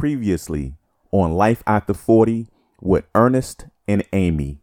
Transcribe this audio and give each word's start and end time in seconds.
Previously 0.00 0.76
on 1.10 1.32
Life 1.32 1.62
After 1.66 1.92
40 1.92 2.48
with 2.80 3.04
Ernest 3.14 3.66
and 3.86 4.02
Amy. 4.14 4.62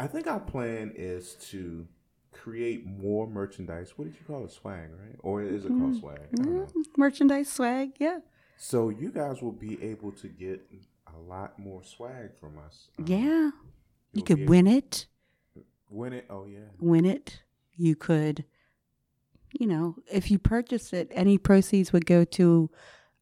I 0.00 0.06
think 0.06 0.26
our 0.26 0.40
plan 0.40 0.92
is 0.96 1.34
to 1.50 1.86
create 2.32 2.86
more 2.86 3.26
merchandise. 3.26 3.92
What 3.96 4.06
did 4.06 4.14
you 4.18 4.24
call 4.26 4.46
it? 4.46 4.52
Swag, 4.52 4.88
right? 4.98 5.16
Or 5.18 5.42
is 5.42 5.66
it 5.66 5.68
called 5.68 5.96
swag? 6.00 6.20
I 6.40 6.42
don't. 6.42 6.72
Merchandise 6.96 7.52
swag, 7.52 7.90
yeah. 7.98 8.20
So 8.56 8.88
you 8.88 9.10
guys 9.10 9.42
will 9.42 9.52
be 9.52 9.82
able 9.84 10.12
to 10.12 10.28
get 10.28 10.66
a 11.14 11.18
lot 11.18 11.58
more 11.58 11.82
swag 11.84 12.30
from 12.40 12.54
us. 12.66 12.88
Um, 12.98 13.04
Yeah. 13.06 13.18
you'll 13.18 13.52
You 14.14 14.22
be 14.22 14.22
could 14.22 14.48
win 14.48 14.66
it. 14.66 15.08
Win 15.90 16.14
it. 16.14 16.24
Oh 16.30 16.46
yeah. 16.46 16.60
Win 16.80 17.04
it. 17.04 17.42
You 17.76 17.94
could, 17.94 18.46
you 19.52 19.66
know, 19.66 19.96
if 20.10 20.30
you 20.30 20.38
purchase 20.38 20.94
it, 20.94 21.08
any 21.10 21.36
proceeds 21.36 21.92
would 21.92 22.06
go 22.06 22.24
to. 22.24 22.70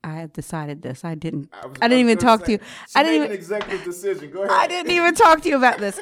I 0.04 0.16
have 0.16 0.32
decided 0.32 0.82
this. 0.82 1.04
I 1.04 1.14
didn't. 1.14 1.50
was- 1.52 1.78
I 1.82 1.88
didn't 1.88 2.06
was 2.06 2.12
even 2.12 2.18
talk 2.18 2.40
say, 2.40 2.46
to 2.46 2.52
you. 2.52 2.58
I 2.94 3.02
didn't 3.02 3.14
even. 3.16 3.28
an 3.28 3.32
executive 3.34 3.84
decision. 3.84 4.30
Go 4.30 4.42
ahead. 4.42 4.50
I 4.56 4.66
didn't 4.66 4.92
even 4.92 5.14
talk 5.14 5.40
to 5.42 5.48
you 5.48 5.56
about 5.56 5.78
this. 5.78 5.98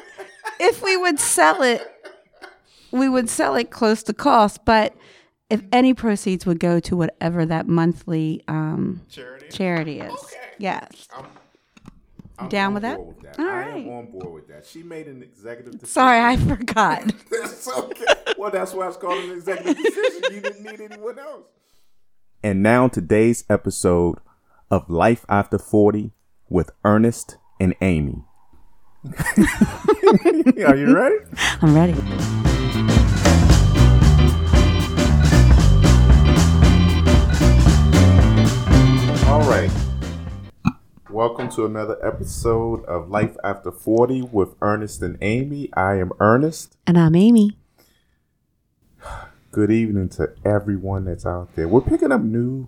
If 0.59 0.83
we 0.83 0.97
would 0.97 1.19
sell 1.19 1.61
it, 1.63 1.81
we 2.91 3.07
would 3.09 3.29
sell 3.29 3.55
it 3.55 3.71
close 3.71 4.03
to 4.03 4.13
cost. 4.13 4.65
But 4.65 4.93
if 5.49 5.61
any 5.71 5.93
proceeds 5.93 6.45
would 6.45 6.59
go 6.59 6.79
to 6.81 6.95
whatever 6.97 7.45
that 7.45 7.67
monthly 7.67 8.43
um, 8.47 9.01
Charity. 9.09 9.47
charity 9.49 9.99
is, 10.01 10.11
Okay. 10.13 10.35
yes. 10.59 11.07
I'm, 11.15 11.25
I'm 12.39 12.49
Down 12.49 12.73
with 12.73 12.81
that? 12.83 12.97
board 12.97 13.15
that. 13.23 13.39
All 13.39 13.45
I 13.45 13.49
right. 13.57 13.85
am 13.85 13.89
on 13.89 14.05
board 14.11 14.33
with 14.33 14.47
that. 14.49 14.65
She 14.65 14.83
made 14.83 15.07
an 15.07 15.21
executive 15.21 15.73
decision. 15.73 15.87
Sorry, 15.93 16.19
I 16.19 16.35
forgot. 16.37 17.03
That's 17.31 17.67
okay. 17.69 18.03
Well, 18.37 18.49
that's 18.51 18.73
why 18.73 18.87
it's 18.87 18.97
called 18.97 19.23
an 19.23 19.31
executive 19.31 19.77
decision. 19.83 20.21
You 20.33 20.41
didn't 20.41 20.63
need 20.63 20.81
anyone 20.91 21.19
else. 21.19 21.45
And 22.45 22.61
now 22.61 22.89
today's 22.89 23.45
episode 23.49 24.17
of 24.69 24.89
Life 24.89 25.25
After 25.29 25.57
40 25.57 26.11
with 26.49 26.71
Ernest 26.83 27.37
and 27.57 27.73
Amy. 27.79 28.25
Are 30.67 30.75
you 30.75 30.93
ready? 30.93 31.15
I'm 31.61 31.73
ready. 31.73 31.93
All 39.29 39.39
right. 39.49 39.71
Welcome 41.09 41.49
to 41.51 41.65
another 41.65 41.97
episode 42.05 42.83
of 42.83 43.09
Life 43.09 43.37
After 43.45 43.71
40 43.71 44.23
with 44.33 44.55
Ernest 44.61 45.01
and 45.01 45.17
Amy. 45.21 45.69
I 45.77 45.95
am 45.95 46.11
Ernest. 46.19 46.75
And 46.85 46.97
I'm 46.97 47.15
Amy. 47.15 47.57
Good 49.53 49.69
evening 49.69 50.09
to 50.09 50.33
everyone 50.43 51.05
that's 51.05 51.27
out 51.27 51.55
there. 51.55 51.67
We're 51.67 51.81
picking 51.81 52.11
up 52.11 52.21
new. 52.21 52.67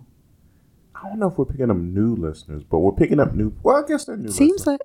I 0.94 1.10
don't 1.10 1.18
know 1.18 1.30
if 1.30 1.38
we're 1.40 1.46
picking 1.46 1.72
up 1.72 1.78
new 1.78 2.16
listeners, 2.16 2.62
but 2.62 2.78
we're 2.78 2.92
picking 2.92 3.20
up 3.20 3.34
new. 3.34 3.56
Well, 3.64 3.84
I 3.84 3.88
guess 3.88 4.06
they're 4.06 4.16
new. 4.16 4.30
Seems 4.30 4.68
listeners. 4.68 4.68
like 4.68 4.82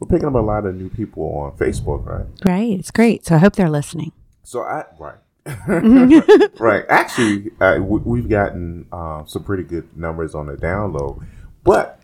we're 0.00 0.08
picking 0.08 0.26
up 0.26 0.34
a 0.34 0.38
lot 0.38 0.66
of 0.66 0.74
new 0.74 0.90
people 0.90 1.22
on 1.38 1.56
Facebook, 1.56 2.04
right? 2.04 2.26
right. 2.44 2.76
It's 2.76 2.90
great. 2.90 3.24
So 3.24 3.36
I 3.36 3.38
hope 3.38 3.54
they're 3.54 3.70
listening. 3.70 4.10
So 4.42 4.64
I 4.64 4.86
right, 4.98 5.18
right. 6.58 6.84
Actually, 6.88 7.52
uh, 7.60 7.78
we, 7.82 8.00
we've 8.00 8.28
gotten 8.28 8.86
um, 8.90 9.28
some 9.28 9.44
pretty 9.44 9.62
good 9.62 9.96
numbers 9.96 10.34
on 10.34 10.46
the 10.46 10.56
download, 10.56 11.24
but 11.62 12.00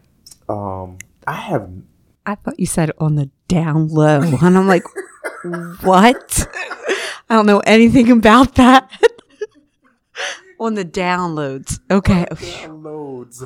um, 0.48 0.98
I 1.26 1.32
have 1.32 1.72
I 2.24 2.36
thought 2.36 2.60
you 2.60 2.66
said 2.66 2.92
on 2.98 3.16
the 3.16 3.28
down 3.48 3.88
low, 3.88 4.20
and 4.20 4.56
I'm 4.56 4.68
like, 4.68 4.84
what? 5.80 6.48
I 7.28 7.34
don't 7.34 7.46
know 7.46 7.58
anything 7.66 8.12
about 8.12 8.54
that. 8.54 8.88
On 10.64 10.74
the 10.74 10.84
downloads. 10.84 11.78
Okay. 11.90 12.26
downloads. 12.30 13.42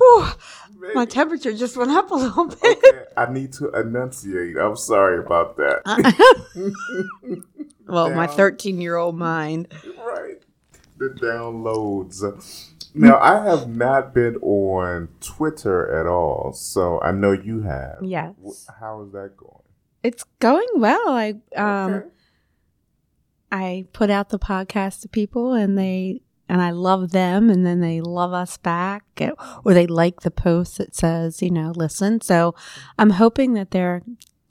My 0.94 1.04
temperature 1.04 1.52
just 1.52 1.76
went 1.76 1.90
up 1.90 2.10
a 2.10 2.14
little 2.14 2.46
bit. 2.46 2.78
Okay, 2.78 3.04
I 3.16 3.30
need 3.32 3.52
to 3.54 3.68
enunciate. 3.70 4.56
I'm 4.56 4.76
sorry 4.76 5.18
about 5.18 5.56
that. 5.56 5.82
Well, 7.86 8.10
my 8.14 8.26
13 8.26 8.80
year 8.82 8.96
old 8.96 9.16
mind. 9.16 9.68
right. 9.98 10.42
The 10.98 11.08
downloads. 11.08 12.22
Now, 12.94 13.18
I 13.18 13.44
have 13.44 13.66
not 13.68 14.12
been 14.12 14.36
on 14.36 15.08
Twitter 15.20 15.98
at 15.98 16.06
all, 16.06 16.52
so 16.52 17.00
I 17.00 17.12
know 17.12 17.32
you 17.32 17.62
have. 17.62 17.98
Yes. 18.02 18.34
How 18.78 19.02
is 19.02 19.12
that 19.12 19.36
going? 19.38 19.62
It's 20.02 20.24
going 20.38 20.66
well. 20.76 21.08
I 21.08 21.34
um 21.56 21.94
Okay. 21.94 22.06
I 23.50 23.86
put 23.94 24.10
out 24.10 24.28
the 24.28 24.38
podcast 24.38 25.00
to 25.02 25.08
people 25.08 25.54
and 25.54 25.78
they 25.78 26.20
and 26.48 26.60
I 26.62 26.70
love 26.70 27.10
them 27.12 27.50
and 27.50 27.64
then 27.66 27.80
they 27.80 28.00
love 28.00 28.32
us 28.32 28.56
back 28.56 29.04
eh, 29.18 29.30
or 29.64 29.74
they 29.74 29.86
like 29.86 30.20
the 30.20 30.30
post 30.30 30.78
that 30.78 30.94
says, 30.94 31.42
you 31.42 31.50
know, 31.50 31.72
listen. 31.76 32.20
So 32.20 32.54
I'm 32.98 33.10
hoping 33.10 33.52
that 33.54 33.70
they're 33.70 34.02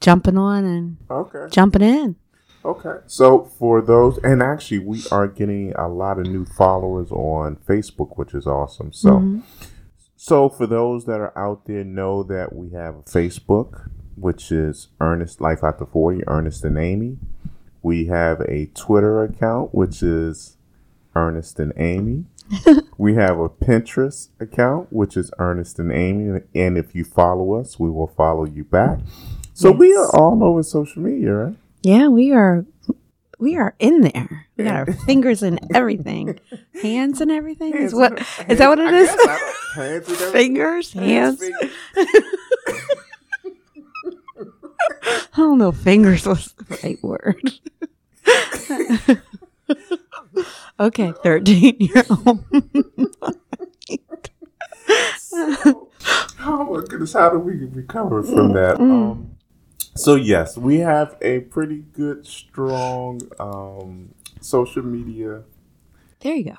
jumping 0.01 0.37
on 0.37 0.63
and 0.65 0.97
Okay. 1.09 1.47
jumping 1.49 1.81
in. 1.81 2.15
Okay. 2.63 2.97
So 3.07 3.43
for 3.43 3.81
those, 3.81 4.17
and 4.23 4.41
actually, 4.43 4.79
we 4.79 5.01
are 5.11 5.27
getting 5.27 5.73
a 5.75 5.87
lot 5.87 6.19
of 6.19 6.25
new 6.27 6.45
followers 6.45 7.11
on 7.11 7.55
Facebook, 7.67 8.17
which 8.17 8.33
is 8.33 8.45
awesome. 8.45 8.91
So, 8.91 9.09
Mhm. 9.19 9.41
so 10.15 10.49
for 10.49 10.67
those 10.67 11.05
that 11.05 11.19
are 11.21 11.37
out 11.37 11.65
there, 11.65 11.83
know 11.85 12.23
that 12.23 12.53
we 12.53 12.69
have 12.71 12.95
a 12.95 13.01
Facebook, 13.03 13.89
which 14.15 14.51
is 14.51 14.89
Ernest 14.99 15.39
Life 15.39 15.63
After 15.63 15.85
Forty, 15.85 16.23
Ernest 16.27 16.65
and 16.65 16.77
Amy. 16.77 17.17
We 17.81 18.07
have 18.07 18.41
a 18.41 18.65
Twitter 18.73 19.23
account, 19.23 19.73
which 19.73 20.03
is 20.03 20.56
Ernest 21.17 21.59
and 21.59 21.73
Amy. 21.77 22.25
we 22.97 23.15
have 23.15 23.39
a 23.39 23.49
Pinterest 23.49 24.29
account, 24.39 24.93
which 24.93 25.17
is 25.17 25.31
Ernest 25.39 25.79
and 25.79 25.91
Amy. 25.91 26.41
And 26.53 26.77
if 26.77 26.93
you 26.93 27.03
follow 27.03 27.55
us, 27.55 27.79
we 27.79 27.89
will 27.89 28.07
follow 28.07 28.45
you 28.45 28.63
back. 28.63 28.99
So 29.53 29.71
we 29.71 29.95
are 29.95 30.15
all 30.15 30.43
over 30.43 30.61
social 30.61 31.01
media, 31.01 31.33
right? 31.33 31.55
Yeah, 31.81 32.07
we 32.09 32.31
are 32.31 32.65
we 33.39 33.55
are 33.57 33.75
in 33.79 34.01
there. 34.01 34.47
We 34.55 34.63
got 34.63 34.75
our 34.75 34.93
fingers 34.93 35.41
in 35.41 35.59
everything. 35.73 36.39
Hands 36.81 37.19
and 37.19 37.31
everything. 37.31 37.73
Is 37.73 37.93
what 37.95 38.19
is 38.47 38.59
that 38.59 38.67
what 38.67 38.79
it 38.79 38.93
is? 38.93 39.09
guess, 39.09 39.19
I 39.19 39.25
don't- 39.25 39.75
hands 39.75 40.09
and. 40.09 40.31
Fingers, 40.31 40.93
hands. 40.93 41.39
fingers. 41.39 41.71
I 45.09 45.37
don't 45.37 45.57
know. 45.57 45.71
Fingers 45.71 46.25
was 46.27 46.53
the 46.53 46.79
right 46.83 47.03
word. 47.03 47.51
Okay, 50.79 51.13
thirteen 51.23 51.75
year 51.79 52.05
old. 52.09 52.43
Oh 56.39 56.63
my 56.63 56.81
goodness, 56.87 57.13
how 57.13 57.29
do 57.29 57.39
we 57.39 57.65
recover 57.65 58.23
from 58.23 58.53
that? 58.53 58.79
Um, 58.79 59.37
so 59.95 60.15
yes, 60.15 60.57
we 60.57 60.77
have 60.77 61.17
a 61.21 61.41
pretty 61.41 61.83
good, 61.93 62.25
strong 62.25 63.21
um, 63.39 64.13
social 64.41 64.83
media. 64.83 65.43
There 66.21 66.35
you 66.35 66.45
go. 66.45 66.57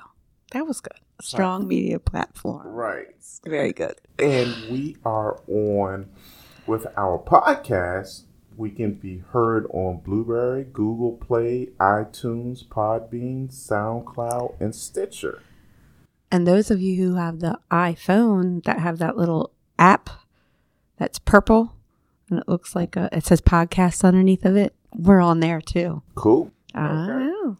That 0.51 0.67
was 0.67 0.81
good. 0.81 0.99
Strong 1.21 1.67
media 1.67 1.99
platform. 1.99 2.67
Right. 2.67 3.07
Very 3.45 3.73
good. 3.73 3.95
And 4.17 4.67
we 4.67 4.97
are 5.05 5.41
on 5.47 6.09
with 6.65 6.85
our 6.95 7.17
podcast. 7.19 8.23
We 8.59 8.71
can 8.71 8.95
be 8.95 9.19
heard 9.31 9.67
on 9.71 10.01
Blubrry, 10.03 10.65
Google 10.65 11.13
Play, 11.13 11.69
iTunes, 11.79 12.65
Podbean, 12.65 13.47
SoundCloud, 13.49 14.59
and 14.59 14.75
Stitcher. 14.75 15.41
And 16.29 16.45
those 16.45 16.69
of 16.69 16.81
you 16.81 17.01
who 17.01 17.15
have 17.15 17.39
the 17.39 17.57
iPhone 17.71 18.61
that 18.65 18.79
have 18.79 18.97
that 18.97 19.15
little 19.15 19.53
app 19.79 20.09
that's 20.97 21.19
purple 21.19 21.73
and 22.29 22.37
it 22.37 22.49
looks 22.49 22.75
like 22.75 22.97
a, 22.97 23.07
it 23.13 23.25
says 23.25 23.39
podcast 23.39 24.03
underneath 24.03 24.43
of 24.43 24.57
it, 24.57 24.75
we're 24.93 25.21
on 25.21 25.39
there 25.39 25.61
too. 25.61 26.03
Cool. 26.15 26.51
Oh. 26.75 27.55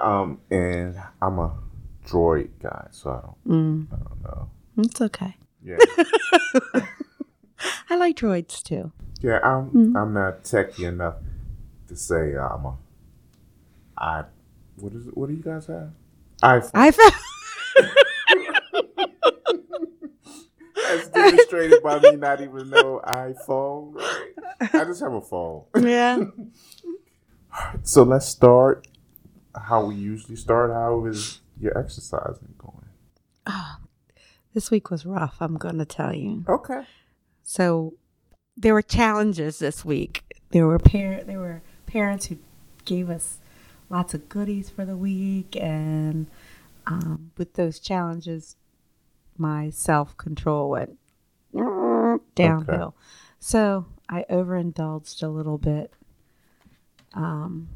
Um, 0.00 0.40
and 0.50 0.96
I'm 1.20 1.38
a 1.40 1.52
Droid 2.06 2.48
guy, 2.58 2.88
so 2.90 3.10
I 3.10 3.20
don't, 3.20 3.36
Mm, 3.46 3.86
I 3.92 3.96
don't 4.02 4.22
know. 4.24 4.50
it's 4.78 5.00
okay. 5.02 5.36
Yeah, 5.62 5.76
I 7.90 7.96
like 7.96 8.16
droids 8.16 8.62
too. 8.62 8.92
Yeah. 9.22 9.38
I'm 9.42 9.70
Mm-hmm. 9.70 9.96
I'm 9.96 10.12
not 10.14 10.44
techy 10.44 10.84
enough 10.84 11.16
to 11.88 11.96
say 11.96 12.36
I'm 12.36 12.64
a. 12.66 12.76
I 13.96 14.24
what 14.76 14.92
is 14.94 15.06
it? 15.06 15.16
What 15.16 15.28
do 15.28 15.34
you 15.34 15.42
guys 15.42 15.66
have? 15.66 15.90
iPhone. 16.42 16.72
iPhone. 16.72 17.12
As 20.88 21.08
demonstrated 21.08 21.82
by 21.82 21.98
me 22.00 22.16
not 22.16 22.40
even 22.40 22.68
know 22.70 23.00
iPhone. 23.06 23.94
Right? 23.94 24.34
I 24.74 24.84
just 24.84 25.00
have 25.00 25.12
a 25.12 25.20
phone. 25.20 25.64
yeah. 25.80 26.18
So 27.82 28.02
let's 28.02 28.26
start 28.26 28.86
how 29.54 29.84
we 29.84 29.94
usually 29.94 30.36
start. 30.36 30.70
How 30.72 31.04
is 31.04 31.40
your 31.60 31.76
exercising 31.78 32.54
going? 32.56 32.86
Oh, 33.46 33.76
This 34.54 34.70
week 34.70 34.90
was 34.90 35.04
rough, 35.04 35.36
I'm 35.38 35.58
going 35.58 35.76
to 35.76 35.84
tell 35.84 36.14
you. 36.14 36.46
Okay. 36.48 36.80
So 37.42 37.92
there 38.56 38.74
were 38.74 38.82
challenges 38.82 39.58
this 39.58 39.84
week. 39.84 40.24
There 40.50 40.66
were 40.66 40.78
par- 40.78 41.24
there 41.24 41.38
were 41.38 41.62
parents 41.86 42.26
who 42.26 42.38
gave 42.84 43.08
us 43.10 43.38
lots 43.88 44.14
of 44.14 44.28
goodies 44.28 44.70
for 44.70 44.84
the 44.84 44.96
week, 44.96 45.56
and 45.56 46.26
um, 46.86 47.32
with 47.36 47.54
those 47.54 47.78
challenges, 47.78 48.56
my 49.36 49.70
self 49.70 50.16
control 50.16 50.70
went. 50.70 50.98
downhill. 52.34 52.94
So 53.38 53.86
I 54.08 54.24
overindulged 54.30 55.22
a 55.22 55.28
little 55.28 55.58
bit. 55.58 55.92
Um. 57.14 57.68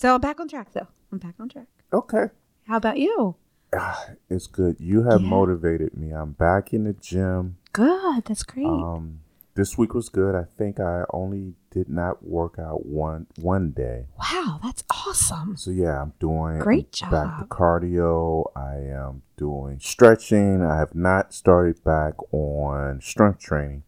So 0.00 0.14
I'm 0.14 0.20
back 0.20 0.40
on 0.40 0.48
track, 0.48 0.72
though. 0.72 0.88
I'm 1.12 1.18
back 1.18 1.34
on 1.38 1.48
track. 1.48 1.66
Okay. 1.92 2.26
How 2.66 2.76
about 2.76 2.98
you? 2.98 3.36
Ah, 3.74 4.04
It's 4.28 4.46
good. 4.46 4.76
You 4.78 5.02
have 5.04 5.22
Yeah. 5.22 5.28
motivated 5.28 5.96
me. 5.96 6.10
I'm 6.10 6.32
back 6.32 6.72
in 6.74 6.84
the 6.84 6.92
gym. 6.92 7.56
Good. 7.72 8.24
That's 8.26 8.42
great. 8.42 8.66
Um, 8.66 9.20
this 9.54 9.76
week 9.78 9.94
was 9.94 10.08
good. 10.08 10.34
I 10.34 10.44
think 10.44 10.78
I 10.80 11.04
only 11.10 11.54
did 11.70 11.88
not 11.88 12.22
work 12.24 12.58
out 12.58 12.84
one 12.86 13.26
one 13.40 13.70
day. 13.70 14.06
wow, 14.18 14.58
that's 14.62 14.82
awesome. 14.90 15.56
So 15.56 15.70
yeah, 15.70 16.00
I'm 16.02 16.12
doing 16.20 16.58
Great 16.58 17.00
I'm 17.02 17.10
Back 17.10 17.38
to 17.40 17.44
cardio. 17.46 18.50
I 18.56 18.76
am 18.76 19.22
doing 19.36 19.78
stretching. 19.80 20.62
I 20.62 20.76
have 20.76 20.94
not 20.94 21.32
started 21.34 21.82
back 21.84 22.14
on 22.32 23.00
strength 23.00 23.40
training, 23.40 23.82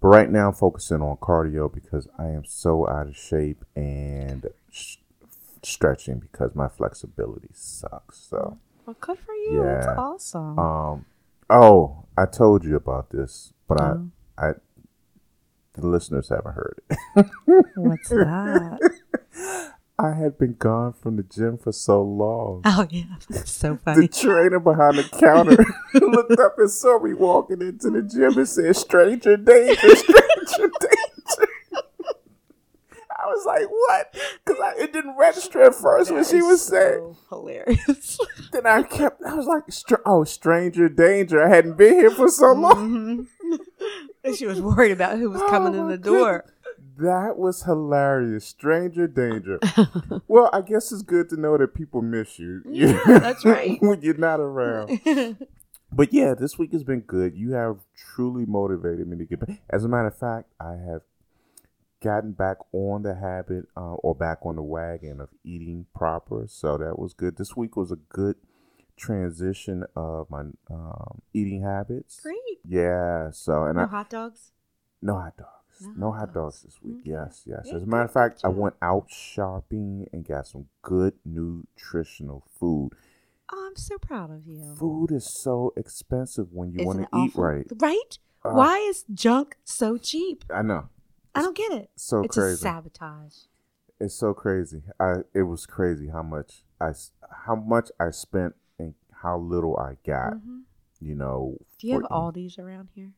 but 0.00 0.08
right 0.08 0.30
now 0.30 0.48
I'm 0.48 0.54
focusing 0.54 1.00
on 1.02 1.16
cardio 1.18 1.72
because 1.72 2.08
I 2.18 2.28
am 2.28 2.44
so 2.46 2.88
out 2.88 3.08
of 3.08 3.16
shape 3.16 3.64
and 3.76 4.46
sh- 4.70 4.96
stretching 5.62 6.18
because 6.18 6.54
my 6.54 6.68
flexibility 6.68 7.50
sucks. 7.52 8.18
So. 8.18 8.58
Well, 8.88 8.96
good 9.02 9.18
for 9.18 9.34
you. 9.34 9.62
That's 9.64 9.86
awesome. 9.86 10.58
Um. 10.58 11.04
Oh, 11.50 12.06
I 12.16 12.24
told 12.24 12.64
you 12.64 12.74
about 12.74 13.10
this, 13.10 13.52
but 13.68 13.78
Oh. 13.82 14.08
I, 14.38 14.46
I, 14.46 14.52
the 15.74 15.86
listeners 15.86 16.30
haven't 16.30 16.54
heard 16.54 16.80
it. 16.88 17.26
What's 17.76 18.08
that? 18.08 18.78
I 19.98 20.12
had 20.14 20.38
been 20.38 20.54
gone 20.54 20.94
from 20.94 21.16
the 21.16 21.22
gym 21.22 21.58
for 21.58 21.70
so 21.70 22.00
long. 22.02 22.62
oh 22.64 22.86
yeah, 22.88 23.02
that's 23.28 23.50
so 23.50 23.76
funny. 23.76 24.06
The 24.06 24.08
trainer 24.08 24.58
behind 24.58 24.96
the 24.96 25.02
counter 25.18 25.62
looked 26.06 26.40
up 26.40 26.58
and 26.58 26.70
saw 26.70 26.98
me 26.98 27.12
walking 27.12 27.60
into 27.60 27.90
the 27.90 28.00
gym 28.00 28.38
and 28.38 28.48
said, 28.48 28.74
"Stranger 28.74 29.36
danger, 29.36 29.76
stranger 29.96 30.70
danger." 30.80 30.97
I 33.28 33.32
was 33.34 33.46
like, 33.46 33.66
"What?" 33.70 34.14
Because 34.44 34.74
it 34.78 34.92
didn't 34.92 35.16
register 35.18 35.62
at 35.62 35.74
first 35.74 36.10
when 36.10 36.24
she 36.24 36.42
was 36.42 36.62
saying. 36.64 37.16
hilarious. 37.28 38.18
Then 38.52 38.66
I 38.66 38.82
kept. 38.82 39.22
I 39.24 39.34
was 39.34 39.46
like, 39.46 39.64
Str- 39.70 39.96
"Oh, 40.06 40.24
stranger 40.24 40.88
danger." 40.88 41.42
I 41.42 41.48
hadn't 41.48 41.76
been 41.76 41.94
here 41.94 42.10
for 42.10 42.28
so 42.28 42.52
long. 42.52 43.26
Mhm. 43.42 43.58
And 44.24 44.36
she 44.36 44.46
was 44.46 44.60
worried 44.60 44.90
about 44.92 45.16
who 45.18 45.30
was 45.30 45.40
coming 45.48 45.74
Oh, 45.78 45.82
in 45.84 45.88
the 45.88 45.96
door. 45.96 46.44
That 46.98 47.38
was 47.38 47.62
hilarious. 47.62 48.44
Stranger 48.44 49.06
danger. 49.06 49.58
well, 50.28 50.50
I 50.52 50.60
guess 50.60 50.90
it's 50.92 51.02
good 51.02 51.28
to 51.30 51.40
know 51.40 51.56
that 51.56 51.72
people 51.74 52.02
miss 52.02 52.38
you. 52.38 52.60
Yeah, 52.68 53.00
that's 53.06 53.44
right. 53.44 53.78
when 53.80 54.02
you're 54.02 54.18
not 54.18 54.40
around. 54.40 55.00
But 55.90 56.12
yeah, 56.12 56.34
this 56.34 56.58
week 56.58 56.72
has 56.72 56.84
been 56.84 57.00
good. 57.00 57.34
You 57.36 57.52
have 57.52 57.78
truly 57.96 58.44
motivated 58.44 59.06
me 59.08 59.16
to 59.18 59.24
get 59.24 59.40
back. 59.40 59.62
As 59.70 59.84
a 59.84 59.88
matter 59.88 60.08
of 60.08 60.18
fact, 60.18 60.50
I 60.60 60.72
have 60.72 61.02
gotten 62.02 62.32
back 62.32 62.58
on 62.72 63.02
the 63.02 63.14
habit 63.16 63.66
uh, 63.76 63.94
or 63.94 64.14
back 64.14 64.38
on 64.44 64.56
the 64.56 64.62
wagon 64.62 65.20
of 65.20 65.28
eating 65.44 65.86
proper. 65.94 66.44
So 66.48 66.76
that 66.78 66.98
was 66.98 67.12
good. 67.14 67.36
This 67.36 67.56
week 67.56 67.76
was 67.76 67.90
a 67.92 67.96
good 67.96 68.36
transition 68.96 69.84
of 69.96 70.30
my 70.30 70.42
um, 70.70 71.22
eating 71.32 71.62
habits. 71.62 72.20
Great. 72.20 72.36
Yeah. 72.66 73.30
So 73.32 73.64
and 73.64 73.76
No 73.76 73.84
I 73.84 73.86
hot 73.86 74.10
dogs. 74.10 74.52
no 75.02 75.14
hot 75.14 75.36
dogs. 75.36 75.50
No 75.80 75.92
No, 76.08 76.12
hot 76.12 76.34
dogs 76.34 76.60
dogs. 76.60 76.62
this 76.64 76.82
week. 76.82 77.00
Okay. 77.02 77.10
Yes, 77.10 77.42
yes. 77.46 77.68
As 77.72 77.82
a 77.84 77.86
matter 77.86 78.02
of 78.04 78.12
fact, 78.12 78.40
I 78.44 78.48
went 78.48 78.74
out 78.82 79.06
shopping 79.10 80.08
and 80.12 80.26
got 80.26 80.46
some 80.48 80.66
good 80.82 81.14
nutritional 81.24 82.44
food. 82.58 82.90
Oh, 83.52 83.66
I'm 83.70 83.76
so 83.76 83.96
proud 83.98 84.30
of 84.30 84.46
you. 84.46 84.74
Food 84.78 85.10
is 85.12 85.32
so 85.42 85.72
expensive 85.76 86.48
when 86.52 86.72
you 86.72 86.84
want 86.84 86.98
to 86.98 87.04
eat 87.04 87.30
awful? 87.30 87.44
right. 87.44 87.66
Right? 87.80 88.18
Uh, 88.44 88.50
Why 88.50 88.78
is 88.78 89.04
junk 89.14 89.56
so 89.64 89.96
cheap? 89.96 90.44
I 90.52 90.62
know. 90.62 90.88
I 91.38 91.42
don't 91.42 91.56
get 91.56 91.72
it. 91.72 91.90
So 91.96 92.22
it's 92.22 92.36
a 92.36 92.40
crazy. 92.40 92.56
sabotage. 92.62 93.34
It's 94.00 94.14
so 94.14 94.34
crazy. 94.34 94.82
I 95.00 95.22
it 95.34 95.42
was 95.42 95.66
crazy 95.66 96.08
how 96.08 96.22
much 96.22 96.62
I 96.80 96.92
how 97.46 97.56
much 97.56 97.90
I 97.98 98.10
spent 98.10 98.54
and 98.78 98.94
how 99.22 99.38
little 99.38 99.76
I 99.76 99.96
got. 100.06 100.34
Mhm. 100.34 100.62
You 101.00 101.14
know. 101.14 101.56
Do 101.78 101.86
you 101.86 101.94
have 101.94 102.02
for- 102.02 102.08
Aldi's 102.32 102.58
around 102.58 102.88
here? 102.94 103.12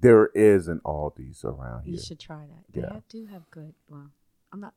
There 0.00 0.26
is 0.34 0.68
an 0.68 0.80
Aldi's 0.84 1.44
around 1.44 1.84
You 1.86 1.92
here. 1.92 1.94
You 1.94 2.00
should 2.04 2.18
try 2.18 2.46
that. 2.46 2.64
They 2.72 2.80
Yeah. 2.80 2.94
have, 2.94 3.08
do 3.08 3.26
have 3.26 3.50
good. 3.50 3.74
Well, 3.88 4.10
I'm 4.52 4.60
not. 4.60 4.74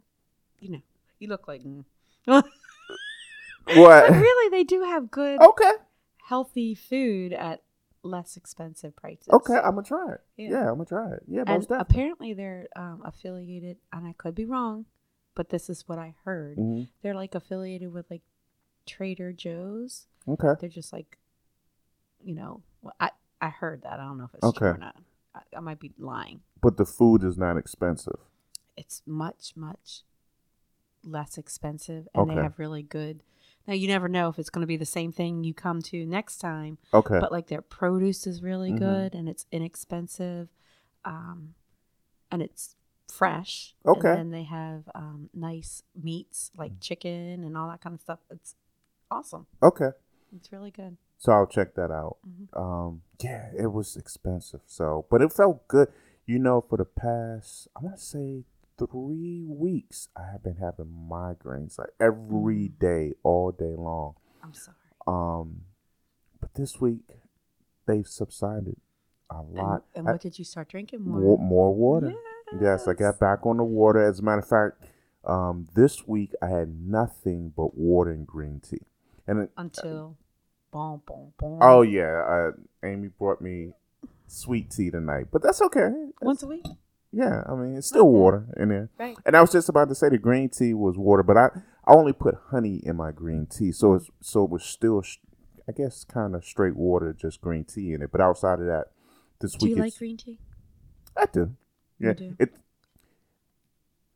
You 0.59 0.69
know, 0.71 0.81
you 1.19 1.27
look 1.27 1.47
like. 1.47 1.63
mm. 1.63 1.83
What? 2.27 4.09
But 4.09 4.11
really, 4.11 4.49
they 4.49 4.63
do 4.63 4.83
have 4.83 5.09
good, 5.09 5.41
okay. 5.41 5.71
healthy 6.25 6.75
food 6.75 7.33
at 7.33 7.63
less 8.05 8.37
expensive 8.37 8.95
prices. 8.95 9.27
Okay, 9.31 9.55
I'm 9.55 9.75
gonna 9.75 9.83
try 9.83 10.13
it. 10.13 10.21
Yeah. 10.37 10.49
Yeah, 10.51 10.69
I'm 10.69 10.75
gonna 10.75 10.85
try 10.85 11.11
it. 11.13 11.23
Yeah, 11.27 11.41
and 11.41 11.49
most 11.49 11.69
definitely. 11.69 11.95
apparently 11.95 12.33
they're 12.33 12.67
um, 12.75 13.01
affiliated, 13.03 13.77
and 13.91 14.07
I 14.07 14.13
could 14.13 14.35
be 14.35 14.45
wrong, 14.45 14.85
but 15.33 15.49
this 15.49 15.69
is 15.69 15.87
what 15.87 15.97
I 15.97 16.15
heard. 16.23 16.57
Mhm. 16.57 16.87
They're 17.01 17.15
like 17.15 17.35
affiliated 17.35 17.91
with 17.91 18.09
like 18.09 18.21
Trader 18.85 19.33
Joe's. 19.33 20.07
Okay. 20.27 20.53
They're 20.59 20.69
just 20.69 20.93
like, 20.93 21.17
you 22.23 22.35
know, 22.35 22.61
I 22.99 23.11
I 23.41 23.49
heard 23.49 23.81
that. 23.83 23.99
I 23.99 24.05
don't 24.05 24.17
know 24.17 24.25
if 24.25 24.33
it's 24.35 24.53
true 24.57 24.67
or 24.67 24.71
Okay. 24.71 24.79
not. 24.79 24.95
I, 25.33 25.41
I 25.57 25.59
might 25.59 25.79
be 25.79 25.91
lying. 25.97 26.41
But 26.61 26.77
the 26.77 26.85
food 26.85 27.23
is 27.23 27.37
not 27.37 27.57
expensive. 27.57 28.19
It's 28.77 29.01
much 29.05 29.53
much 29.55 30.03
less 31.03 31.37
expensive, 31.37 32.07
and 32.13 32.29
they 32.29 32.35
have 32.35 32.57
really 32.59 32.83
good. 32.83 33.21
Now 33.67 33.73
you 33.73 33.87
never 33.87 34.07
know 34.07 34.29
if 34.29 34.37
it's 34.39 34.49
going 34.49 34.61
to 34.61 34.67
be 34.67 34.77
the 34.77 34.85
same 34.85 35.11
thing 35.11 35.43
you 35.43 35.53
come 35.53 35.81
to 35.83 36.05
next 36.05 36.37
time, 36.37 36.77
Okay. 36.93 37.19
but 37.19 37.31
like 37.31 37.47
their 37.47 37.61
produce 37.61 38.27
is 38.27 38.43
really 38.43 38.71
Mhm. 38.71 38.77
good 38.77 39.15
and 39.15 39.27
it's 39.27 39.45
inexpensive, 39.51 40.49
um, 41.03 41.55
and 42.31 42.41
it's 42.41 42.75
fresh. 43.07 43.75
Okay. 43.85 44.19
and 44.19 44.33
they 44.33 44.43
have 44.43 44.89
um, 44.95 45.29
nice 45.33 45.83
meats 45.95 46.51
like 46.57 46.79
chicken 46.79 47.43
and 47.43 47.55
all 47.57 47.69
that 47.69 47.81
kind 47.81 47.93
of 47.93 48.01
stuff. 48.01 48.19
It's 48.29 48.55
awesome. 49.11 49.45
okay. 49.61 49.91
It's 50.35 50.51
really 50.51 50.71
good. 50.71 50.97
So 51.17 51.31
I'll 51.31 51.47
check 51.47 51.75
that 51.75 51.91
out. 51.91 52.17
Mhm. 52.27 52.49
Um, 52.59 53.03
yeah, 53.21 53.51
it 53.57 53.67
was 53.71 53.95
expensive. 53.95 54.61
So, 54.65 55.05
but 55.09 55.21
it 55.21 55.31
felt 55.31 55.67
good. 55.67 55.87
You 56.25 56.39
know, 56.39 56.59
for 56.61 56.77
the 56.77 56.85
past, 56.85 57.67
I 57.75 57.79
want 57.81 57.97
to 57.97 58.01
say 58.03 58.43
three 58.77 59.43
weeks, 59.47 60.09
I 60.15 60.23
have 60.31 60.43
been 60.43 60.57
having 60.57 61.07
migraines 61.09 61.77
like 61.77 61.89
every 61.99 62.69
Mm. 62.79 63.13
all 63.23 63.51
day 63.51 63.75
long. 63.75 64.15
I'm 64.43 64.53
sorry. 64.53 64.77
Um, 65.07 65.61
but 66.41 66.53
this 66.55 66.79
week 66.81 67.19
they've 67.85 68.07
subsided 68.07 68.77
a 69.29 69.41
lot. 69.41 69.83
and 69.95 70.07
I- 70.07 70.11
what 70.13 70.21
did 70.21 70.37
you 70.37 70.45
start 70.45 70.69
drinking 70.69 71.01
more? 71.03 71.37
More 71.37 71.73
water. 71.73 72.13
Yes, 72.61 72.87
I 72.87 72.93
got 72.93 73.19
back 73.19 73.45
on 73.45 73.57
the 73.57 73.63
water. 73.63 74.01
As 74.01 74.19
a 74.19 74.23
matter 74.23 74.39
of 74.39 74.47
fact, 74.47 74.83
um, 75.23 75.65
this 75.73 76.07
week 76.07 76.33
I 76.41 76.47
had 76.47 76.79
nothing 76.79 77.49
but 77.49 77.75
water 77.77 78.11
and 78.11 78.25
green 78.27 78.59
tea. 78.59 78.81
And 79.27 79.39
it, 79.39 79.51
until 79.57 80.17
boom, 80.71 81.01
boom, 81.07 81.33
boom. 81.37 81.59
oh 81.61 81.81
yeah, 81.81 82.21
uh, 82.23 82.51
Amy 82.83 83.07
brought 83.07 83.41
me 83.41 83.73
sweet 84.27 84.69
tea 84.69 84.91
tonight, 84.91 85.27
but 85.31 85.41
that's 85.41 85.61
okay. 85.63 86.11
once 86.21 86.43
a 86.43 86.47
week, 86.47 86.65
Yeah, 87.17 87.43
I 87.47 87.55
mean 87.55 87.75
it's 87.77 87.87
still 87.87 88.01
Okay. 88.01 88.09
water 88.19 88.45
in 88.57 88.67
there. 88.69 88.89
right? 88.99 89.15
And 89.25 89.37
I 89.37 89.41
was 89.41 89.51
just 89.53 89.69
about 89.69 89.87
to 89.87 89.95
say 89.95 90.09
the 90.09 90.17
green 90.17 90.49
tea 90.49 90.73
was 90.73 90.97
water, 90.97 91.23
but 91.23 91.37
I 91.37 91.45
I 91.87 91.93
only 91.93 92.11
put 92.13 92.35
honey 92.49 92.81
in 92.83 92.97
my 92.97 93.11
green 93.13 93.45
tea, 93.45 93.71
so 93.71 93.93
it's 93.93 94.09
so 94.19 94.43
it 94.43 94.49
was 94.49 94.63
still, 94.63 95.01
I 95.67 95.71
guess, 95.71 96.03
kind 96.03 96.35
of 96.35 96.43
straight 96.43 96.75
water, 96.75 97.13
just 97.13 97.39
green 97.39 97.63
tea 97.63 97.93
in 97.93 98.01
it. 98.01 98.11
But 98.11 98.19
outside 98.19 98.59
of 98.59 98.65
that, 98.65 98.87
this 99.39 99.53
Do 99.55 99.65
week 99.65 99.75
you 99.77 99.81
like 99.81 99.97
green 99.97 100.17
tea? 100.17 100.39
I 101.15 101.25
do. 101.31 101.55
You 101.99 102.07
Yeah, 102.07 102.13
do? 102.13 102.35
it. 102.37 102.53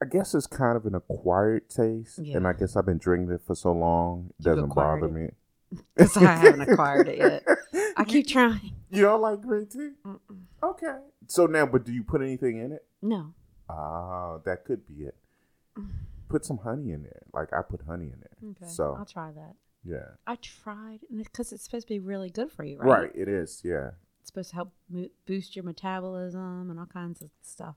I 0.02 0.06
guess 0.06 0.34
it's 0.34 0.48
kind 0.48 0.76
of 0.78 0.86
an 0.86 0.96
acquired 0.96 1.70
taste, 1.70 2.20
Yeah. 2.20 2.38
and 2.38 2.48
I 2.48 2.54
guess 2.54 2.76
I've 2.76 2.86
been 2.86 2.98
drinking 2.98 3.32
it 3.34 3.42
for 3.46 3.56
so 3.56 3.72
long, 3.72 4.32
it 4.40 4.46
You've 4.46 4.56
doesn't 4.56 4.74
bother 4.76 5.06
it. 5.06 5.12
me. 5.14 5.30
Because 5.96 6.18
I 6.18 6.36
haven't 6.36 6.62
acquired 6.62 7.08
it 7.10 7.18
yet. 7.18 7.46
I 7.96 8.04
keep 8.06 8.28
trying. 8.28 8.74
You 8.90 9.04
don't 9.04 9.22
like 9.22 9.42
green 9.42 9.68
tea? 9.68 9.92
Mm-mm. 10.06 10.18
Okay. 10.64 10.98
So 11.28 11.46
now, 11.46 11.66
but 11.68 11.86
do 11.86 11.92
you 11.94 12.04
put 12.04 12.22
anything 12.22 12.58
in 12.58 12.72
it? 12.72 12.84
No. 13.02 13.34
Ah, 13.70 14.38
that 14.46 14.66
could 14.66 14.86
be 14.88 15.04
it. 15.06 15.16
Put 16.28 16.46
some 16.46 16.58
honey 16.58 16.92
in 16.92 17.04
there. 17.04 17.22
Like 17.34 17.54
I 17.54 17.62
put 17.62 17.82
honey 17.88 18.06
in 18.14 18.20
there. 18.20 18.52
Okay. 18.52 18.72
So 18.72 18.96
I'll 18.98 19.06
try 19.06 19.32
that. 19.32 19.56
yeah. 19.84 20.16
I 20.28 20.36
tried 20.36 21.00
because 21.16 21.52
it's 21.54 21.64
supposed 21.64 21.88
to 21.88 21.94
be 21.94 22.00
really 22.00 22.30
good 22.30 22.52
for 22.52 22.64
you, 22.64 22.78
right? 22.78 23.02
Right. 23.04 23.12
It 23.16 23.28
is. 23.28 23.62
Yeah. 23.64 23.92
It's 24.20 24.28
supposed 24.28 24.50
to 24.50 24.56
help 24.56 24.72
mo- 24.90 25.08
boost 25.26 25.56
your 25.56 25.64
metabolism 25.66 26.70
and 26.70 26.80
all 26.80 26.86
kinds 26.88 27.22
of 27.22 27.30
stuff. 27.42 27.76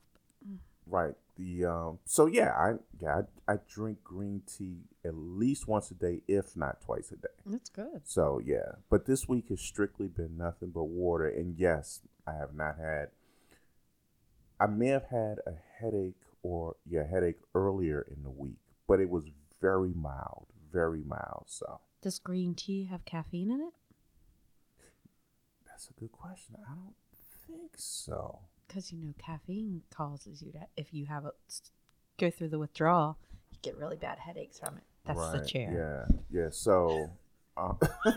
Right. 0.85 1.15
The 1.37 1.65
um. 1.65 1.99
So 2.05 2.25
yeah, 2.27 2.51
I 2.51 2.73
yeah 2.99 3.21
I, 3.47 3.53
I 3.53 3.57
drink 3.67 4.03
green 4.03 4.41
tea 4.45 4.81
at 5.05 5.15
least 5.15 5.67
once 5.67 5.89
a 5.89 5.95
day, 5.95 6.21
if 6.27 6.55
not 6.57 6.81
twice 6.81 7.11
a 7.11 7.15
day. 7.15 7.29
That's 7.45 7.69
good. 7.69 8.01
So 8.03 8.39
yeah, 8.43 8.73
but 8.89 9.05
this 9.05 9.27
week 9.27 9.47
has 9.49 9.61
strictly 9.61 10.07
been 10.07 10.37
nothing 10.37 10.69
but 10.71 10.83
water. 10.83 11.27
And 11.27 11.57
yes, 11.57 12.01
I 12.27 12.33
have 12.33 12.53
not 12.53 12.77
had. 12.77 13.07
I 14.63 14.67
may 14.67 14.87
have 14.87 15.03
had 15.03 15.39
a 15.45 15.51
headache 15.81 16.21
or 16.41 16.77
yeah 16.89 17.05
headache 17.05 17.39
earlier 17.53 18.07
in 18.09 18.23
the 18.23 18.29
week, 18.29 18.59
but 18.87 19.01
it 19.01 19.09
was 19.09 19.25
very 19.61 19.91
mild, 19.93 20.47
very 20.71 21.03
mild. 21.03 21.43
So 21.47 21.81
Does 22.01 22.17
green 22.17 22.55
tea 22.55 22.85
have 22.85 23.03
caffeine 23.03 23.51
in 23.51 23.59
it? 23.59 23.73
that's 25.67 25.89
a 25.89 25.93
good 25.99 26.13
question. 26.13 26.55
I 26.65 26.75
don't. 26.75 26.95
think 27.45 27.71
so. 27.75 28.39
Because 28.65 28.93
you 28.93 28.99
know, 28.99 29.13
caffeine 29.17 29.81
causes 29.93 30.41
you 30.41 30.53
to, 30.53 30.59
if 30.77 30.93
you 30.93 31.07
have 31.07 31.25
a 31.25 31.33
go 32.17 32.29
through 32.29 32.47
the 32.47 32.59
withdrawal, 32.59 33.17
you 33.51 33.57
get 33.61 33.77
really 33.77 33.97
bad 33.97 34.17
headaches 34.17 34.59
from 34.59 34.77
it. 34.77 34.83
That's 35.03 35.29
the 35.31 35.45
chair. 35.45 36.07
Yeah, 36.31 36.43
yeah. 36.43 36.47
So, 36.51 37.09
uh, 37.57 37.73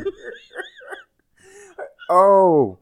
oh, 2.10 2.78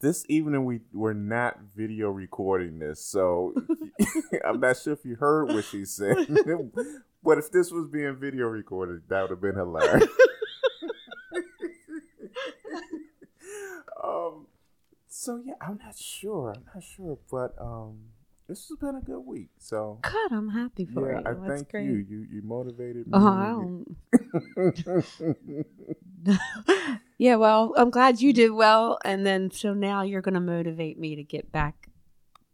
this 0.00 0.24
evening 0.28 0.64
we 0.64 0.80
were 0.92 1.14
not 1.14 1.58
video 1.74 2.10
recording 2.10 2.78
this, 2.78 3.04
so 3.04 3.54
I'm 4.44 4.60
not 4.60 4.76
sure 4.76 4.92
if 4.92 5.04
you 5.04 5.16
heard 5.16 5.48
what 5.48 5.64
she 5.64 5.84
said. 5.84 6.16
but 7.24 7.38
if 7.38 7.50
this 7.50 7.70
was 7.70 7.88
being 7.88 8.16
video 8.16 8.46
recorded, 8.46 9.02
that 9.08 9.22
would 9.22 9.30
have 9.30 9.40
been 9.40 9.54
hilarious. 9.54 10.08
um, 14.04 14.46
so 15.08 15.40
yeah, 15.44 15.54
I'm 15.60 15.78
not 15.82 15.96
sure. 15.96 16.52
I'm 16.54 16.64
not 16.74 16.84
sure, 16.84 17.18
but 17.30 17.54
um, 17.60 17.98
this 18.48 18.68
has 18.68 18.78
been 18.78 18.96
a 18.96 19.00
good 19.00 19.20
week. 19.20 19.50
So 19.58 19.98
God, 20.02 20.32
I'm 20.32 20.50
happy 20.50 20.84
for 20.84 21.10
yeah, 21.10 21.18
you. 21.18 21.24
I 21.26 21.34
That's 21.34 21.46
thank 21.46 21.70
great. 21.70 21.86
you. 21.86 22.04
You 22.08 22.26
you 22.30 22.42
motivated 22.42 23.06
me. 23.06 23.12
Oh, 23.12 23.84
I 26.26 26.38
yeah, 27.18 27.36
well, 27.36 27.72
I'm 27.76 27.90
glad 27.90 28.20
you 28.20 28.32
did 28.32 28.50
well, 28.52 28.98
and 29.04 29.24
then 29.26 29.50
so 29.50 29.74
now 29.74 30.02
you're 30.02 30.22
going 30.22 30.34
to 30.34 30.40
motivate 30.40 30.98
me 30.98 31.16
to 31.16 31.22
get 31.22 31.52
back 31.52 31.88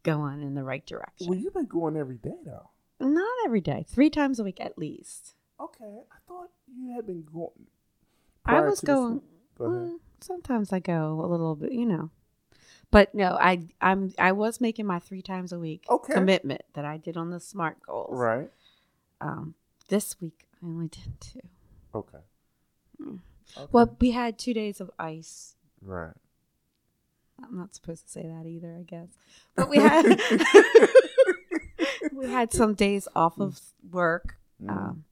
going 0.02 0.42
in 0.42 0.54
the 0.54 0.64
right 0.64 0.84
direction. 0.84 1.28
well, 1.28 1.38
you've 1.38 1.54
been 1.54 1.66
going 1.66 1.96
every 1.96 2.18
day 2.18 2.36
though. 2.44 2.70
Not 3.00 3.34
every 3.44 3.60
day, 3.60 3.84
three 3.88 4.10
times 4.10 4.38
a 4.38 4.44
week 4.44 4.60
at 4.60 4.78
least. 4.78 5.34
Okay, 5.60 6.02
I 6.10 6.16
thought 6.26 6.50
you 6.66 6.94
had 6.94 7.06
been 7.06 7.24
going. 7.32 7.66
I 8.44 8.60
was 8.60 8.80
going. 8.80 9.22
Go. 9.58 9.64
Mm, 9.64 9.98
sometimes 10.20 10.72
I 10.72 10.78
go 10.78 11.20
a 11.22 11.26
little 11.26 11.54
bit, 11.54 11.72
you 11.72 11.86
know, 11.86 12.10
but 12.92 13.12
no, 13.14 13.36
I 13.40 13.66
I'm 13.80 14.12
I 14.18 14.30
was 14.32 14.60
making 14.60 14.86
my 14.86 15.00
three 15.00 15.22
times 15.22 15.52
a 15.52 15.58
week 15.58 15.84
Okay. 15.90 16.12
commitment 16.14 16.62
that 16.74 16.84
I 16.84 16.96
did 16.98 17.16
on 17.16 17.30
the 17.30 17.40
smart 17.40 17.78
goals. 17.84 18.10
Right. 18.16 18.50
Um, 19.20 19.54
this 19.88 20.20
week 20.20 20.46
I 20.62 20.66
only 20.66 20.86
did 20.88 21.20
two. 21.20 21.40
Okay. 21.94 22.18
Mm. 23.02 23.18
Okay. 23.56 23.68
Well, 23.72 23.96
we 24.00 24.12
had 24.12 24.38
two 24.38 24.54
days 24.54 24.80
of 24.80 24.90
ice. 24.98 25.56
right. 25.80 26.14
I'm 27.42 27.56
not 27.56 27.74
supposed 27.74 28.04
to 28.06 28.10
say 28.12 28.22
that 28.22 28.46
either, 28.46 28.76
I 28.78 28.82
guess. 28.84 29.08
But 29.56 29.68
we 29.68 29.78
had 29.78 30.04
we 32.12 32.28
had 32.28 32.52
some 32.52 32.74
days 32.74 33.08
off 33.16 33.40
of 33.40 33.60
work. 33.90 34.36
Mm. 34.62 34.70
Um, 34.70 35.04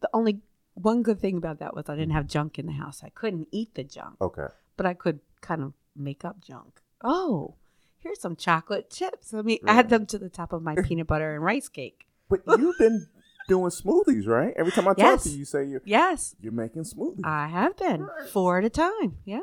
the 0.00 0.10
only 0.12 0.40
one 0.74 1.02
good 1.02 1.20
thing 1.20 1.36
about 1.38 1.60
that 1.60 1.74
was 1.74 1.88
I 1.88 1.96
didn't 1.96 2.12
have 2.12 2.26
junk 2.26 2.58
in 2.58 2.66
the 2.66 2.72
house. 2.72 3.02
I 3.02 3.08
couldn't 3.08 3.48
eat 3.50 3.74
the 3.74 3.84
junk, 3.84 4.16
Okay. 4.20 4.48
but 4.76 4.84
I 4.86 4.92
could 4.94 5.20
kind 5.40 5.62
of 5.62 5.72
make 5.96 6.24
up 6.24 6.40
junk. 6.40 6.80
Oh, 7.04 7.54
here's 7.98 8.20
some 8.20 8.34
chocolate 8.34 8.88
chips. 8.90 9.32
Let 9.32 9.44
me 9.44 9.60
Right. 9.62 9.76
add 9.78 9.90
them 9.90 10.06
to 10.06 10.18
the 10.18 10.30
top 10.30 10.52
of 10.54 10.62
my 10.62 10.74
peanut 10.76 11.06
butter 11.06 11.34
and 11.34 11.44
rice 11.44 11.68
cake. 11.68 12.06
But 12.30 12.40
you've 12.58 12.78
been 12.78 13.06
doing 13.46 13.70
smoothies, 13.70 14.26
right? 14.26 14.54
Every 14.56 14.72
time 14.72 14.88
I 14.88 14.94
talk 14.94 14.98
Yes. 14.98 15.24
to 15.24 15.30
you, 15.30 15.38
you 15.38 15.44
say 15.44 15.64
you're 15.66 15.82
Yes, 15.84 16.34
you're 16.40 16.52
making 16.52 16.82
smoothies. 16.84 17.24
I 17.24 17.48
have 17.48 17.76
been 17.76 18.02
Right. 18.04 18.26
four 18.28 18.58
at 18.58 18.64
a 18.64 18.70
time. 18.70 19.18
Yeah, 19.24 19.40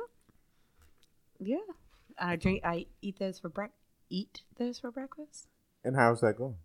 yeah. 1.39 1.57
I 2.17 2.35
drink. 2.35 2.63
I 2.65 2.87
eat 3.01 3.19
those 3.19 3.39
for 3.39 3.49
break. 3.49 3.71
Eat 4.09 4.41
those 4.57 4.79
for 4.79 4.91
breakfast. 4.91 5.47
and 5.83 5.95
how's 5.95 6.21
that 6.21 6.37
going? 6.37 6.55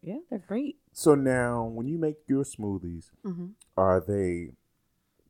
Yeah, 0.00 0.18
they're 0.30 0.38
great. 0.38 0.76
So 0.92 1.14
now, 1.14 1.64
when 1.64 1.86
you 1.86 1.98
make 1.98 2.16
your 2.28 2.44
smoothies, 2.44 3.10
hmm 3.22 3.48
are 3.76 4.00
they 4.06 4.50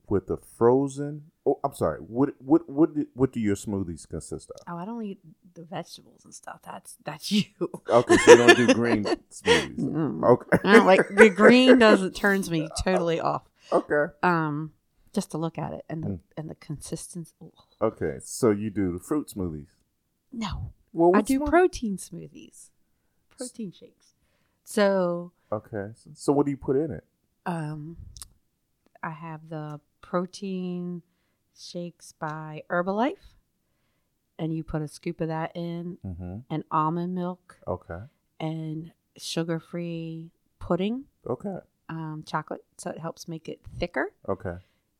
with 0.08 0.26
the 0.26 0.36
frozen? 0.36 1.24
Oh, 1.46 1.58
I'm 1.64 1.74
sorry. 1.74 1.98
What 2.00 2.34
what 2.40 2.68
what 2.68 2.94
do, 2.94 3.06
what 3.14 3.32
do 3.32 3.40
your 3.40 3.56
smoothies 3.56 4.08
consist 4.08 4.50
of? 4.50 4.56
Oh, 4.68 4.76
I 4.76 4.84
don't 4.84 5.02
eat 5.04 5.18
the 5.54 5.64
vegetables 5.64 6.24
and 6.24 6.34
stuff. 6.34 6.60
That's 6.64 6.96
that's 7.04 7.32
you. 7.32 7.44
Okay, 7.88 8.16
so 8.18 8.30
you 8.32 8.36
don't 8.38 8.56
do 8.56 8.74
green 8.74 9.04
smoothies. 9.30 9.78
Mm. 9.78 10.24
Okay. 10.24 10.58
I 10.64 10.72
don't 10.74 10.86
like 10.86 11.08
the 11.10 11.28
green 11.30 11.78
doesn't 11.78 12.14
turns 12.16 12.50
me 12.50 12.68
totally 12.84 13.20
off. 13.20 13.42
Okay. 13.72 14.12
Um, 14.22 14.72
just 15.12 15.30
to 15.32 15.38
look 15.38 15.58
at 15.58 15.72
it 15.72 15.84
and 15.90 16.02
the 16.04 16.08
Mm. 16.08 16.18
and 16.36 16.50
the 16.50 16.54
consistency. 16.56 17.52
Okay. 17.80 18.18
So 18.22 18.50
you 18.50 18.70
do 18.70 18.92
the 18.92 19.00
fruit 19.00 19.28
smoothies. 19.34 19.66
No, 20.32 20.72
Well, 20.92 21.12
I 21.14 21.20
do 21.22 21.40
one- 21.40 21.50
protein 21.50 21.96
smoothies, 21.98 22.70
protein 23.36 23.70
shakes. 23.72 24.14
So, 24.64 25.32
Okay. 25.50 25.88
So, 25.96 26.10
so 26.14 26.32
what 26.32 26.46
do 26.46 26.50
you 26.52 26.56
put 26.56 26.76
in 26.76 26.90
it? 26.92 27.04
um, 27.44 27.96
I 29.02 29.10
have 29.10 29.48
the 29.50 29.80
protein 30.02 31.02
shakes 31.56 32.12
by 32.12 32.62
Herbalife, 32.70 33.36
and 34.38 34.54
you 34.54 34.62
put 34.64 34.82
a 34.82 34.88
scoop 34.88 35.20
of 35.20 35.28
that 35.28 35.52
in, 35.56 35.98
Mm-hmm. 36.04 36.38
and 36.50 36.64
almond 36.70 37.14
milk, 37.14 37.58
Okay. 37.66 38.00
and 38.40 38.92
sugar-free 39.16 40.30
pudding, 40.58 41.04
Okay. 41.26 41.58
um, 41.88 42.22
chocolate, 42.26 42.64
so 42.78 42.90
it 42.90 42.98
helps 42.98 43.26
make 43.28 43.48
it 43.48 43.60
thicker, 43.78 44.12
Okay. 44.28 44.56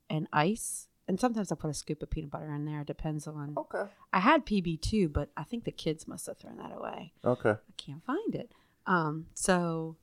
and 0.08 0.28
ice. 0.32 0.88
And 1.08 1.18
sometimes 1.18 1.50
I 1.50 1.56
put 1.56 1.68
a 1.70 1.74
scoop 1.74 2.00
of 2.02 2.10
peanut 2.10 2.30
butter 2.30 2.54
in 2.54 2.64
there. 2.64 2.82
It 2.82 2.86
depends 2.86 3.26
on. 3.26 3.54
Okay. 3.56 3.90
I 4.12 4.20
had 4.20 4.46
PB 4.46 4.80
too, 4.80 5.08
but 5.08 5.30
I 5.36 5.42
think 5.42 5.64
the 5.64 5.72
kids 5.72 6.06
must 6.06 6.26
have 6.26 6.38
thrown 6.38 6.56
that 6.58 6.70
away. 6.72 7.12
Okay. 7.24 7.50
I 7.50 7.72
can't 7.76 8.04
find 8.04 8.34
it. 8.36 8.52
Um, 8.86 9.26
so 9.34 9.96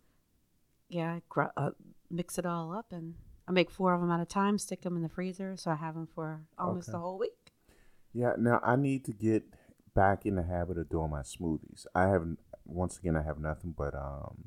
yeah, 0.90 1.14
I 1.14 1.22
gr- 1.30 1.54
uh, 1.56 1.72
mix 2.12 2.38
it 2.38 2.46
all 2.46 2.74
up, 2.74 2.92
and 2.92 3.16
I 3.50 3.52
make 3.52 3.72
four 3.72 3.96
of 3.96 4.02
them 4.02 4.12
at 4.12 4.20
a 4.22 4.26
time. 4.26 4.60
Stick 4.60 4.82
them 4.84 4.96
in 4.96 5.02
the 5.02 5.10
freezer, 5.10 5.58
so 5.58 5.72
I 5.72 5.76
have 5.76 5.96
them 5.96 6.08
for 6.14 6.44
almost 6.60 6.90
Okay. 6.90 6.92
the 6.94 7.00
whole 7.00 7.18
week. 7.18 7.52
Yeah. 8.14 8.34
Now 8.38 8.60
I 8.64 8.76
need 8.76 9.04
to 9.06 9.12
get 9.12 9.44
back 9.96 10.24
in 10.26 10.36
the 10.36 10.44
habit 10.44 10.78
of 10.78 10.90
doing 10.90 11.10
my 11.10 11.22
smoothies. 11.22 11.88
I 11.96 12.04
haven't. 12.08 12.40
Once 12.66 13.00
again, 13.00 13.18
I 13.18 13.24
have 13.24 13.40
nothing 13.40 13.74
but 13.76 13.96
um, 13.96 14.38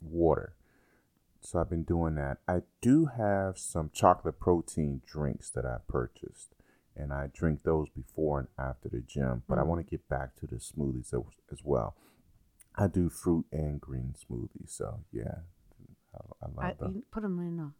water. 0.00 0.54
So 1.42 1.60
I've 1.60 1.68
been 1.68 1.82
doing 1.82 2.14
that. 2.14 2.38
I 2.48 2.62
do 2.80 3.04
have 3.04 3.58
some 3.58 3.90
chocolate 3.92 4.40
protein 4.40 5.02
drinks 5.06 5.50
that 5.50 5.66
I 5.66 5.76
purchased, 5.86 6.54
and 6.96 7.12
I 7.12 7.28
drink 7.32 7.62
those 7.62 7.88
before 7.90 8.38
and 8.40 8.48
after 8.58 8.88
the 8.88 9.00
gym. 9.00 9.42
But 9.46 9.58
I 9.58 9.62
Mhm. 9.62 9.66
want 9.66 9.86
to 9.86 9.90
get 9.90 10.08
back 10.08 10.34
to 10.36 10.46
the 10.46 10.56
smoothies 10.56 11.12
as, 11.52 11.62
well. 11.62 11.94
I 12.74 12.86
do 12.86 13.10
fruit 13.10 13.44
and 13.52 13.78
green 13.80 14.14
smoothies. 14.14 14.70
So 14.70 15.00
yeah, 15.12 15.40
I, 16.14 16.20
I 16.42 16.46
love 16.46 16.58
I 16.58 16.72
them. 16.72 17.04
put 17.10 17.22
them 17.22 17.38
in 17.38 17.60
a 17.60 17.72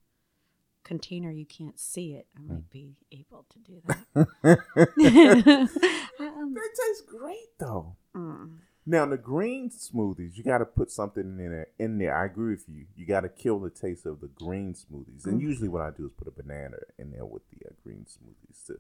container 0.86 1.30
you 1.30 1.44
can't 1.46 1.78
see 1.78 2.14
it. 2.14 2.26
I 2.36 2.40
Mm. 2.40 2.48
might 2.48 2.70
be 2.70 2.96
able 3.12 3.44
to 3.50 3.58
do 3.58 3.82
that. 3.86 4.06
um, 6.20 6.54
They 6.54 6.60
taste 6.60 7.06
great 7.06 7.58
though. 7.58 7.96
mm. 8.14 8.58
Now 8.88 9.04
the 9.04 9.16
green 9.18 9.68
smoothies, 9.70 10.36
you 10.36 10.44
got 10.44 10.58
to 10.58 10.64
put 10.64 10.92
something 10.92 11.24
in 11.24 11.36
there. 11.50 11.66
In 11.78 11.98
there, 11.98 12.16
I 12.16 12.24
agree 12.26 12.52
with 12.54 12.68
you. 12.68 12.86
You 12.94 13.04
got 13.04 13.22
to 13.22 13.28
kill 13.28 13.58
the 13.58 13.68
taste 13.70 14.06
of 14.06 14.20
the 14.20 14.28
green 14.28 14.74
smoothies. 14.74 15.26
And 15.26 15.40
Mm. 15.40 15.42
usually, 15.42 15.68
what 15.68 15.82
I 15.82 15.90
do 15.90 16.06
is 16.06 16.12
put 16.16 16.28
a 16.28 16.30
banana 16.30 16.76
in 16.98 17.10
there 17.10 17.26
with 17.26 17.42
the 17.50 17.66
uh, 17.66 17.70
green 17.82 18.04
smoothies 18.06 18.64
to 18.68 18.78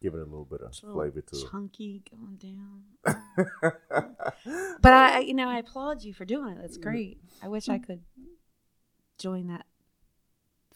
give 0.00 0.14
it 0.14 0.20
a 0.20 0.24
little 0.24 0.46
bit 0.46 0.62
of 0.62 0.72
little 0.72 0.94
flavor 0.94 1.20
to 1.20 1.36
it. 1.36 1.50
chunky 1.50 2.02
going 2.10 2.36
down. 2.36 2.84
But 4.80 4.92
I, 4.92 5.18
you 5.20 5.34
know, 5.34 5.48
I 5.48 5.58
applaud 5.58 6.02
you 6.02 6.12
for 6.14 6.24
doing 6.24 6.52
it. 6.52 6.58
Mm. 6.58 6.62
That's 6.62 6.76
great. 6.78 7.18
I 7.42 7.48
wish 7.48 7.68
I 7.68 7.78
could 7.78 8.02
join 9.18 9.48
that 9.48 9.66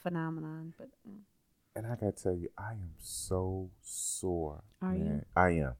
phenomenon, 0.02 0.74
but 0.78 0.88
mm. 1.08 1.20
and 1.76 1.86
I 1.86 1.90
gotta 1.90 2.12
tell 2.12 2.34
you, 2.34 2.48
I 2.58 2.72
am 2.72 2.94
so 2.98 3.70
sore. 3.82 4.62
Are 4.82 4.94
you? 4.94 5.24
I 5.36 5.50
am. 5.50 5.74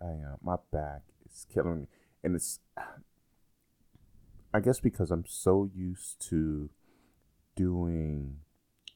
I 0.00 0.10
am. 0.10 0.36
My 0.42 0.56
back 0.72 1.02
is 1.24 1.46
killing 1.52 1.80
me, 1.80 1.86
and 2.22 2.34
it's. 2.34 2.60
I 4.52 4.58
guess 4.58 4.80
because 4.80 5.12
I'm 5.12 5.26
so 5.28 5.70
used 5.72 6.20
to 6.30 6.70
doing 7.54 8.38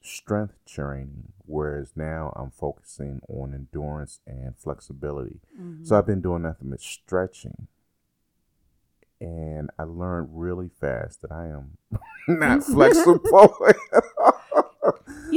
strength 0.01 0.59
training, 0.65 1.33
whereas 1.45 1.93
now 1.95 2.33
I'm 2.35 2.51
focusing 2.51 3.21
on 3.27 3.53
endurance 3.53 4.19
and 4.27 4.55
flexibility. 4.57 5.39
Mhm. 5.59 5.85
So 5.85 5.97
I've 5.97 6.05
been 6.05 6.21
doing 6.21 6.43
nothing 6.43 6.69
but 6.69 6.81
stretching. 6.81 7.67
And 9.21 9.71
I 9.79 9.83
learned 9.83 10.29
really 10.31 10.69
fast 10.69 11.21
that 11.21 11.31
I 11.31 11.47
am 11.47 11.77
not 12.27 12.63
flexible. 12.63 13.55
you 13.61 14.31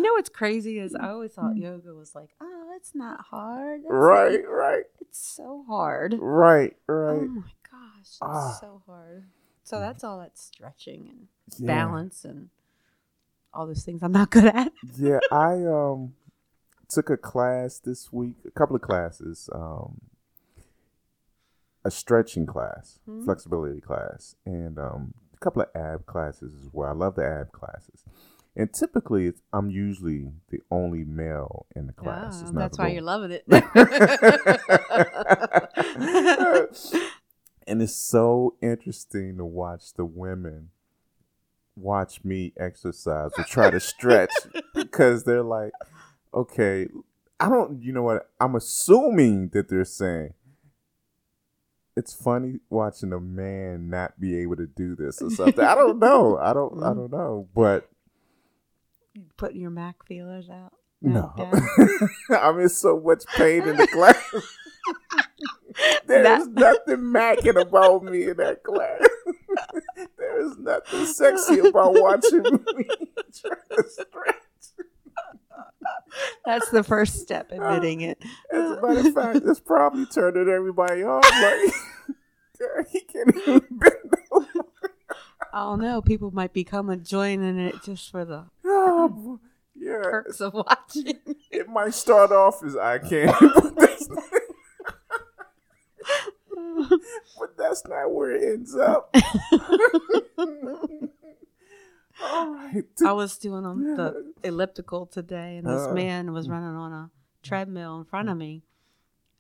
know 0.08 0.14
what's 0.14 0.28
crazy 0.28 0.78
is 0.78 0.94
I 0.94 1.08
always 1.10 1.32
thought 1.32 1.56
yoga 1.56 1.94
was 1.94 2.14
like, 2.14 2.30
oh, 2.40 2.72
it's 2.76 2.94
not 2.94 3.20
hard. 3.26 3.82
That's 3.82 3.92
right, 3.92 4.32
like- 4.32 4.46
right, 4.48 4.84
it's 5.00 5.18
so 5.18 5.64
hard. 5.68 6.14
right, 6.18 6.76
right. 6.86 7.28
Oh 7.28 7.28
my 7.28 7.52
gosh, 7.70 8.00
it's 8.00 8.18
Ah. 8.22 8.58
so 8.60 8.82
hard. 8.86 9.24
So 9.64 9.80
that's 9.80 10.02
all 10.02 10.18
that 10.20 10.38
stretching 10.38 11.08
and 11.08 11.28
Yeah. 11.58 11.66
balance 11.66 12.24
and 12.24 12.48
all 13.52 13.66
those 13.66 13.84
things 13.84 14.02
I'm 14.02 14.12
not 14.12 14.30
good 14.30 14.44
at. 14.46 14.72
yeah, 14.96 15.20
I 15.30 15.64
um 15.64 16.14
took 16.88 17.10
a 17.10 17.16
class 17.18 17.78
this 17.78 18.12
week, 18.12 18.36
a 18.46 18.50
couple 18.50 18.74
of 18.76 18.82
classes, 18.82 19.50
um 19.54 20.00
a 21.84 21.90
stretching 21.90 22.46
class, 22.46 22.98
Mhm. 23.08 23.24
flexibility 23.24 23.80
class, 23.80 24.36
and 24.44 24.78
um 24.78 25.14
a 25.34 25.36
couple 25.38 25.62
of 25.62 25.68
ab 25.74 26.06
classes 26.06 26.54
as 26.64 26.72
well. 26.72 26.88
I 26.88 26.92
love 26.92 27.14
the 27.14 27.24
ab 27.26 27.52
classes. 27.52 28.04
And 28.58 28.70
typically, 28.74 29.28
it's, 29.28 29.40
I'm 29.52 29.70
usually 29.70 30.32
the 30.50 30.58
only 30.68 31.04
male 31.04 31.66
in 31.76 31.86
the 31.86 31.92
class. 31.92 32.42
Ah, 32.42 32.46
wow, 32.46 32.50
Oh, 32.50 32.58
that's 32.58 32.76
why 32.76 32.88
you're 32.88 33.02
loving 33.02 33.30
it. 33.30 33.44
and 37.68 37.80
it's 37.80 37.94
so 37.94 38.56
interesting 38.60 39.36
to 39.36 39.44
watch 39.44 39.94
the 39.94 40.04
women 40.04 40.70
watch 41.76 42.24
me 42.24 42.52
exercise 42.58 43.30
or 43.38 43.44
try 43.44 43.70
to 43.70 43.78
stretch 43.78 44.32
because 44.74 45.22
they're 45.22 45.44
like, 45.44 45.70
okay, 46.34 46.88
I 47.38 47.48
don't, 47.48 47.80
you 47.80 47.92
know 47.92 48.02
what? 48.02 48.28
I'm 48.40 48.56
assuming 48.56 49.50
that 49.50 49.68
they're 49.68 49.84
saying 49.84 50.34
it's 51.96 52.12
funny 52.12 52.58
watching 52.70 53.12
a 53.12 53.20
man 53.20 53.88
not 53.88 54.20
be 54.20 54.36
able 54.40 54.56
to 54.56 54.66
do 54.66 54.96
this 54.96 55.22
or 55.22 55.30
something. 55.30 55.64
I 55.64 55.76
don't 55.76 56.00
know. 56.00 56.38
I 56.38 56.52
don't. 56.52 56.82
I 56.82 56.88
mm-hmm. 56.88 56.98
don't 56.98 57.12
know. 57.12 57.46
But 57.54 57.88
Putting 59.36 59.60
your 59.60 59.70
Mac 59.70 60.04
feelers 60.06 60.48
out. 60.50 60.72
no, 61.00 61.32
I'm 62.30 62.58
in 62.60 62.68
so 62.68 63.00
much 63.00 63.24
pain 63.36 63.62
in 63.62 63.76
the 63.76 63.86
class. 63.86 64.16
There's 66.06 66.48
nothing 66.48 66.96
macking 66.96 67.60
about 67.60 68.02
me 68.04 68.30
in 68.30 68.36
that 68.38 68.62
class. 68.64 69.00
there 70.18 70.40
is 70.46 70.58
nothing 70.58 71.06
sexy 71.06 71.58
about 71.60 71.94
watching 71.94 72.42
me 72.42 72.88
try 73.32 73.76
to 73.76 73.84
stretch. 73.88 74.34
That's 76.44 76.70
the 76.70 76.82
first 76.82 77.20
step, 77.20 77.52
admitting 77.52 78.04
uh, 78.04 78.08
it. 78.08 78.24
As 78.52 78.70
a 78.70 78.80
matter 78.80 79.08
of 79.08 79.14
fact, 79.14 79.40
it's 79.44 79.60
probably 79.60 80.06
turning 80.06 80.48
everybody 80.48 81.02
off. 81.04 81.24
Like, 81.30 82.88
he 82.90 83.00
can't 83.00 83.36
even 83.36 83.62
bend 83.70 84.14
over. 84.32 84.67
I 85.52 85.60
don't 85.60 85.80
know. 85.80 86.02
People 86.02 86.30
might 86.30 86.52
be 86.52 86.64
coming 86.64 87.02
joining 87.02 87.58
it 87.58 87.76
just 87.82 88.10
for 88.10 88.24
the 88.24 88.44
Oh, 88.64 89.40
yeah, 89.74 89.98
perks 90.02 90.40
of 90.40 90.54
watching. 90.54 91.18
it 91.50 91.68
might 91.68 91.94
start 91.94 92.30
off 92.32 92.62
as 92.64 92.76
I 92.76 92.98
can't, 92.98 93.34
but 93.40 93.76
that's 93.76 94.08
not, 94.08 94.24
but 97.38 97.56
that's 97.56 97.86
not 97.86 98.12
where 98.12 98.32
it 98.32 98.42
ends 98.54 98.76
up. 98.76 99.14
All 102.20 102.52
right. 102.52 102.84
I 103.06 103.12
was 103.12 103.38
doing 103.38 103.64
on 103.64 103.80
the 103.96 104.32
elliptical 104.42 105.06
today, 105.06 105.56
and 105.58 105.66
this 105.66 105.82
Uh. 105.86 105.92
man 105.94 106.32
was 106.32 106.48
running 106.48 106.74
on 106.76 106.92
a 106.92 107.10
treadmill 107.42 107.98
in 107.98 108.04
front 108.04 108.28
of 108.28 108.36
me, 108.36 108.64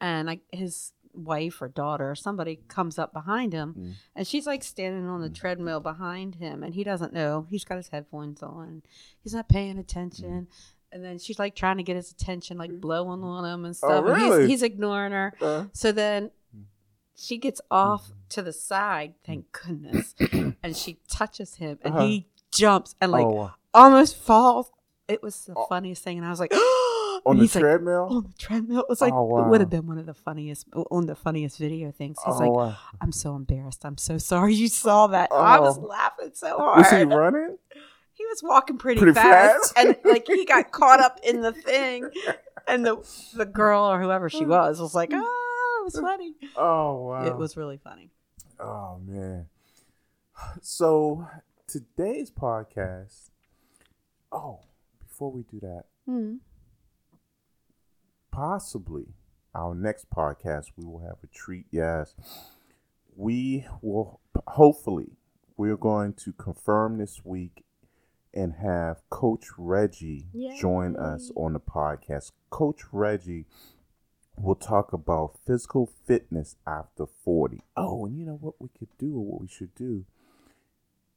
and 0.00 0.30
I, 0.30 0.40
his 0.52 0.92
wife 1.14 1.60
or 1.62 1.68
daughter 1.68 2.10
or 2.10 2.14
somebody 2.14 2.60
comes 2.68 2.98
up 2.98 3.12
behind 3.12 3.52
him, 3.52 3.74
Mm. 3.78 3.92
and 4.16 4.26
she's 4.26 4.46
like 4.46 4.62
standing 4.64 5.06
on 5.06 5.20
the 5.20 5.30
treadmill 5.30 5.80
behind 5.80 6.36
him, 6.36 6.62
and 6.62 6.74
he 6.74 6.84
doesn't 6.84 7.12
know. 7.12 7.46
He's 7.50 7.64
got 7.64 7.76
his 7.76 7.88
headphones 7.88 8.42
on. 8.42 8.82
He's 9.22 9.34
not 9.34 9.48
paying 9.48 9.78
attention. 9.78 10.48
And 10.90 11.04
then 11.04 11.18
she's 11.18 11.38
like 11.38 11.54
trying 11.54 11.76
to 11.76 11.82
get 11.82 11.96
his 11.96 12.10
attention, 12.10 12.56
like 12.56 12.80
blowing 12.80 13.22
on 13.22 13.44
him 13.44 13.64
and 13.66 13.76
stuff. 13.76 14.04
and 14.04 14.06
really? 14.06 14.40
he's, 14.42 14.48
he's 14.50 14.62
ignoring 14.62 15.12
her. 15.12 15.34
Uh, 15.40 15.64
So 15.74 15.92
then 15.92 16.30
she 17.14 17.36
gets 17.36 17.60
off 17.70 18.12
to 18.30 18.40
the 18.42 18.52
side, 18.52 19.14
thank 19.24 19.52
goodness, 19.52 20.14
and 20.62 20.74
she 20.76 20.98
touches 21.10 21.56
him, 21.56 21.78
and 21.82 21.94
Uh-huh. 21.94 22.06
he 22.06 22.26
jumps 22.50 22.94
and 23.02 23.12
like 23.12 23.26
oh, 23.26 23.50
almost 23.74 24.16
falls. 24.16 24.70
It 25.08 25.22
was 25.22 25.44
the 25.46 25.54
Oh. 25.56 25.66
funniest 25.68 26.02
thing, 26.02 26.16
and 26.18 26.26
I 26.26 26.30
was 26.30 26.40
like, 26.40 26.52
on 27.28 27.36
the 27.36 27.42
he's 27.42 27.54
like, 27.54 27.62
treadmill. 27.62 28.08
on 28.10 28.22
the 28.24 28.32
treadmill. 28.38 28.80
It 28.80 28.88
was 28.88 29.00
like 29.00 29.12
Oh, 29.12 29.38
it 29.44 29.48
would 29.48 29.60
have 29.60 29.70
been 29.70 29.86
one 29.86 29.98
of 29.98 30.06
the 30.06 30.14
funniest 30.14 30.66
on 30.90 31.06
the 31.06 31.14
funniest 31.14 31.58
video 31.58 31.90
things. 31.92 32.16
He's 32.24 32.34
oh, 32.34 32.38
like, 32.38 32.50
wow. 32.50 32.76
I'm 33.00 33.12
so 33.12 33.36
embarrassed. 33.36 33.84
I'm 33.84 33.98
so 33.98 34.18
sorry 34.18 34.54
you 34.54 34.68
saw 34.68 35.06
that. 35.08 35.30
I 35.32 35.60
was 35.60 35.78
Oh. 35.78 35.82
laughing 35.82 36.30
so 36.34 36.56
hard. 36.56 36.78
was 36.78 36.90
he 36.90 37.02
running? 37.04 37.58
He 38.14 38.24
was 38.26 38.42
walking 38.42 38.78
pretty, 38.78 38.98
Pretty 38.98 39.14
fast, 39.14 39.74
fast? 39.74 39.78
and 39.86 39.96
like 40.04 40.26
he 40.26 40.44
got 40.44 40.72
caught 40.72 40.98
up 41.00 41.20
in 41.22 41.40
the 41.40 41.52
thing, 41.52 42.10
and 42.66 42.84
the 42.84 42.96
the 43.34 43.46
girl 43.46 43.84
or 43.84 44.00
whoever 44.02 44.28
she 44.28 44.44
was 44.56 44.80
was 44.80 44.92
like, 44.94 45.10
"Oh, 45.12 45.78
it 45.80 45.84
was 45.84 46.00
funny." 46.00 46.34
Oh 46.56 47.06
wow! 47.06 47.24
It 47.26 47.36
was 47.36 47.56
really 47.56 47.76
funny. 47.76 48.10
Oh 48.58 48.98
man. 49.06 49.46
So 50.62 51.26
today's 51.66 52.30
podcast. 52.30 53.30
Oh, 54.32 54.60
before 55.00 55.30
we 55.32 55.42
do 55.42 55.60
that, 55.60 55.84
Hmm. 56.06 56.34
Possibly 58.38 59.06
our 59.52 59.74
next 59.74 60.08
podcast 60.10 60.66
we 60.76 60.84
will 60.84 61.00
have 61.00 61.16
a 61.24 61.26
treat. 61.26 61.66
Yes, 61.72 62.14
we 63.16 63.66
will. 63.82 64.20
Hopefully, 64.46 65.16
we're 65.56 65.76
going 65.76 66.12
to 66.12 66.32
confirm 66.34 66.98
this 66.98 67.24
week 67.24 67.64
and 68.32 68.52
have 68.62 68.98
Coach 69.10 69.46
Reggie 69.58 70.26
join 70.56 70.96
us 70.96 71.32
on 71.34 71.54
the 71.54 71.58
podcast. 71.58 72.30
Coach 72.48 72.82
Reggie 72.92 73.46
will 74.36 74.54
talk 74.54 74.92
about 74.92 75.40
physical 75.44 75.90
fitness 76.06 76.54
after 76.64 77.06
40. 77.06 77.60
Oh, 77.76 78.06
and 78.06 78.16
you 78.16 78.24
know 78.24 78.38
what 78.40 78.54
we 78.60 78.68
could 78.78 78.96
do 78.98 79.16
or 79.16 79.24
what 79.24 79.40
we 79.40 79.48
should 79.48 79.74
do 79.74 80.04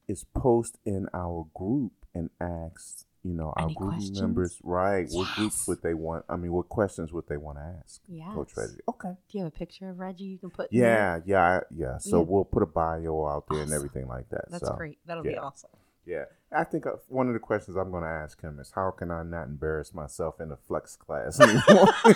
is 0.07 0.25
post 0.34 0.79
in 0.86 1.07
our 1.13 1.45
group 1.53 1.91
and 2.15 2.31
ask, 2.39 3.05
you 3.23 3.34
know, 3.34 3.53
our 3.55 3.65
Any 3.65 3.75
group 3.75 3.91
questions? 3.91 4.21
members, 4.21 4.57
right, 4.63 5.07
what 5.12 5.27
groups 5.36 5.67
would 5.67 5.81
they 5.84 5.93
want, 5.93 6.25
I 6.27 6.38
mean, 6.38 6.51
what 6.51 6.69
questions 6.69 7.13
would 7.13 7.27
they 7.27 7.38
want 7.38 7.60
to 7.60 7.75
ask 7.84 8.01
Yeah. 8.07 8.34
Coach 8.34 8.57
Reggie? 8.57 8.79
Okay. 8.89 9.15
Do 9.29 9.38
you 9.38 9.43
have 9.43 9.53
a 9.53 9.57
picture 9.57 9.89
of 9.89 9.99
Reggie 9.99 10.25
you 10.25 10.38
can 10.39 10.49
put? 10.49 10.71
in 10.71 10.79
there? 10.79 11.21
Yeah, 11.25 11.25
yeah, 11.25 11.60
yeah. 11.75 11.97
So 11.99 12.17
Yeah. 12.19 12.25
we'll 12.27 12.45
put 12.45 12.63
a 12.63 12.65
bio 12.65 13.27
out 13.27 13.45
there 13.49 13.62
and 13.62 13.71
everything 13.73 14.07
like 14.07 14.29
that. 14.29 14.45
That's 14.49 14.65
so, 14.67 14.73
great. 14.75 14.97
That'll 15.05 15.23
be 15.23 15.38
awesome. 15.38 15.69
Yeah, 16.03 16.25
I 16.51 16.63
think 16.63 16.88
uh, 16.88 16.93
one 17.10 17.27
of 17.27 17.34
the 17.34 17.39
questions 17.39 17.77
I'm 17.77 17.91
going 17.91 18.03
to 18.03 18.10
ask 18.10 18.41
him 18.41 18.57
is 18.60 18.71
how 18.73 18.89
can 18.89 19.12
I 19.12 19.21
not 19.21 19.43
embarrass 19.43 19.93
myself 19.93 20.41
in 20.41 20.51
a 20.51 20.57
flex 20.57 20.95
class 20.95 21.39
anymore? 21.39 21.88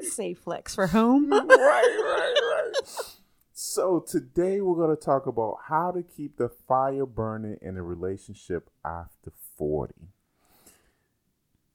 Safe 0.00 0.38
flex 0.38 0.76
for 0.76 0.86
home. 0.86 1.28
right, 1.30 1.48
right, 1.48 2.34
right. 2.40 3.16
So 3.60 3.98
today 3.98 4.60
we're 4.60 4.76
going 4.76 4.96
to 4.96 5.04
talk 5.04 5.26
about 5.26 5.56
how 5.66 5.90
to 5.90 6.04
keep 6.04 6.36
the 6.36 6.48
fire 6.48 7.04
burning 7.04 7.58
in 7.60 7.76
a 7.76 7.82
relationship 7.82 8.70
after 8.84 9.32
40. 9.56 9.94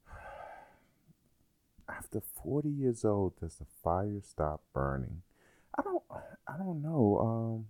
After 1.89 2.21
40 2.41 2.69
years 2.69 3.03
old, 3.03 3.37
does 3.37 3.55
the 3.55 3.65
fire 3.83 4.21
stop 4.23 4.61
burning? 4.73 5.23
I 5.77 5.81
don't 5.81 6.03
I 6.47 6.57
don't 6.57 6.81
know. 6.81 7.67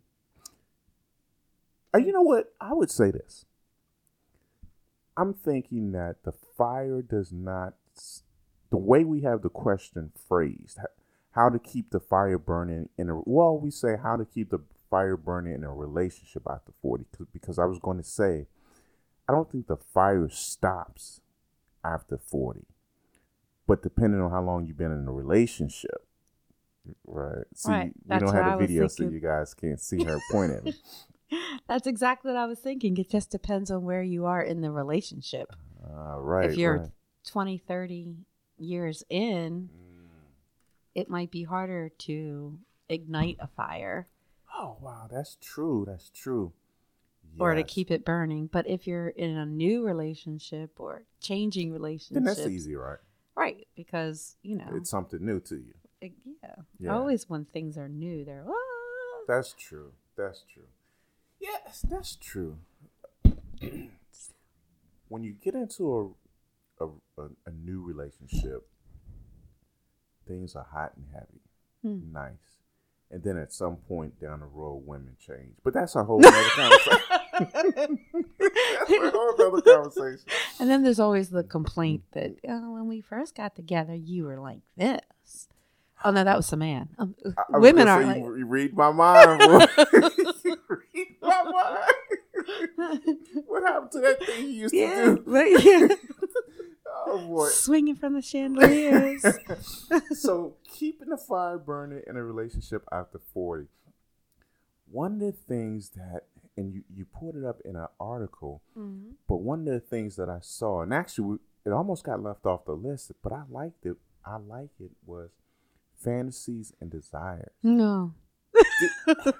Um 1.95 2.05
you 2.05 2.11
know 2.11 2.21
what? 2.21 2.53
I 2.61 2.73
would 2.73 2.91
say 2.91 3.09
this. 3.09 3.45
I'm 5.17 5.33
thinking 5.33 5.91
that 5.93 6.17
the 6.23 6.33
fire 6.55 7.01
does 7.01 7.31
not 7.31 7.73
the 8.69 8.77
way 8.77 9.03
we 9.03 9.21
have 9.21 9.41
the 9.41 9.49
question 9.49 10.11
phrased, 10.27 10.77
how 11.33 11.49
to 11.49 11.59
keep 11.59 11.91
the 11.91 11.99
fire 11.99 12.37
burning 12.37 12.89
in 12.97 13.09
a 13.09 13.15
well, 13.25 13.57
we 13.57 13.71
say 13.71 13.97
how 14.01 14.15
to 14.15 14.25
keep 14.25 14.49
the 14.49 14.59
fire 14.89 15.17
burning 15.17 15.55
in 15.55 15.63
a 15.63 15.73
relationship 15.73 16.43
after 16.49 16.71
40 16.81 17.05
because 17.31 17.57
I 17.57 17.65
was 17.65 17.79
going 17.79 17.97
to 17.97 18.03
say 18.03 18.47
I 19.27 19.33
don't 19.33 19.51
think 19.51 19.67
the 19.67 19.77
fire 19.77 20.29
stops 20.29 21.21
after 21.83 22.17
40. 22.17 22.65
But 23.65 23.81
depending 23.81 24.21
on 24.21 24.29
how 24.31 24.43
long 24.43 24.65
you've 24.65 24.77
been 24.77 24.91
in 24.91 25.07
a 25.07 25.11
relationship, 25.11 26.05
right? 27.07 27.45
See, 27.55 27.71
Right, 27.71 27.93
we 27.95 28.01
that's 28.07 28.23
don't 28.23 28.35
have 28.35 28.55
a 28.55 28.57
video, 28.57 28.87
so 28.87 29.03
you 29.03 29.19
guys 29.19 29.53
can't 29.53 29.79
see 29.79 30.03
her 30.03 30.19
point 30.31 30.51
at 30.51 30.63
me. 30.65 30.73
That's 31.67 31.87
exactly 31.87 32.31
what 32.31 32.37
I 32.37 32.45
was 32.45 32.59
thinking. 32.59 32.97
It 32.97 33.09
just 33.09 33.31
depends 33.31 33.71
on 33.71 33.83
where 33.83 34.03
you 34.03 34.25
are 34.25 34.41
in 34.41 34.61
the 34.61 34.69
relationship. 34.69 35.47
Uh, 35.83 36.19
right. 36.19 36.49
if 36.49 36.57
you're 36.57 36.79
right. 36.79 36.89
20, 37.25 37.57
30 37.57 38.15
years 38.57 39.03
in, 39.09 39.69
it 40.95 41.09
might 41.09 41.31
be 41.31 41.43
harder 41.43 41.89
to 41.89 42.57
ignite 42.89 43.37
a 43.39 43.47
fire 43.47 44.07
Oh 44.55 44.77
wow, 44.81 45.07
that's 45.11 45.35
true. 45.41 45.83
That's 45.87 46.09
true. 46.09 46.53
or 47.39 47.55
to 47.55 47.63
keep 47.63 47.89
it 47.89 48.05
burning. 48.05 48.47
But 48.47 48.67
if 48.67 48.85
you're 48.85 49.09
in 49.09 49.35
a 49.35 49.45
new 49.47 49.83
relationship 49.83 50.79
or 50.79 51.05
changing 51.21 51.71
relationship, 51.73 52.13
then 52.13 52.23
that's 52.23 52.45
easy, 52.47 52.75
right? 52.75 52.99
right? 53.35 53.67
Because 53.75 54.35
you 54.43 54.55
know, 54.57 54.69
It's 54.75 54.91
something 54.91 55.25
new 55.25 55.39
to 55.41 55.55
you. 55.55 55.73
it- 56.01 56.13
yeah. 56.43 56.55
Yeah. 56.77 56.93
Always 56.95 57.27
when 57.27 57.45
things 57.45 57.77
are 57.77 57.89
new, 57.89 58.23
they're 58.25 58.45
"Ah." 58.47 59.23
That's 59.27 59.53
true. 59.57 59.93
That's 60.15 60.43
true. 60.53 60.67
Yes, 61.39 61.83
that's 61.89 62.15
true. 62.15 62.59
when 65.07 65.23
you 65.23 65.33
get 65.33 65.55
into 65.55 66.15
a, 66.79 66.85
a 66.85 66.87
a 67.17 67.29
a 67.47 67.51
new 67.51 67.81
relationship, 67.81 68.67
things 70.27 70.55
are 70.55 70.67
hot 70.71 70.93
and 70.95 71.05
heavy, 71.13 71.41
Hmm. 71.81 72.11
nice, 72.13 72.59
and 73.11 73.23
then 73.23 73.37
at 73.37 73.51
some 73.53 73.75
point 73.77 74.19
down 74.19 74.39
the 74.39 74.45
road, 74.45 74.83
women 74.85 75.15
change. 75.19 75.55
But 75.63 75.73
that's 75.73 75.95
a 75.95 76.03
whole 76.03 76.25
other 76.25 76.49
conversation. 76.55 76.99
that's 77.39 78.91
a 78.91 79.11
whole 79.11 79.35
other 79.41 79.61
conversation. 79.61 80.25
And 80.59 80.69
then 80.69 80.83
there's 80.83 80.99
always 80.99 81.29
the 81.29 81.43
complaint 81.43 82.03
that 82.13 82.35
oh, 82.47 82.71
when 82.73 82.87
we 82.87 83.01
first 83.01 83.35
got 83.35 83.55
together, 83.55 83.95
you 83.95 84.25
were 84.25 84.39
like 84.39 84.61
this. 84.77 85.47
Oh 86.05 86.11
no, 86.11 86.23
that 86.23 86.35
was 86.35 86.49
the 86.49 86.57
man. 86.57 86.89
Um, 86.97 87.15
I- 87.37 87.43
I 87.55 87.57
women 87.59 87.87
are 87.87 88.03
like, 88.03 88.17
you, 88.17 88.45
read 88.45 88.75
my 88.75 88.91
mind. 88.91 89.41
read 89.93 91.15
my 91.21 91.43
mind. 91.43 91.79
what 93.47 93.63
happened 93.63 93.91
to 93.91 93.99
that 94.01 94.23
thing 94.25 94.45
you 94.45 94.51
used 94.63 94.73
yeah, 94.73 95.03
to 95.05 95.15
do? 95.15 95.23
but 95.25 95.45
yeah. 95.63 95.87
Boy. 97.17 97.47
Swinging 97.49 97.95
from 97.95 98.13
the 98.13 98.21
chandeliers. 98.21 99.25
so 100.19 100.55
keeping 100.71 101.09
the 101.09 101.17
fire 101.17 101.57
burning 101.57 102.01
in 102.07 102.15
a 102.17 102.23
relationship 102.23 102.83
after 102.91 103.19
40 103.33 103.67
one 104.91 105.13
of 105.13 105.19
the 105.21 105.31
things 105.31 105.89
that 105.91 106.21
and 106.55 106.71
you, 106.73 106.83
you 106.93 107.03
put 107.05 107.35
it 107.35 107.43
up 107.43 107.59
in 107.65 107.75
an 107.75 107.87
article 107.99 108.61
Mhm. 108.77 109.13
but 109.27 109.37
one 109.37 109.59
of 109.61 109.65
the 109.73 109.79
things 109.79 110.15
that 110.17 110.29
i 110.29 110.37
saw 110.41 110.81
and 110.81 110.93
actually 110.93 111.39
it 111.65 111.71
almost 111.71 112.03
got 112.03 112.21
left 112.21 112.45
off 112.45 112.65
the 112.65 112.73
list 112.73 113.11
but 113.23 113.31
i 113.33 113.43
liked 113.49 113.85
it 113.85 113.95
i 114.25 114.35
like 114.37 114.69
it 114.79 114.91
was 115.05 115.31
fantasies 115.97 116.73
and 116.79 116.91
desires 116.91 117.51
No. 117.63 118.13
of 119.07 119.33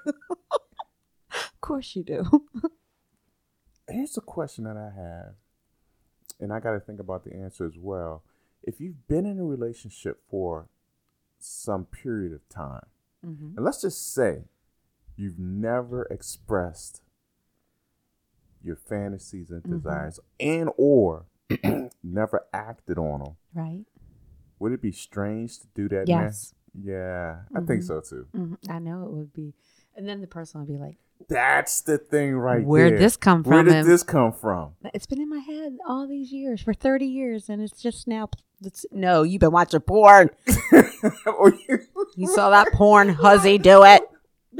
course 1.62 1.96
you 1.96 2.04
do. 2.04 2.24
here's 3.88 4.18
a 4.18 4.22
question 4.22 4.64
that 4.64 4.78
i 4.78 4.90
have 4.96 5.36
and 6.44 6.54
i 6.54 6.60
got 6.60 6.72
to 6.74 6.80
think 6.80 7.00
about 7.00 7.24
the 7.24 7.34
answer 7.36 7.66
as 7.66 7.78
well 7.78 8.24
if 8.64 8.80
you've 8.80 9.08
been 9.08 9.26
in 9.26 9.40
a 9.40 9.44
relationship 9.44 10.22
for 10.30 10.68
some 11.40 11.86
period 11.86 12.34
of 12.34 12.48
time 12.50 12.86
hmm 13.24 13.52
And 13.56 13.66
let's 13.66 13.82
just 13.82 14.14
say 14.14 14.44
you've 15.16 15.40
never 15.40 16.04
expressed 16.06 17.02
your 18.62 18.76
fantasies 18.76 19.52
and 19.52 19.64
Mhm. 19.64 19.70
desires 19.70 20.20
and 20.40 20.70
or 20.78 21.26
never 22.04 22.46
acted 22.54 22.98
on 22.98 23.20
them. 23.20 23.36
Right? 23.54 23.86
Would 24.60 24.72
it 24.72 24.82
be 24.82 24.92
strange 24.92 25.60
to 25.60 25.68
do 25.76 25.90
that 25.90 26.08
now? 26.08 26.20
Yes. 26.24 26.54
Yeah, 26.74 27.44
I 27.54 27.60
think 27.62 27.84
Mhm. 27.84 27.88
so 27.88 28.02
too. 28.02 28.28
hmm 28.34 28.54
I 28.70 28.80
know 28.80 29.04
it 29.06 29.12
would 29.12 29.34
be. 29.34 29.54
And 29.96 30.08
then 30.08 30.22
the 30.22 30.28
person 30.28 30.62
would 30.62 30.68
be 30.70 30.78
like, 30.78 30.98
That's 31.30 31.82
the 31.82 31.98
thing 31.98 32.36
right 32.36 32.66
Where'd 32.66 32.94
there. 32.94 33.00
this 33.00 33.18
come 33.18 33.44
Where 33.44 33.44
from? 33.44 33.52
Where 33.54 33.64
did 33.64 33.74
And 33.74 33.88
this 33.88 34.04
come 34.04 34.32
from? 34.34 34.74
It's 34.94 35.06
been 35.06 35.22
in 35.22 35.30
my 35.30 35.40
head 35.40 35.78
all 35.88 36.08
these 36.08 36.32
years 36.32 36.62
for 36.62 36.74
30 36.74 37.06
years, 37.06 37.50
and 37.50 37.62
it's 37.62 37.82
just 37.82 38.08
now. 38.08 38.30
It's, 38.64 38.86
no, 38.92 39.24
you've 39.24 39.42
been 39.42 39.52
watching 39.52 39.80
porn. 39.82 40.30
You- 40.48 41.80
You 42.16 42.28
saw 42.28 42.50
that 42.52 42.72
porn, 42.74 43.10
huzzy, 43.10 43.58
do 43.58 43.84
it. 43.84 44.04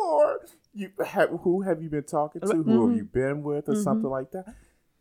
or 0.00 0.40
you 0.74 0.90
have 1.06 1.30
who 1.42 1.62
have 1.62 1.82
you 1.82 1.88
been 1.88 2.04
talking 2.04 2.40
to? 2.42 2.46
Who 2.48 2.82
have 2.82 2.90
Mhm. 2.90 2.96
you 2.96 3.04
been 3.04 3.42
with, 3.42 3.68
or 3.68 3.74
Mhm. 3.74 3.82
something 3.82 4.10
like 4.10 4.30
that? 4.32 4.54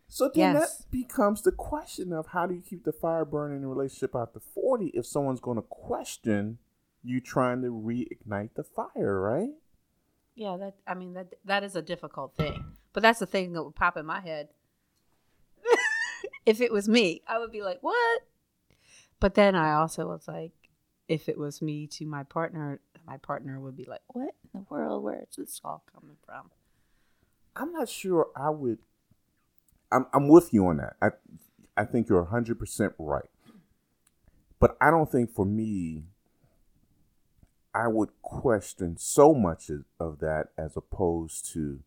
So 0.08 0.30
then 0.34 0.54
Yes. 0.56 0.78
that 0.78 0.92
becomes 0.92 1.42
the 1.42 1.52
question 1.52 2.14
of 2.14 2.28
how 2.28 2.46
do 2.46 2.54
you 2.56 2.62
keep 2.62 2.84
the 2.86 2.94
fire 2.94 3.26
burning 3.26 3.58
in 3.58 3.64
a 3.64 3.68
relationship 3.68 4.16
after 4.16 4.40
forty 4.40 4.88
if 4.94 5.06
someone's 5.06 5.40
going 5.42 5.58
to 5.58 5.64
question 5.64 6.60
you 7.04 7.20
trying 7.20 7.62
to 7.64 7.68
reignite 7.70 8.54
the 8.54 8.64
fire, 8.64 9.20
right? 9.20 9.50
Yeah, 10.36 10.58
that 10.58 10.76
I 10.88 10.93
mean 10.93 11.13
that 11.13 11.34
that 11.46 11.63
is 11.63 11.76
a 11.76 11.82
difficult 11.82 12.36
thing. 12.36 12.63
But 12.93 13.04
that's 13.04 13.19
the 13.19 13.26
thing 13.26 13.54
that 13.54 13.63
would 13.63 13.76
pop 13.76 13.98
in 13.98 14.06
my 14.06 14.19
head. 14.19 14.50
if 16.46 16.62
it 16.62 16.72
was 16.72 16.88
me, 16.88 17.22
I 17.28 17.39
would 17.39 17.52
be 17.52 17.62
like, 17.62 17.80
"What?" 17.82 18.22
But 19.19 19.36
then 19.36 19.56
I 19.56 19.74
also 19.74 20.08
was 20.08 20.28
like, 20.28 20.52
if 21.08 21.30
it 21.30 21.38
was 21.38 21.62
me 21.62 21.88
to 21.88 22.06
my 22.06 22.24
partner, 22.24 22.80
my 23.06 23.17
partner 23.17 23.60
would 23.60 23.76
be 23.76 23.86
like, 23.86 24.02
"What 24.08 24.34
in 24.43 24.62
the 24.62 24.65
world? 24.69 25.04
Where 25.04 25.22
is 25.22 25.36
this 25.38 25.62
all 25.63 25.84
coming 25.93 26.17
from?" 26.26 26.52
I'm 27.56 27.72
not 27.72 27.89
sure 27.89 28.30
I 28.36 28.50
would. 28.50 28.80
I'm 29.91 30.08
I'm 30.13 30.28
with 30.28 30.54
you 30.54 30.67
on 30.67 30.78
that. 30.78 30.96
I 31.02 31.10
I 31.78 31.86
think 31.86 32.10
you're 32.10 32.26
hundred 32.26 32.58
percent 32.58 32.93
right, 32.98 33.30
but 34.60 34.78
I 34.82 34.89
don't 34.89 35.12
think 35.12 35.32
for 35.32 35.46
me. 35.46 36.06
I 37.76 37.88
would 37.88 38.10
question 38.22 38.98
so 38.98 39.34
much 39.34 39.70
of- 40.00 40.20
that 40.20 40.50
as 40.58 40.78
opposed 40.78 41.46
to 41.54 41.80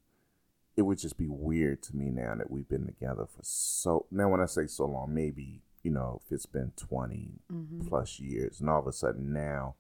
it 0.77 0.83
would 0.83 0.99
just 0.99 1.17
be 1.17 1.29
weird 1.29 1.83
to 1.85 1.97
me 1.97 2.11
now 2.11 2.35
that 2.35 2.51
we've 2.51 2.69
been 2.69 2.85
together 2.87 3.25
for 3.27 3.41
so 3.43 4.05
now 4.11 4.29
when 4.29 4.41
I 4.43 4.47
say 4.47 4.67
so 4.67 4.85
long, 4.85 5.15
maybe, 5.15 5.63
you 5.83 5.91
know, 5.91 6.21
if 6.27 6.33
it's 6.33 6.45
been 6.47 6.73
20 6.77 7.39
Mhm. 7.51 7.89
plus 7.89 8.21
years 8.21 8.61
and 8.61 8.69
all 8.69 8.81
of 8.81 8.87
a 8.87 8.93
sudden 8.93 9.33
now, 9.33 9.77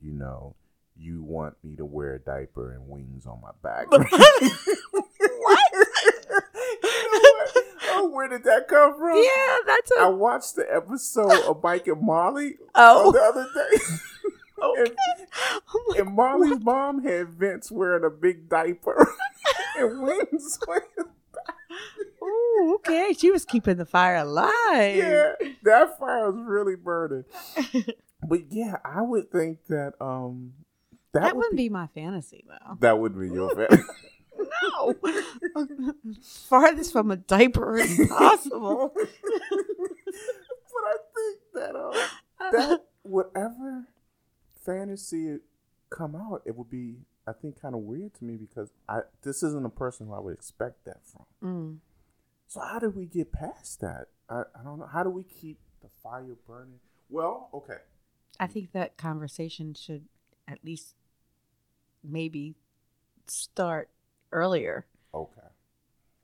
you 0.00 0.12
know, 0.12 0.54
you 0.96 1.22
want 1.22 1.62
me 1.62 1.76
to 1.76 1.84
wear 1.84 2.14
a 2.14 2.18
diaper 2.18 2.72
and 2.72 2.88
wings 2.88 3.26
on 3.26 3.40
my 3.42 3.50
back. 3.62 3.86
oh, 7.92 8.10
where 8.12 8.28
did 8.28 8.44
that 8.44 8.68
come 8.68 8.96
from? 8.98 9.16
Yeah, 9.16 9.56
that's 9.66 9.90
I 9.98 10.04
a 10.06 10.10
watched 10.10 10.56
the 10.56 10.66
episode 10.74 11.42
of 11.46 11.62
Mike 11.62 11.86
and 11.86 12.00
Molly 12.02 12.56
Oh. 12.74 13.12
the 13.12 13.20
other 13.20 13.46
day. 13.54 13.78
okay. 14.62 14.92
and, 15.96 15.96
and 16.06 16.14
Molly's 16.16 16.60
mom 16.62 17.02
had 17.04 17.30
Vince 17.30 17.70
wearing 17.70 18.04
a 18.04 18.10
big 18.10 18.48
diaper 18.48 19.08
and 19.78 20.02
wings. 20.02 20.58
on 20.68 20.80
his 20.96 21.06
Ooh, 22.22 22.74
okay. 22.76 23.14
She 23.18 23.30
was 23.30 23.44
keeping 23.44 23.76
the 23.76 23.86
fire 23.86 24.16
alive. 24.16 24.52
yeah, 24.96 25.32
that 25.62 25.98
fire 25.98 26.30
was 26.30 26.42
really 26.46 26.76
burning. 26.76 27.24
But 28.26 28.40
yeah, 28.50 28.76
I 28.84 29.00
would 29.02 29.30
think 29.32 29.64
that 29.68 29.94
um 30.00 30.52
that, 31.12 31.22
That 31.22 31.34
would 31.36 31.38
wouldn't 31.38 31.56
be, 31.56 31.64
be 31.68 31.72
my 31.72 31.86
fantasy 31.88 32.44
though. 32.46 32.76
that 32.80 32.98
would 32.98 33.18
be 33.18 33.28
your 33.28 33.54
fantasy. 33.54 33.82
No. 34.74 34.94
Farthest 36.48 36.92
from 36.92 37.10
a 37.10 37.16
diaper 37.16 37.78
as 37.78 37.98
possible. 38.08 38.92
but 38.94 39.08
I 40.84 40.96
think 41.14 41.38
that 41.54 41.76
um 41.76 41.92
that 42.52 42.84
whatever 43.02 43.84
fantasy 44.64 45.38
come 45.90 46.14
out, 46.14 46.42
it 46.44 46.56
would 46.56 46.70
be 46.70 46.96
I 47.26 47.32
think 47.32 47.60
kind 47.60 47.74
of 47.74 47.82
weird 47.82 48.14
to 48.14 48.24
me 48.24 48.36
because 48.36 48.70
I 48.88 49.00
this 49.22 49.42
isn't 49.42 49.64
a 49.64 49.70
person 49.70 50.06
who 50.06 50.14
I 50.14 50.20
would 50.20 50.34
expect 50.34 50.84
that 50.84 50.98
from. 51.04 51.24
Mm. 51.42 51.78
So 52.48 52.60
how 52.60 52.78
do 52.78 52.90
we 52.90 53.06
get 53.06 53.32
past 53.32 53.80
that? 53.80 54.06
I, 54.28 54.40
I 54.58 54.64
don't 54.64 54.78
know. 54.78 54.86
How 54.86 55.02
do 55.04 55.10
we 55.10 55.22
keep 55.22 55.58
the 55.82 55.88
fire 56.02 56.36
burning? 56.46 56.80
Well, 57.08 57.48
okay. 57.54 57.78
I 58.38 58.46
think 58.46 58.72
that 58.72 58.96
conversation 58.96 59.74
should 59.74 60.06
at 60.48 60.64
least 60.64 60.94
maybe 62.02 62.54
start 63.26 63.90
earlier 64.32 64.86
Okay. 65.12 65.48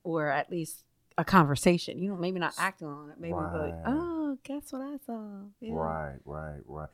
or 0.02 0.28
at 0.28 0.50
least 0.50 0.84
a 1.18 1.24
conversation. 1.24 1.98
You 1.98 2.10
know, 2.10 2.16
maybe 2.16 2.38
not 2.40 2.54
acting 2.58 2.88
on 2.88 3.10
it. 3.10 3.16
Maybe 3.20 3.34
be 3.34 3.58
like, 3.58 3.74
oh, 3.84 4.38
guess 4.42 4.72
what 4.72 4.82
I 4.82 4.96
saw? 5.04 5.42
Yeah. 5.60 5.74
Right, 5.74 6.18
right, 6.24 6.60
right. 6.66 6.88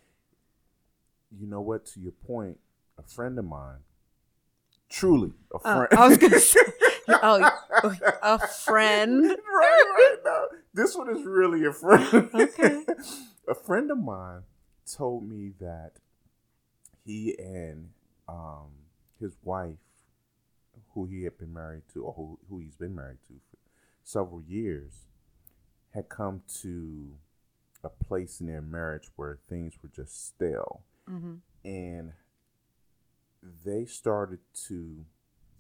You 1.39 1.47
know 1.47 1.61
what? 1.61 1.87
To 1.87 2.01
your 2.01 2.13
point, 2.13 2.59
a 2.99 3.03
friend 3.03 3.39
of 3.39 3.45
mine, 3.45 3.79
truly 4.89 5.33
a 5.53 5.57
Oh, 5.57 5.59
friend. 5.59 5.89
I 5.93 6.09
was 6.09 6.19
to 6.19 6.41
say, 6.41 6.61
oh, 7.09 7.51
a 8.23 8.39
friend. 8.39 9.23
right, 9.25 9.37
right. 9.97 10.17
No, 10.25 10.47
this 10.75 10.95
one 10.95 11.15
is 11.15 11.25
really 11.25 11.65
a 11.65 11.73
friend. 11.73 12.31
Okay. 12.35 12.85
a 13.49 13.55
friend 13.55 13.91
of 13.91 13.99
mine 13.99 14.43
told 14.91 15.29
me 15.29 15.53
that 15.61 15.93
he 17.05 17.35
and 17.39 17.91
um, 18.29 18.69
his 19.21 19.33
wife, 19.43 19.77
who 20.95 21.07
he 21.07 21.25
had 21.25 21.39
been 21.39 21.53
married 21.53 21.83
to, 21.95 22.05
or 22.05 22.13
who, 22.15 22.39
who 22.49 22.59
he's 22.59 22.77
been 22.77 22.95
married 22.95 23.19
to 23.29 23.35
for 23.51 23.59
several 24.05 24.43
years, 24.43 25.07
had 25.95 26.09
come 26.09 26.43
to 26.61 27.13
a 27.85 27.89
place 27.89 28.41
in 28.41 28.47
their 28.47 28.63
marriage 28.63 29.09
where 29.17 29.39
things 29.49 29.75
were 29.83 29.89
just 29.95 30.27
stale. 30.29 30.83
Hmm 31.13 31.35
And 31.65 32.13
they 33.65 33.85
started 33.85 34.39
to 34.69 35.05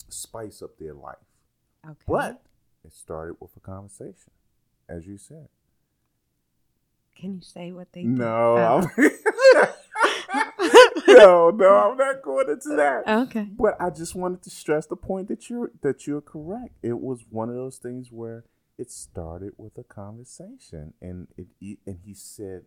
spice 0.08 0.62
up 0.62 0.78
their 0.78 0.94
life. 0.94 1.16
Okay. 1.84 1.96
But 2.06 2.42
it 2.84 2.92
started 2.92 3.36
with 3.40 3.56
a 3.56 3.60
conversation, 3.60 4.32
as 4.88 5.06
you 5.06 5.18
said. 5.18 5.48
Can 7.16 7.34
you 7.34 7.40
say 7.42 7.72
what 7.72 7.92
they 7.92 8.02
did? 8.02 8.10
No, 8.10 8.86
Oh. 8.96 9.68
No, 11.08 11.50
no, 11.50 11.90
I'm 11.90 11.96
not 11.96 12.22
going 12.22 12.48
into 12.48 12.70
that. 12.76 13.06
Okay. 13.06 13.48
But 13.50 13.76
I 13.80 13.90
just 13.90 14.14
wanted 14.14 14.42
to 14.42 14.50
stress 14.50 14.86
the 14.86 14.96
point 14.96 15.28
that 15.28 15.50
you're 15.50 15.70
that 15.82 16.06
you're 16.06 16.20
correct. 16.22 16.74
It 16.82 16.98
was 17.00 17.24
one 17.28 17.48
of 17.48 17.54
those 17.54 17.76
things 17.76 18.10
where 18.10 18.44
it 18.78 18.90
started 18.90 19.52
with 19.58 19.76
a 19.76 19.82
conversation, 19.84 20.94
and 21.02 21.28
it 21.36 21.48
and 21.86 21.98
he 22.04 22.14
said 22.14 22.62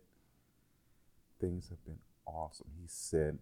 things 1.40 1.68
have 1.70 1.84
been 1.84 1.98
awesome. 2.26 2.68
He 2.80 2.86
said 2.86 3.38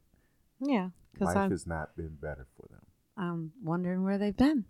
Yeah. 0.61 0.91
Because 1.13 1.27
life 1.27 1.37
I'm, 1.37 1.51
has 1.51 1.67
not 1.67 1.97
been 1.97 2.17
better 2.21 2.47
for 2.57 2.67
them. 2.71 2.87
I'm 3.17 3.53
wondering 3.63 4.03
where 4.03 4.19
they've 4.19 4.37
been. 4.37 4.65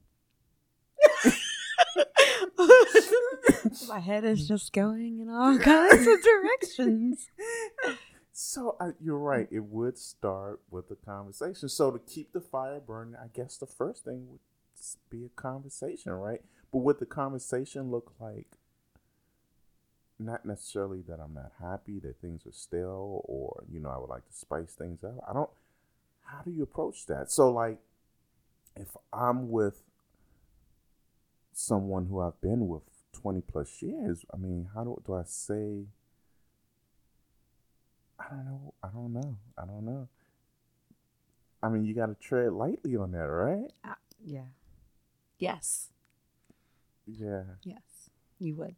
My 3.89 4.01
head 4.01 4.25
is 4.25 4.47
just 4.47 4.73
going 4.73 5.21
in 5.21 5.29
all 5.31 5.59
kinds 5.59 6.07
of 6.07 6.23
directions. 6.23 7.29
So 8.37 8.77
you're 9.01 9.17
right. 9.17 9.47
It 9.53 9.63
would 9.63 9.97
start 9.97 10.61
with 10.69 10.91
a 10.91 10.97
conversation. 10.97 11.69
So 11.69 11.93
to 11.93 12.01
keep 12.01 12.33
the 12.33 12.41
fire 12.41 12.81
burning, 12.81 13.15
I 13.15 13.29
guess 13.33 13.57
the 13.57 13.67
first 13.67 14.05
thing 14.05 14.27
would 14.29 14.41
be 15.09 15.25
a 15.25 15.29
conversation, 15.41 16.11
right? 16.11 16.41
But 16.73 16.79
would 16.79 16.99
the 16.99 17.07
conversation 17.07 17.93
look 17.93 18.13
like? 18.19 18.59
Not 20.19 20.47
necessarily 20.47 21.03
that 21.09 21.19
I'm 21.21 21.35
not 21.35 21.53
happy 21.61 21.99
that 22.01 22.21
things 22.21 22.47
are 22.47 22.53
stale, 22.53 23.23
or 23.25 23.65
you 23.71 23.81
know, 23.81 23.91
I 23.91 23.99
would 23.99 24.11
like 24.11 24.27
to 24.29 24.33
spice 24.37 24.73
things 24.73 25.03
up. 25.03 25.25
I 25.29 25.33
don't. 25.33 25.51
How 26.25 26.41
do 26.43 26.51
you 26.51 26.63
approach 26.63 27.07
that? 27.07 27.31
So 27.31 27.51
like, 27.51 27.79
if 28.77 28.97
I'm 29.13 29.51
with 29.51 29.83
someone 31.53 32.07
who 32.07 32.21
I've 32.21 32.41
been 32.41 32.69
with 32.69 32.83
20 33.13 33.41
plus 33.43 33.83
years, 33.83 34.25
I 34.33 34.37
mean, 34.37 34.69
how 34.75 34.85
do, 34.85 35.01
do 35.07 35.15
I 35.15 35.23
say? 35.25 35.85
I 38.19 38.29
don't 38.31 38.45
know. 38.45 38.75
I 38.83 38.89
don't 38.89 39.13
know. 39.13 39.37
I 39.59 39.67
don't 39.67 39.85
know. 39.85 40.09
I 41.63 41.69
mean, 41.69 41.85
you 41.85 41.95
got 41.95 42.07
to 42.07 42.15
tread 42.15 42.53
lightly 42.53 42.97
on 42.97 43.13
that, 43.13 43.19
right? 43.27 43.71
Uh, 43.83 43.95
yeah. 44.23 44.49
Yes. 45.39 45.89
Yeah. 47.07 47.43
Yes. 47.63 48.11
You 48.39 48.55
would. 48.57 48.77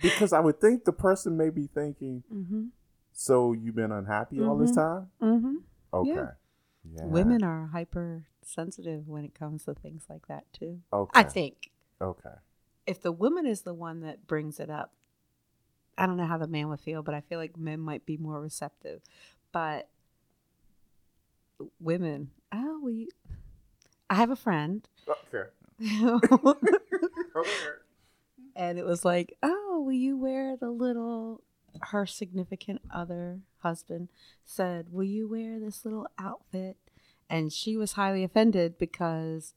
Because 0.00 0.32
I 0.32 0.40
would 0.40 0.60
think 0.60 0.84
the 0.84 0.92
person 0.92 1.36
may 1.36 1.50
be 1.50 1.66
thinking, 1.66 2.22
Mm-hmm. 2.32 2.66
so 3.12 3.52
you've 3.52 3.74
been 3.76 3.92
unhappy 3.92 4.42
all 4.42 4.56
this 4.56 4.72
Mhm. 4.72 4.74
time? 4.74 5.10
Mm-hmm. 5.20 5.56
Okay. 5.94 6.10
Yeah. 6.10 6.30
Yeah. 6.94 7.04
Women 7.06 7.44
are 7.44 7.66
hypersensitive 7.68 9.06
when 9.08 9.24
it 9.24 9.34
comes 9.34 9.64
to 9.66 9.74
things 9.74 10.06
like 10.08 10.26
that 10.26 10.52
too. 10.52 10.80
Okay. 10.92 11.20
I 11.20 11.22
think 11.22 11.70
Okay. 12.00 12.34
if 12.86 13.00
the 13.02 13.12
woman 13.12 13.46
is 13.46 13.62
the 13.62 13.74
one 13.74 14.00
that 14.00 14.26
brings 14.26 14.58
it 14.58 14.68
up, 14.70 14.92
I 15.96 16.06
don't 16.06 16.16
know 16.16 16.26
how 16.26 16.38
the 16.38 16.48
man 16.48 16.68
would 16.70 16.80
feel, 16.80 17.02
but 17.02 17.14
I 17.14 17.20
feel 17.20 17.38
like 17.38 17.56
men 17.56 17.78
might 17.80 18.04
be 18.06 18.16
more 18.16 18.40
receptive. 18.40 19.02
But 19.52 19.88
women, 21.78 22.30
oh, 22.50 22.80
we. 22.82 23.10
I 24.10 24.14
have 24.16 24.30
a 24.30 24.36
friend, 24.36 24.88
Okay. 25.08 25.48
and 28.54 28.78
it 28.78 28.84
was 28.84 29.04
like, 29.04 29.36
oh, 29.42 29.82
will 29.84 29.92
you 29.92 30.16
wear 30.16 30.56
the 30.56 30.70
little? 30.70 31.42
Her 31.80 32.04
significant 32.06 32.82
other 32.92 33.40
husband 33.58 34.08
said, 34.44 34.92
"Will 34.92 35.04
you 35.04 35.26
wear 35.28 35.58
this 35.58 35.84
little 35.84 36.06
outfit?" 36.18 36.76
And 37.30 37.50
she 37.50 37.78
was 37.78 37.92
highly 37.92 38.22
offended 38.24 38.76
because 38.76 39.54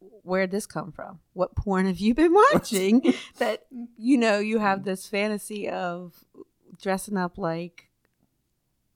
where'd 0.00 0.50
this 0.50 0.66
come 0.66 0.90
from? 0.92 1.20
What 1.32 1.54
porn 1.54 1.86
have 1.86 1.98
you 1.98 2.14
been 2.14 2.34
watching 2.34 3.14
that 3.38 3.66
you 3.96 4.16
know 4.16 4.38
you 4.38 4.58
have 4.58 4.84
this 4.84 5.06
fantasy 5.06 5.68
of 5.68 6.24
dressing 6.80 7.16
up 7.16 7.38
like 7.38 7.88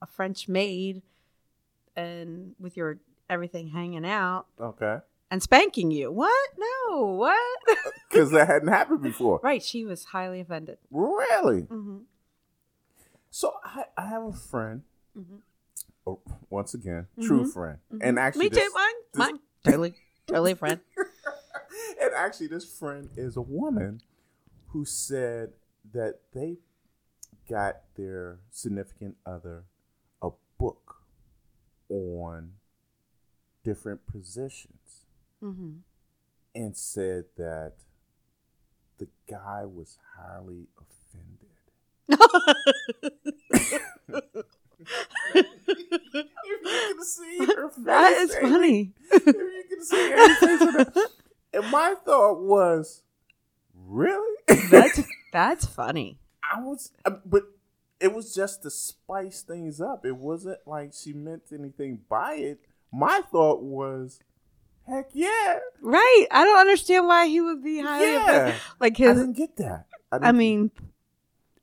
a 0.01 0.07
French 0.07 0.49
maid 0.49 1.03
and 1.97 2.55
with 2.59 2.77
your 2.77 2.99
everything 3.31 3.68
hanging 3.68 4.05
out 4.05 4.47
Okay. 4.61 4.99
And 5.33 5.42
spanking 5.42 5.90
you? 5.90 6.12
What? 6.12 6.51
No, 6.59 7.07
what? 7.16 7.38
Because 8.11 8.31
that 8.33 8.47
hadn't 8.47 8.68
happened 8.68 9.03
before. 9.03 9.40
right, 9.42 9.62
she 9.62 9.87
was 9.87 10.05
highly 10.05 10.40
offended. 10.40 10.77
Really? 10.90 11.62
hmm 11.62 12.01
So 13.31 13.55
I, 13.64 13.85
I 13.97 14.07
have 14.07 14.23
a 14.25 14.33
friend, 14.33 14.83
hmm 15.16 15.37
oh, 16.07 16.21
once 16.51 16.75
again, 16.75 17.07
true 17.21 17.45
Mhm. 17.45 17.53
friend. 17.53 17.79
Mhm. 17.90 17.99
And 18.03 18.18
actually, 18.18 18.45
Me 18.45 18.49
this, 18.51 18.64
too, 18.68 18.73
mine, 18.75 18.95
this- 19.14 19.18
mine, 19.18 19.38
totally, 19.64 19.95
totally 20.27 20.55
friend. 20.55 20.81
and 22.03 22.12
actually, 22.14 22.49
this 22.49 22.66
friend 22.79 23.09
is 23.16 23.37
a 23.38 23.42
woman 23.42 24.03
who 24.68 24.85
said 24.85 25.53
that 25.92 26.21
they 26.35 26.59
got 27.49 27.77
their 27.97 28.40
significant 28.51 29.16
other 29.25 29.64
a 30.21 30.31
book 30.59 30.97
on 31.88 32.53
different 33.64 34.07
positions 34.07 35.02
hmm 35.42 35.72
and 36.55 36.76
said 36.76 37.24
that 37.37 37.72
the 38.98 39.09
guy 39.28 39.64
was 39.64 39.98
highly 40.16 40.68
offended. 40.78 41.48
If 45.35 45.46
you 46.14 46.94
can 46.94 47.05
see 47.05 47.38
her 47.57 47.68
face, 47.68 47.85
that 47.85 48.12
is 48.12 48.35
Amy, 48.37 48.50
funny. 48.50 48.92
If 49.11 49.26
you 49.26 49.64
can 49.68 49.85
see 49.85 50.11
her 50.11 50.35
face 50.35 51.09
And 51.55 51.70
my 51.70 51.94
thought 52.05 52.40
was, 52.40 53.02
really? 53.74 54.37
That's 54.70 55.00
that's 55.33 55.66
funny. 55.66 56.18
I 56.42 56.61
was, 56.61 56.92
uh, 57.05 57.12
but 57.24 57.44
it 58.00 58.12
was 58.12 58.35
just 58.35 58.62
to 58.62 58.70
spice 58.70 59.42
things 59.42 59.81
up. 59.81 60.05
It 60.05 60.16
wasn't 60.16 60.59
like 60.66 60.92
she 60.94 61.12
meant 61.12 61.44
anything 61.52 62.00
by 62.09 62.35
it. 62.35 62.61
My 62.92 63.22
thought 63.31 63.62
was, 63.62 64.18
heck 64.88 65.11
yeah, 65.12 65.59
Right. 65.81 66.27
I 66.31 66.45
don't 66.45 66.59
understand 66.59 67.07
why 67.07 67.27
he 67.27 67.40
would 67.40 67.62
be 67.62 67.81
highly 67.81 68.07
yeah. 68.12 68.23
offended. 68.31 68.55
Like 68.81 68.95
I 69.01 69.05
didn't 69.14 69.33
get 69.35 69.57
that. 69.57 69.87
I 70.11 70.18
didn't- 70.18 70.37
mean, 70.37 70.71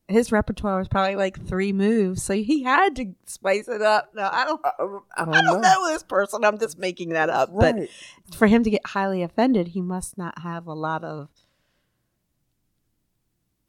his 0.08 0.32
repertoire 0.32 0.79
was 0.79 0.88
probably 0.88 1.15
like 1.15 1.39
three 1.45 1.71
moves, 1.71 2.23
so 2.23 2.34
he 2.34 2.63
had 2.63 2.95
to 2.95 3.13
spice 3.25 3.67
it 3.67 3.82
up. 3.84 4.10
No, 4.15 4.27
I 4.32 4.45
don't. 4.45 4.62
I, 4.65 4.69
I- 4.69 4.73
I 5.17 5.25
don't 5.25 5.36
I 5.36 5.41
don't 5.41 5.62
know. 5.62 5.69
know 5.84 5.88
this 5.91 6.01
person. 6.03 6.43
I'm 6.43 6.58
just 6.58 6.79
making 6.79 7.10
that 7.10 7.29
up. 7.29 7.49
Right. 7.51 7.88
But 8.27 8.36
for 8.36 8.47
him 8.47 8.63
to 8.63 8.69
get 8.71 8.86
highly 8.88 9.21
offended, 9.21 9.69
he 9.69 9.82
must 9.82 10.17
not 10.17 10.39
have 10.39 10.65
a 10.65 10.73
lot 10.73 11.03
of 11.03 11.29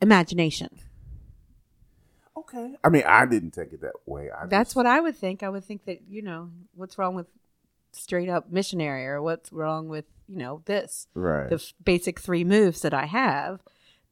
imagination. 0.00 0.78
okay. 2.36 2.74
I 2.82 2.88
mean, 2.88 3.02
I 3.06 3.26
didn't 3.26 3.50
take 3.50 3.72
it 3.74 3.82
that 3.82 3.92
way. 4.06 4.30
I 4.30 4.46
That's 4.46 4.70
just- 4.70 4.76
what 4.76 4.86
I 4.86 5.00
would 5.00 5.16
think. 5.16 5.42
I 5.42 5.48
would 5.50 5.64
think 5.64 5.84
that 5.84 6.00
you 6.08 6.22
know 6.22 6.50
what's 6.74 6.96
wrong 6.98 7.14
with 7.14 7.26
straight 7.92 8.28
up 8.28 8.50
missionary, 8.50 9.06
or 9.06 9.20
what's 9.22 9.52
wrong 9.52 9.88
with 9.88 10.04
you 10.28 10.36
know 10.38 10.62
this 10.66 11.08
Right. 11.14 11.48
the 11.48 11.56
f- 11.56 11.74
basic 11.84 12.20
three 12.20 12.44
moves 12.44 12.82
that 12.82 12.94
I 12.94 13.06
have. 13.06 13.60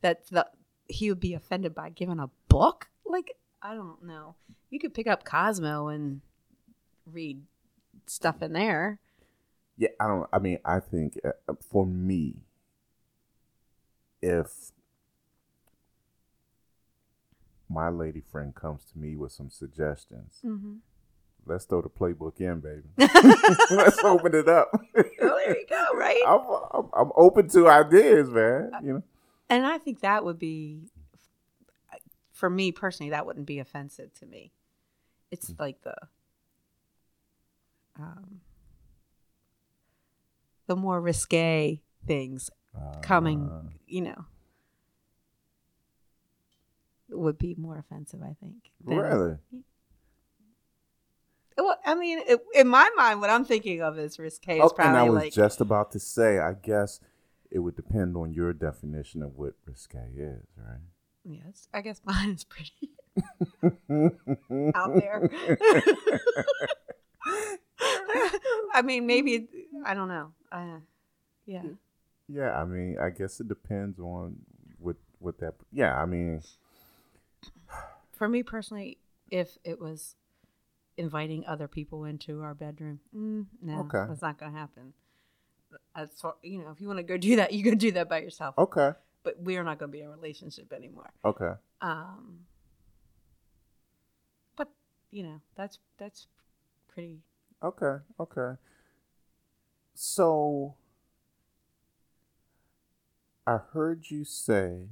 That 0.00 0.26
the 0.28 0.46
he 0.88 1.08
would 1.10 1.20
be 1.20 1.34
offended 1.34 1.74
by 1.74 1.90
giving 1.90 2.18
a 2.18 2.30
book. 2.48 2.88
Like 3.04 3.32
I 3.62 3.74
don't 3.74 4.02
know. 4.04 4.34
You 4.70 4.78
could 4.78 4.94
pick 4.94 5.06
up 5.06 5.24
Cosmo 5.24 5.88
and 5.88 6.20
read 7.06 7.42
stuff 8.06 8.42
in 8.42 8.52
there. 8.52 8.98
Yeah, 9.76 9.88
I 10.00 10.06
don't. 10.08 10.28
I 10.32 10.38
mean, 10.38 10.58
I 10.64 10.80
think 10.80 11.18
uh, 11.24 11.54
for 11.70 11.86
me, 11.86 12.36
if 14.20 14.72
my 17.68 17.88
lady 17.88 18.20
friend 18.20 18.54
comes 18.54 18.82
to 18.92 18.98
me 18.98 19.14
with 19.16 19.30
some 19.32 19.50
suggestions, 19.50 20.40
Mm-hmm. 20.44 20.76
Let's 21.48 21.64
throw 21.64 21.82
the 21.82 21.88
playbook 21.88 22.40
in, 22.40 22.60
baby. 22.60 22.82
let's 23.70 23.98
open 24.04 24.34
it 24.34 24.48
up. 24.48 24.70
Oh, 24.72 24.80
there 24.94 25.58
you 25.58 25.66
go. 25.68 25.84
Right. 25.94 26.22
I'm, 26.26 26.40
I'm, 26.72 26.90
I'm 26.94 27.12
open 27.16 27.48
to 27.50 27.68
ideas, 27.68 28.28
man. 28.30 28.70
You 28.82 28.92
know. 28.94 29.02
And 29.50 29.66
I 29.66 29.78
think 29.78 30.00
that 30.00 30.24
would 30.24 30.38
be, 30.38 30.82
for 32.32 32.50
me 32.50 32.70
personally, 32.72 33.10
that 33.10 33.26
wouldn't 33.26 33.46
be 33.46 33.58
offensive 33.58 34.12
to 34.20 34.26
me. 34.26 34.52
It's 35.30 35.52
like 35.58 35.82
the, 35.82 35.94
um, 37.98 38.40
the 40.66 40.76
more 40.76 41.00
risque 41.00 41.80
things 42.06 42.50
coming, 43.02 43.48
Uh, 43.50 43.62
you 43.86 44.02
know, 44.02 44.24
would 47.10 47.38
be 47.38 47.54
more 47.58 47.78
offensive. 47.78 48.20
I 48.22 48.36
think. 48.40 48.70
than- 48.84 48.98
really? 48.98 49.36
Well, 51.58 51.76
I 51.84 51.94
mean, 51.96 52.20
it, 52.26 52.40
in 52.54 52.68
my 52.68 52.88
mind, 52.96 53.20
what 53.20 53.30
I'm 53.30 53.44
thinking 53.44 53.82
of 53.82 53.98
is 53.98 54.18
risque 54.18 54.58
is 54.58 54.72
Oh, 54.72 54.74
and 54.78 54.96
I 54.96 55.02
was 55.02 55.24
like 55.24 55.32
just 55.32 55.60
about 55.60 55.90
to 55.92 55.98
say, 55.98 56.38
I 56.38 56.54
guess 56.54 57.00
it 57.50 57.58
would 57.58 57.74
depend 57.74 58.16
on 58.16 58.32
your 58.32 58.52
definition 58.52 59.22
of 59.22 59.36
what 59.36 59.54
risque 59.66 59.98
is, 60.16 60.46
right? 60.56 60.80
yes. 61.24 61.68
I 61.74 61.80
guess 61.80 62.00
mine 62.04 62.30
is 62.30 62.44
pretty 62.44 62.92
out 64.74 64.94
there. 64.94 65.28
I 68.72 68.82
mean, 68.82 69.06
maybe 69.06 69.48
I 69.84 69.94
don't 69.94 70.08
know. 70.08 70.32
Uh, 70.52 70.78
yeah, 71.46 71.62
Yeah, 72.28 72.60
I 72.60 72.64
mean, 72.64 72.98
I 73.00 73.10
guess 73.10 73.40
it 73.40 73.48
depends 73.48 73.98
on 73.98 74.36
what 74.78 74.96
what 75.18 75.38
that. 75.40 75.54
Yeah, 75.72 76.00
I 76.00 76.06
mean, 76.06 76.42
for 78.12 78.28
me 78.28 78.42
personally, 78.42 78.98
if 79.30 79.58
it 79.64 79.80
was 79.80 80.14
inviting 80.98 81.46
other 81.46 81.68
people 81.68 82.04
into 82.04 82.42
our 82.42 82.54
bedroom, 82.54 83.00
mm, 83.16 83.46
no, 83.62 83.80
Okay. 83.80 84.04
that's 84.08 84.22
not 84.22 84.38
going 84.38 84.52
to 84.52 84.58
happen. 84.58 84.92
Far, 86.20 86.34
you 86.42 86.58
know, 86.62 86.70
if 86.70 86.80
you 86.80 86.86
want 86.88 86.98
to 86.98 87.02
go 87.02 87.16
do 87.16 87.36
that, 87.36 87.52
you 87.52 87.62
go 87.64 87.74
do 87.74 87.92
that 87.92 88.08
by 88.08 88.20
yourself. 88.20 88.54
okay, 88.58 88.92
But 89.22 89.40
we're 89.40 89.62
not 89.64 89.78
going 89.78 89.90
to 89.90 89.96
be 89.96 90.00
in 90.02 90.08
a 90.08 90.10
relationship 90.10 90.72
anymore. 90.72 91.10
okay, 91.24 91.52
Um, 91.80 92.40
but 94.56 94.68
you 95.10 95.22
know, 95.24 95.40
that's 95.56 95.78
that's 95.98 96.26
pretty. 96.88 97.20
okay, 97.62 97.96
okay. 98.18 98.56
So, 99.94 100.74
I 103.46 103.58
heard 103.72 104.10
you 104.10 104.24
say, 104.24 104.88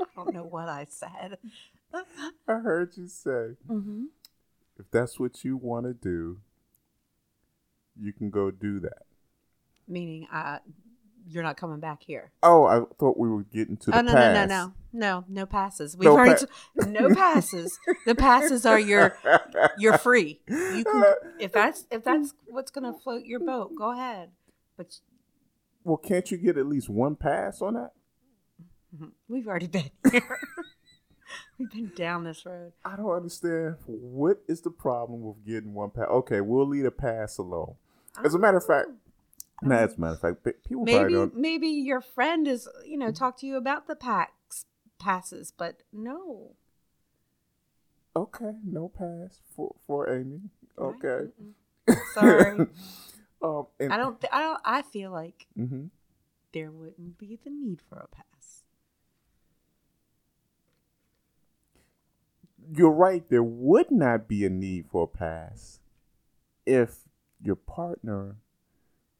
I 0.00 0.04
don't 0.16 0.32
know 0.34 0.44
what 0.44 0.68
I 0.68 0.86
said. 0.88 1.38
I 2.48 2.54
heard 2.54 2.96
you 2.96 3.08
say, 3.08 3.56
mm-hmm. 3.68 4.04
if 4.78 4.90
that's 4.90 5.18
what 5.18 5.44
you 5.44 5.56
want 5.56 5.86
to 5.86 5.94
do, 5.94 6.38
you 8.00 8.12
can 8.12 8.30
go 8.30 8.50
do 8.50 8.80
that. 8.80 9.04
Meaning, 9.88 10.26
uh, 10.32 10.58
you're 11.28 11.42
not 11.42 11.56
coming 11.56 11.80
back 11.80 12.02
here. 12.02 12.32
Oh, 12.42 12.64
I 12.64 12.82
thought 12.98 13.18
we 13.18 13.28
were 13.28 13.44
getting 13.44 13.76
to 13.78 13.90
the 13.90 13.98
oh 13.98 14.00
no, 14.00 14.12
pass. 14.12 14.34
no, 14.34 14.44
no, 14.46 14.64
no, 14.66 14.72
no, 14.92 15.24
no 15.28 15.46
passes. 15.46 15.96
We've 15.96 16.06
No 16.06 16.16
already 16.16 16.46
pa- 16.78 16.86
no 16.86 17.14
passes. 17.14 17.78
The 18.06 18.14
passes 18.14 18.66
are 18.66 18.78
your 18.78 19.16
you're 19.78 19.98
free. 19.98 20.40
You 20.48 20.84
can 20.84 21.14
if 21.38 21.52
that's 21.52 21.86
if 21.90 22.04
that's 22.04 22.34
what's 22.48 22.70
gonna 22.70 22.92
float 22.92 23.24
your 23.24 23.40
boat, 23.40 23.72
go 23.76 23.92
ahead. 23.92 24.30
But 24.76 24.98
well, 25.84 25.96
can't 25.96 26.30
you 26.30 26.36
get 26.36 26.56
at 26.56 26.66
least 26.66 26.88
one 26.88 27.16
pass 27.16 27.62
on 27.62 27.74
that? 27.74 27.92
we've 29.28 29.46
already 29.46 29.68
been 29.68 29.90
here. 30.10 30.38
We've 31.58 31.70
been 31.70 31.92
down 31.94 32.24
this 32.24 32.44
road. 32.46 32.72
I 32.84 32.96
don't 32.96 33.10
understand. 33.10 33.76
What 33.86 34.40
is 34.48 34.60
the 34.62 34.70
problem 34.70 35.22
with 35.22 35.44
getting 35.46 35.74
one 35.74 35.90
pass? 35.90 36.06
Okay, 36.08 36.40
we'll 36.40 36.66
leave 36.66 36.84
a 36.84 36.90
pass 36.90 37.38
alone. 37.38 37.74
As 38.24 38.34
a 38.34 38.38
matter 38.38 38.58
of 38.58 38.66
fact, 38.66 38.88
no, 39.62 39.74
as 39.76 39.96
a 39.96 40.00
matter 40.00 40.14
of 40.14 40.20
fact, 40.20 40.44
pe- 40.44 40.52
people 40.66 40.84
probably 40.84 41.02
Maybe 41.02 41.12
don't. 41.14 41.36
maybe 41.36 41.68
your 41.68 42.00
friend 42.00 42.48
is 42.48 42.68
you 42.86 42.96
know 42.96 43.12
talk 43.12 43.38
to 43.38 43.46
you 43.46 43.56
about 43.56 43.86
the 43.86 43.96
packs 43.96 44.64
passes, 44.98 45.52
but 45.56 45.82
no. 45.92 46.52
Okay, 48.16 48.52
no 48.64 48.88
pass 48.88 49.40
for 49.54 49.74
for 49.86 50.08
Amy. 50.12 50.40
Okay. 50.78 51.28
Sorry. 52.14 52.66
um, 53.42 53.66
and, 53.78 53.92
I 53.92 53.96
don't. 53.96 54.20
th- 54.20 54.32
I 54.32 54.40
don't. 54.42 54.60
I 54.64 54.82
feel 54.82 55.10
like 55.10 55.46
hmm 55.54 55.86
there 56.52 56.70
wouldn't 56.72 57.16
be 57.16 57.38
the 57.44 57.50
need 57.50 57.80
for 57.88 57.98
a 57.98 58.08
pass. 58.08 58.24
You're 62.72 62.90
right. 62.90 63.28
There 63.28 63.42
would 63.42 63.90
not 63.90 64.28
be 64.28 64.44
a 64.44 64.50
need 64.50 64.86
for 64.90 65.04
a 65.04 65.06
pass 65.06 65.80
if 66.66 67.08
your 67.42 67.56
partner 67.56 68.36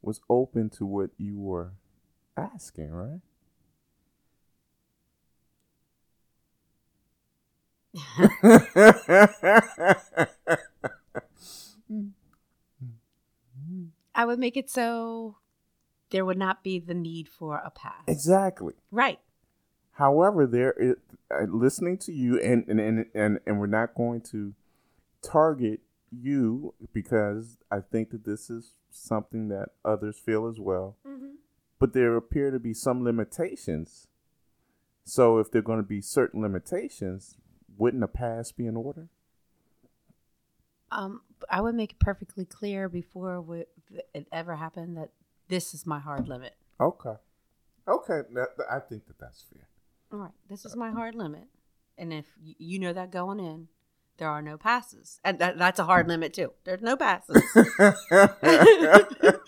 was 0.02 0.20
open 0.28 0.70
to 0.70 0.86
what 0.86 1.10
you 1.18 1.38
were 1.38 1.72
asking, 2.36 2.90
right? 2.92 3.20
I 14.14 14.24
would 14.24 14.38
make 14.38 14.56
it 14.56 14.70
so 14.70 15.38
there 16.10 16.24
would 16.24 16.38
not 16.38 16.62
be 16.62 16.78
the 16.78 16.94
need 16.94 17.28
for 17.28 17.56
a 17.56 17.70
pass. 17.70 18.04
exactly. 18.06 18.74
Right. 18.90 19.18
However, 19.92 20.46
there 20.46 20.72
is 20.72 20.96
uh, 21.30 21.44
listening 21.44 21.98
to 21.98 22.12
you, 22.12 22.40
and 22.40 22.66
and, 22.68 22.80
and 22.80 23.06
and 23.14 23.40
and 23.46 23.60
we're 23.60 23.66
not 23.66 23.94
going 23.94 24.20
to 24.32 24.54
target 25.22 25.80
you 26.10 26.74
because 26.92 27.58
I 27.70 27.80
think 27.80 28.10
that 28.10 28.24
this 28.24 28.50
is 28.50 28.72
something 28.90 29.48
that 29.48 29.68
others 29.84 30.18
feel 30.18 30.46
as 30.46 30.58
well. 30.58 30.96
Mm-hmm. 31.06 31.34
But 31.78 31.92
there 31.92 32.16
appear 32.16 32.50
to 32.50 32.58
be 32.58 32.74
some 32.74 33.04
limitations. 33.04 34.06
So, 35.04 35.38
if 35.38 35.50
there 35.50 35.60
are 35.60 35.62
going 35.62 35.80
to 35.80 35.86
be 35.86 36.00
certain 36.00 36.42
limitations, 36.42 37.36
wouldn't 37.76 38.04
a 38.04 38.08
pass 38.08 38.52
be 38.52 38.66
in 38.66 38.76
order? 38.76 39.08
Um, 40.92 41.22
I 41.48 41.60
would 41.60 41.74
make 41.74 41.92
it 41.92 41.98
perfectly 41.98 42.44
clear 42.44 42.88
before 42.88 43.40
we, 43.40 43.64
it 44.12 44.26
ever 44.32 44.56
happened 44.56 44.96
that 44.96 45.10
this 45.48 45.72
is 45.72 45.86
my 45.86 45.98
hard 45.98 46.28
limit. 46.28 46.54
Okay. 46.80 47.14
Okay, 47.88 48.20
I 48.70 48.78
think 48.78 49.06
that 49.06 49.18
that's 49.18 49.44
fair. 49.52 49.66
All 50.12 50.18
right, 50.18 50.32
this 50.48 50.64
is 50.64 50.74
my 50.76 50.90
hard 50.90 51.14
limit, 51.14 51.44
and 51.96 52.12
if 52.12 52.26
you 52.40 52.78
know 52.80 52.92
that 52.92 53.12
going 53.12 53.38
in, 53.38 53.68
there 54.18 54.28
are 54.28 54.42
no 54.42 54.56
passes, 54.58 55.20
and 55.24 55.38
that, 55.38 55.56
that's 55.58 55.78
a 55.78 55.84
hard 55.84 56.08
limit 56.08 56.34
too. 56.34 56.52
There's 56.64 56.82
no 56.82 56.96
passes, 56.96 57.42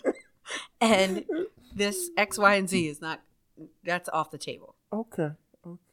and 0.81 1.25
this 1.75 2.09
X, 2.17 2.37
Y, 2.37 2.55
and 2.55 2.69
Z 2.69 2.87
is 2.87 3.01
not. 3.01 3.21
That's 3.83 4.09
off 4.09 4.31
the 4.31 4.37
table. 4.37 4.75
okay. 4.91 5.31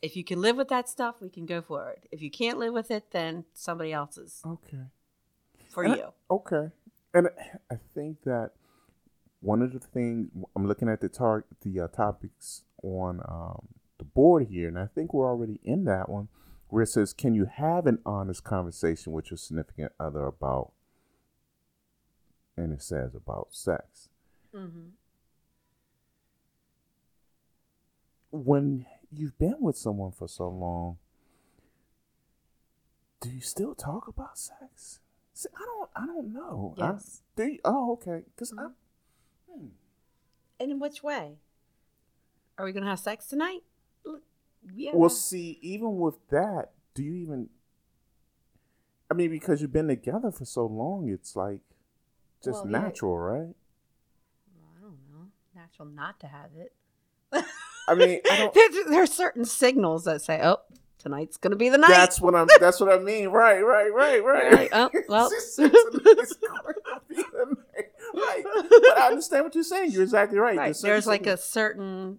If 0.03 0.17
you 0.17 0.25
can 0.25 0.41
live 0.41 0.57
with 0.57 0.67
that 0.69 0.89
stuff, 0.89 1.21
we 1.21 1.29
can 1.31 1.47
go 1.47 1.63
forward. 1.63 2.01
If 2.11 2.21
you 2.21 2.29
can't 2.29 2.59
live 2.59 2.73
with 2.73 2.91
it, 2.91 3.13
then 3.13 3.45
somebody 3.55 3.93
else's 3.93 4.43
Okay. 4.45 4.87
for 5.69 5.85
And 5.85 5.93
I- 5.93 5.97
you. 5.97 6.07
Okay. 6.29 6.71
And 7.15 7.29
I 7.71 7.77
think 7.95 8.23
that 8.25 8.51
one 9.41 9.63
of 9.63 9.73
the 9.73 9.79
things 9.79 10.29
I'm 10.57 10.67
looking 10.67 10.89
at 10.89 11.01
the 11.01 11.09
tar- 11.09 11.45
the 11.63 11.81
uh, 11.83 11.87
topics 11.89 12.63
on 12.83 13.21
um, 13.29 13.69
the 14.01 14.05
board 14.05 14.49
here, 14.49 14.67
and 14.67 14.79
I 14.79 14.87
think 14.87 15.15
we're 15.15 15.29
already 15.29 15.61
in 15.63 15.85
that 15.85 16.09
one, 16.09 16.27
where 16.69 16.83
it 16.83 16.89
says, 16.89 17.13
"Can 17.13 17.35
you 17.35 17.45
have 17.45 17.87
an 17.87 18.01
honest 18.05 18.43
conversation 18.43 19.13
with 19.13 19.31
your 19.31 19.39
significant 19.39 19.93
other 20.01 20.25
about?" 20.25 20.73
And 22.57 22.73
it 22.73 22.83
says 22.83 23.15
about 23.15 23.49
sex. 23.53 24.09
Mm-hmm. 24.55 24.89
When 28.31 28.87
you've 29.13 29.39
been 29.39 29.57
with 29.61 29.77
someone 29.77 30.13
for 30.13 30.29
so 30.29 30.49
long, 30.49 30.99
do 33.21 33.29
you 33.31 33.41
still 33.41 33.75
talk 33.75 34.07
about 34.09 34.39
sex? 34.39 35.01
See, 35.35 35.49
I 35.57 35.65
don't. 35.65 35.91
I 35.97 36.07
don't 36.07 36.33
know. 36.33 36.75
I- 36.79 36.93
Yes. 36.93 37.23
do 37.37 37.45
you? 37.47 37.59
Oh, 37.65 37.93
okay. 37.93 38.25
Because 38.35 38.53
Mhm. 38.53 38.59
I. 38.59 39.53
Hmm. 39.53 39.67
And 40.59 40.71
in 40.71 40.79
which 40.79 41.03
way? 41.03 41.39
Are 42.57 42.65
we 42.65 42.73
gonna 42.73 42.87
have 42.87 43.01
sex 43.01 43.27
tonight? 43.27 43.63
Yeah. 44.75 44.91
Well, 44.95 45.11
see, 45.11 45.59
even 45.63 45.99
with 45.99 46.17
that, 46.31 46.71
do 46.95 47.03
you 47.03 47.15
even? 47.15 47.49
I 49.11 49.15
mean, 49.15 49.31
because 49.31 49.61
you've 49.61 49.73
been 49.73 49.89
together 49.89 50.31
for 50.31 50.45
so 50.45 50.67
long, 50.67 51.09
it's 51.09 51.35
like 51.35 51.61
just 52.43 52.65
Well, 52.65 52.73
yeah. 52.73 52.79
natural, 52.81 53.19
right? 53.19 53.55
I 54.55 54.81
don't 54.81 54.99
know. 55.11 55.29
Natural 55.55 55.89
not 55.89 56.21
to 56.21 56.27
have 56.27 56.51
it. 56.57 56.73
I 57.89 57.95
mean, 57.95 58.21
I 58.31 58.37
don't. 58.37 58.55
there, 58.55 58.69
there 58.89 59.03
are 59.03 59.07
certain 59.07 59.45
signals 59.45 60.05
that 60.05 60.23
say, 60.23 60.41
"Oh, 60.43 60.59
tonight's 60.99 61.37
gonna 61.37 61.57
be 61.57 61.69
the 61.69 61.79
night." 61.79 61.89
That's 61.89 62.21
what 62.21 62.35
I'm. 62.37 62.47
That's 62.61 62.79
what 62.79 62.93
I 62.93 62.99
mean. 62.99 63.29
Right, 63.29 63.61
right, 63.61 63.93
right, 63.93 64.25
right. 64.25 64.53
Right, 64.53 64.69
oh, 64.73 64.91
well. 65.09 65.31
To 65.57 65.69
be 67.09 67.17
the 67.17 67.57
night. 67.75 67.87
right. 68.15 68.45
But 68.45 68.99
I 68.99 69.09
understand 69.09 69.45
what 69.45 69.55
you're 69.55 69.65
saying. 69.65 69.91
You're 69.91 70.03
exactly 70.03 70.39
right. 70.39 70.57
Right. 70.57 70.77
certain 70.77 70.91
There's 70.91 71.07
like 71.07 71.27
a 71.27 71.37
certain 71.37 72.19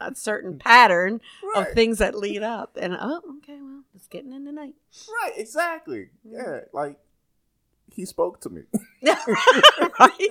a 0.00 0.14
certain 0.14 0.54
mm. 0.54 0.60
pattern 0.60 1.20
right, 1.54 1.68
of 1.68 1.74
things 1.74 1.98
that 1.98 2.14
lead 2.14 2.42
up, 2.42 2.76
and 2.80 2.96
oh, 2.98 3.20
okay, 3.38 3.58
well, 3.60 3.82
it's 3.94 4.08
getting 4.08 4.32
in 4.32 4.44
tonight. 4.44 4.74
right, 5.22 5.32
exactly. 5.36 6.10
Mm-hmm. 6.26 6.36
Yeah, 6.36 6.60
like 6.72 6.98
he 7.96 8.04
spoke 8.04 8.40
to 8.42 8.50
me. 8.50 8.62
right. 9.02 10.18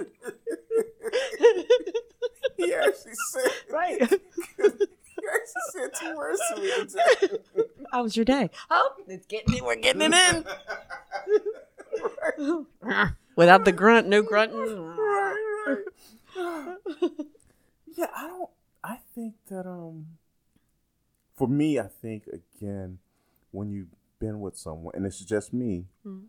he 2.58 2.74
actually 2.74 3.14
said. 3.32 3.52
right. 3.72 4.14
He 5.18 5.22
actually 5.34 5.62
said 5.72 5.92
two 5.98 6.16
words 6.18 6.42
to 6.54 6.62
me. 6.62 7.64
How 7.92 8.04
was 8.04 8.18
your 8.18 8.26
day? 8.26 8.50
Oh, 8.70 8.92
it's 9.08 9.26
getting 9.26 9.64
we're 9.64 9.78
getting 9.78 10.02
it 10.02 10.12
right, 10.12 10.44
in. 12.38 13.16
Without 13.38 13.64
the 13.64 13.72
grunt, 13.72 14.08
no 14.08 14.22
grunting. 14.22 14.58
right, 14.78 15.36
right. 15.68 15.80
yeah, 17.96 18.08
I 18.14 18.28
don't. 18.28 18.50
I 18.86 19.00
think 19.16 19.34
that 19.50 19.66
um, 19.66 20.06
for 21.36 21.48
me, 21.48 21.80
I 21.80 21.88
think 21.88 22.28
again, 22.28 23.00
when 23.50 23.72
you've 23.72 23.90
been 24.20 24.40
with 24.42 24.56
someone, 24.58 24.94
and 24.96 25.06
it's 25.08 25.20
just 25.26 25.52
me, 25.54 25.88
Mhm. 26.06 26.28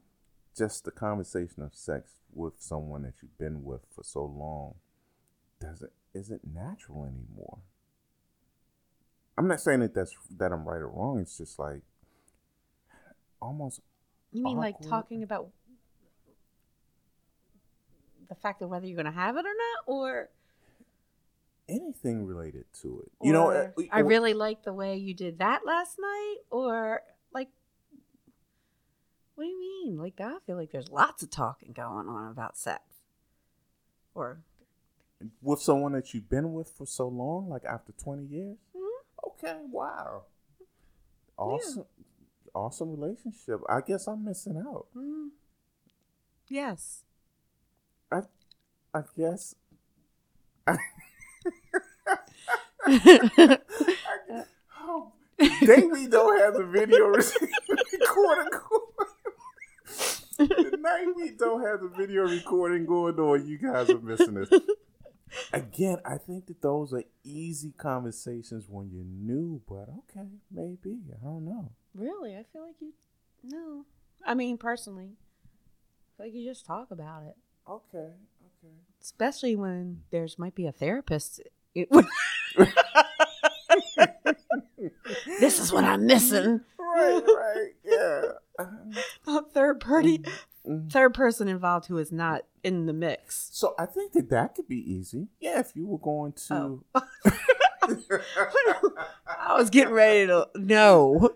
just 0.56 0.84
the 0.84 0.90
conversation 0.90 1.62
of 1.62 1.74
sex 1.74 2.14
with 2.32 2.54
someone 2.58 3.02
that 3.02 3.20
you've 3.22 3.36
been 3.36 3.62
with 3.62 3.82
for 3.94 4.02
so 4.02 4.24
long 4.24 4.76
doesn't 5.60 5.92
isn't 6.14 6.46
natural 6.46 7.04
anymore. 7.04 7.58
I'm 9.36 9.48
not 9.48 9.60
saying 9.60 9.80
that 9.80 9.92
that's 9.92 10.16
that 10.30 10.50
I'm 10.50 10.66
right 10.66 10.80
or 10.80 10.88
wrong. 10.88 11.20
It's 11.20 11.36
just 11.36 11.58
like 11.58 11.82
almost 13.40 13.80
You 14.32 14.42
mean 14.44 14.56
like 14.56 14.80
talking 14.80 15.22
about 15.22 15.50
the 18.28 18.34
fact 18.34 18.62
of 18.62 18.70
whether 18.70 18.86
you're 18.86 18.96
going 18.96 19.04
to 19.06 19.12
have 19.12 19.36
it 19.36 19.44
or 19.44 19.54
not, 19.54 19.84
or 19.86 20.30
anything 21.68 22.26
related 22.26 22.64
to 22.82 23.02
it. 23.04 23.12
You 23.22 23.32
know, 23.32 23.46
or, 23.46 23.72
uh, 23.78 23.82
I 23.92 24.00
uh, 24.00 24.04
really 24.04 24.34
like 24.34 24.62
the 24.62 24.72
way 24.72 24.96
you 24.96 25.14
did 25.14 25.38
that 25.38 25.64
last 25.66 25.98
night, 25.98 26.36
or 26.50 27.02
like, 27.32 27.48
what 29.34 29.44
do 29.44 29.48
you 29.50 29.58
mean? 29.58 29.98
Like, 29.98 30.20
I 30.20 30.38
feel 30.46 30.56
like 30.56 30.70
there's 30.70 30.90
lots 30.90 31.22
of 31.22 31.30
talking 31.30 31.72
going 31.72 32.08
on 32.08 32.30
about 32.30 32.56
sex, 32.56 32.82
or 34.14 34.40
with 35.42 35.60
someone 35.60 35.92
that 35.92 36.12
you've 36.14 36.28
been 36.28 36.52
with 36.52 36.68
for 36.68 36.86
so 36.86 37.08
long, 37.08 37.48
like 37.48 37.64
after 37.64 37.92
20 37.92 38.24
years. 38.24 38.56
Mhm. 38.76 39.28
Okay, 39.28 39.56
wow. 39.70 40.22
Awesome. 41.38 41.84
Awesome 42.54 42.98
relationship. 42.98 43.60
I 43.68 43.80
guess 43.82 44.06
I'm 44.06 44.24
missing 44.24 44.56
out. 44.56 44.86
mm, 44.96 45.28
yes, 46.48 47.02
I 48.96 49.02
guess. 49.14 49.54
oh, 54.80 55.12
they 55.38 55.82
we 55.82 56.06
don't 56.06 56.38
have 56.40 56.54
the 56.54 56.64
video 56.70 57.06
recording 57.08 58.50
going. 58.52 58.82
The 60.38 60.76
night 60.78 61.06
we 61.16 61.30
don't 61.30 61.62
have 61.64 61.80
the 61.80 61.88
video 61.96 62.22
recording 62.28 62.84
going 62.86 63.18
on, 63.18 63.46
you 63.46 63.58
guys 63.58 63.88
are 63.90 63.98
missing 63.98 64.34
this. 64.34 64.50
again, 65.52 65.98
I 66.04 66.18
think 66.18 66.46
that 66.46 66.60
those 66.62 66.92
are 66.92 67.02
easy 67.24 67.72
conversations 67.76 68.66
when 68.68 68.90
you're 68.90 69.04
new, 69.04 69.62
but 69.68 69.88
okay, 70.10 70.28
maybe. 70.50 70.98
I 71.12 71.24
don't 71.24 71.44
know. 71.44 71.72
Really? 71.94 72.36
I 72.36 72.44
feel 72.52 72.62
like 72.66 72.76
you. 72.80 72.92
No. 73.42 73.84
I 74.26 74.34
mean, 74.34 74.58
personally, 74.58 75.12
I 75.14 76.16
feel 76.16 76.26
like 76.26 76.34
you 76.34 76.44
just 76.48 76.66
talk 76.66 76.90
about 76.90 77.22
it, 77.22 77.36
Okay, 77.68 77.98
okay. 78.08 78.74
especially 79.00 79.56
when 79.56 80.02
there's 80.10 80.38
might 80.38 80.54
be 80.54 80.66
a 80.66 80.72
therapist. 80.72 81.40
This 85.40 85.58
is 85.60 85.72
what 85.72 85.84
I'm 85.84 86.06
missing. 86.06 86.60
Right, 86.78 87.22
right, 87.26 87.72
yeah. 87.84 88.22
A 89.26 89.42
third 89.52 89.80
party, 89.80 90.22
mhm. 90.66 90.90
third 90.90 91.14
person 91.14 91.48
involved 91.48 91.86
who 91.86 91.98
is 91.98 92.10
not 92.10 92.42
in 92.64 92.86
the 92.86 92.92
mix. 92.92 93.50
So 93.52 93.74
I 93.78 93.86
think 93.86 94.12
that 94.12 94.30
that 94.30 94.54
could 94.54 94.68
be 94.68 94.78
easy. 94.90 95.28
Yeah, 95.40 95.60
if 95.60 95.72
you 95.74 95.86
were 95.86 95.98
going 95.98 96.32
to. 96.48 96.82
Oh. 96.94 97.02
I 99.26 99.54
was 99.56 99.70
getting 99.70 99.92
ready 99.94 100.26
to 100.26 100.48
no. 100.56 101.30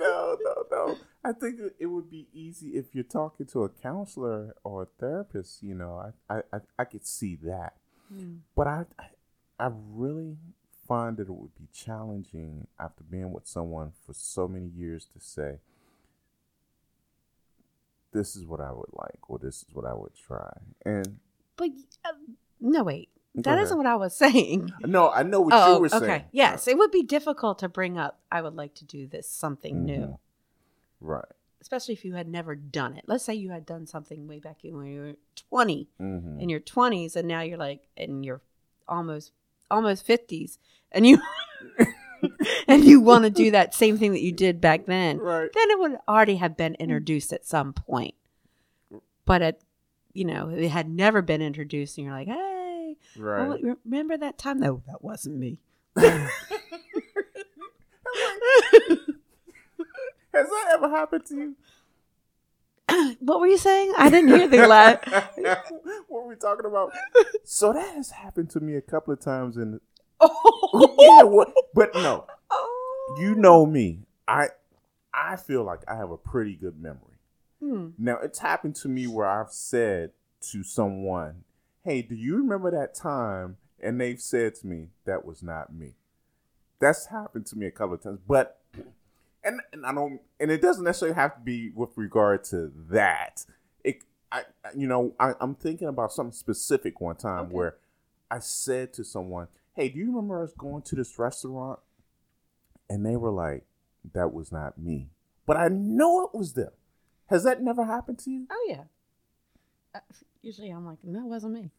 no, 0.00 0.36
no, 0.40 0.64
no. 0.70 0.96
I 1.24 1.32
think 1.32 1.58
it- 1.78 1.86
would 1.86 2.10
be 2.10 2.28
easy 2.32 2.70
if 2.76 2.94
you're 2.94 3.02
talking 3.04 3.46
to 3.46 3.64
a 3.64 3.68
counselor 3.68 4.54
or 4.62 4.82
a 4.82 4.86
therapist. 5.00 5.62
You 5.62 5.74
know, 5.74 6.12
I, 6.30 6.34
I, 6.36 6.42
I, 6.52 6.58
I 6.78 6.84
could 6.84 7.06
see 7.06 7.36
that. 7.44 7.74
But 8.56 8.66
I, 8.66 8.84
I, 8.98 9.04
I 9.58 9.70
really 9.72 10.36
find 10.86 11.16
that 11.16 11.28
it 11.28 11.32
would 11.32 11.54
be 11.56 11.68
challenging 11.72 12.66
after 12.78 13.02
being 13.04 13.32
with 13.32 13.46
someone 13.46 13.92
for 14.06 14.12
so 14.14 14.46
many 14.48 14.66
years 14.68 15.06
to 15.12 15.20
say, 15.20 15.58
"This 18.12 18.36
is 18.36 18.44
what 18.46 18.60
I 18.60 18.72
would 18.72 18.90
like," 18.92 19.18
or 19.28 19.38
"This 19.38 19.62
is 19.62 19.74
what 19.74 19.84
I 19.84 19.94
would 19.94 20.14
try." 20.14 20.50
And 20.84 21.18
But 21.56 21.70
uh, 22.04 22.12
no, 22.60 22.84
wait. 22.84 23.10
That 23.34 23.58
isn't 23.58 23.76
what 23.76 23.86
I 23.86 23.94
was 23.96 24.16
saying. 24.24 24.72
no, 24.80 25.10
I 25.10 25.22
know 25.22 25.40
what 25.42 25.54
oh, 25.54 25.74
you 25.74 25.80
were 25.82 25.88
saying. 25.88 26.02
okay. 26.04 26.24
Yes, 26.32 26.66
it 26.66 26.76
would 26.78 26.90
be 26.90 27.02
difficult 27.02 27.58
to 27.60 27.68
bring 27.68 27.96
up. 27.98 28.20
I 28.32 28.40
would 28.42 28.54
like 28.54 28.74
to 28.76 28.84
do 28.84 29.06
this 29.06 29.28
something 29.28 29.76
Mhm. 29.76 29.84
new, 29.84 30.18
Right. 31.00 31.24
especially 31.60 31.94
if 31.94 32.04
you 32.04 32.14
had 32.14 32.26
never 32.28 32.56
done 32.56 32.96
it. 32.96 33.04
Let's 33.06 33.24
say 33.24 33.34
you 33.34 33.50
had 33.50 33.66
done 33.66 33.86
something 33.86 34.26
way 34.26 34.38
back 34.40 34.58
when 34.62 34.86
you 34.86 35.00
were 35.00 35.14
twenty, 35.36 35.88
Mm-hmm. 36.00 36.40
in 36.40 36.48
your 36.48 36.60
twenties, 36.60 37.14
and 37.14 37.28
now 37.28 37.42
you're 37.42 37.58
like 37.58 37.86
in 37.96 38.24
your 38.24 38.40
almost 38.88 39.32
almost 39.70 40.06
fifties, 40.06 40.58
and 40.92 41.06
you 41.06 41.20
and 42.68 42.84
you 42.84 43.00
want 43.00 43.24
to 43.24 43.30
do 43.30 43.50
that 43.50 43.74
same 43.74 43.98
thing 43.98 44.12
that 44.12 44.22
you 44.22 44.32
did 44.32 44.60
back 44.60 44.86
then. 44.86 45.18
Right. 45.18 45.50
Then 45.52 45.70
it 45.70 45.78
would 45.78 45.98
already 46.08 46.36
have 46.36 46.56
been 46.56 46.72
mm. 46.72 46.78
introduced 46.78 47.32
at 47.32 47.46
some 47.46 47.72
point. 47.72 48.14
But 49.24 49.42
at 49.42 49.60
you 50.14 50.24
know, 50.24 50.48
it 50.48 50.68
had 50.68 50.88
never 50.88 51.22
been 51.22 51.42
introduced, 51.42 51.98
and 51.98 52.06
you're 52.06 52.14
like, 52.14 52.28
hey, 52.28 52.34
oh, 52.34 52.78
Right. 53.16 53.48
Oh, 53.48 53.56
you 53.56 53.78
remember 53.84 54.16
that 54.16 54.38
time? 54.38 54.60
No, 54.60 54.82
that 54.86 55.02
wasn't 55.02 55.36
me. 55.36 55.58
Has 55.96 56.30
that 60.32 60.70
ever 60.72 60.88
happened 60.88 61.24
to 61.26 61.34
you? 61.34 61.56
what 63.20 63.40
were 63.40 63.46
you 63.46 63.58
saying? 63.58 63.92
I 63.96 64.10
didn't 64.10 64.28
hear 64.28 64.48
the 64.48 64.66
last. 64.66 65.06
what 65.36 66.08
were 66.08 66.28
we 66.28 66.36
talking 66.36 66.66
about? 66.66 66.92
So 67.44 67.72
that 67.72 67.94
has 67.94 68.10
happened 68.10 68.50
to 68.50 68.60
me 68.60 68.76
a 68.76 68.80
couple 68.80 69.12
of 69.12 69.20
times 69.20 69.56
in 69.56 69.80
oh, 70.20 70.96
yeah, 70.98 71.22
what, 71.22 71.52
but 71.74 71.94
no. 71.94 72.26
Oh. 72.50 73.16
You 73.20 73.34
know 73.36 73.64
me. 73.64 74.00
I 74.26 74.48
I 75.14 75.36
feel 75.36 75.64
like 75.64 75.80
I 75.88 75.96
have 75.96 76.10
a 76.10 76.16
pretty 76.16 76.54
good 76.54 76.80
memory. 76.80 77.18
Hmm. 77.60 77.88
Now, 77.98 78.18
it's 78.18 78.40
happened 78.40 78.76
to 78.76 78.88
me 78.88 79.06
where 79.06 79.26
I've 79.26 79.52
said 79.52 80.10
to 80.50 80.62
someone, 80.62 81.44
"Hey, 81.84 82.02
do 82.02 82.14
you 82.14 82.36
remember 82.36 82.70
that 82.72 82.94
time?" 82.94 83.56
and 83.80 84.00
they've 84.00 84.20
said 84.20 84.56
to 84.56 84.66
me, 84.66 84.88
"That 85.04 85.24
was 85.24 85.42
not 85.42 85.72
me." 85.72 85.94
That's 86.80 87.06
happened 87.06 87.46
to 87.46 87.58
me 87.58 87.66
a 87.66 87.70
couple 87.70 87.94
of 87.94 88.02
times, 88.02 88.20
but 88.26 88.60
and, 89.48 89.60
and 89.72 89.86
I 89.86 89.92
don't, 89.92 90.20
and 90.38 90.50
it 90.50 90.62
doesn't 90.62 90.84
necessarily 90.84 91.14
have 91.16 91.34
to 91.34 91.40
be 91.40 91.70
with 91.74 91.90
regard 91.96 92.44
to 92.44 92.72
that. 92.90 93.44
It, 93.82 94.04
I, 94.30 94.42
you 94.76 94.86
know, 94.86 95.14
I, 95.18 95.32
I'm 95.40 95.54
thinking 95.54 95.88
about 95.88 96.12
something 96.12 96.32
specific 96.32 97.00
one 97.00 97.16
time 97.16 97.46
Okay. 97.46 97.54
where 97.54 97.76
I 98.30 98.38
said 98.40 98.92
to 98.94 99.04
someone, 99.04 99.48
"Hey, 99.74 99.88
do 99.88 99.98
you 99.98 100.06
remember 100.06 100.42
us 100.42 100.52
going 100.56 100.82
to 100.82 100.94
this 100.94 101.18
restaurant?" 101.18 101.80
And 102.90 103.04
they 103.04 103.16
were 103.16 103.30
like, 103.30 103.64
"That 104.14 104.32
was 104.32 104.52
not 104.52 104.78
me," 104.78 105.10
but 105.46 105.56
I 105.56 105.68
know 105.68 106.24
it 106.24 106.34
was 106.36 106.52
them. 106.52 106.72
Has 107.26 107.44
that 107.44 107.62
never 107.62 107.84
happened 107.84 108.18
to 108.20 108.30
you? 108.30 108.46
Oh 108.50 108.66
yeah. 108.68 108.84
Uh, 109.94 110.00
usually 110.42 110.70
I'm 110.70 110.84
like, 110.86 110.98
no, 111.02 111.20
it 111.20 111.28
wasn't 111.28 111.54
me. 111.54 111.70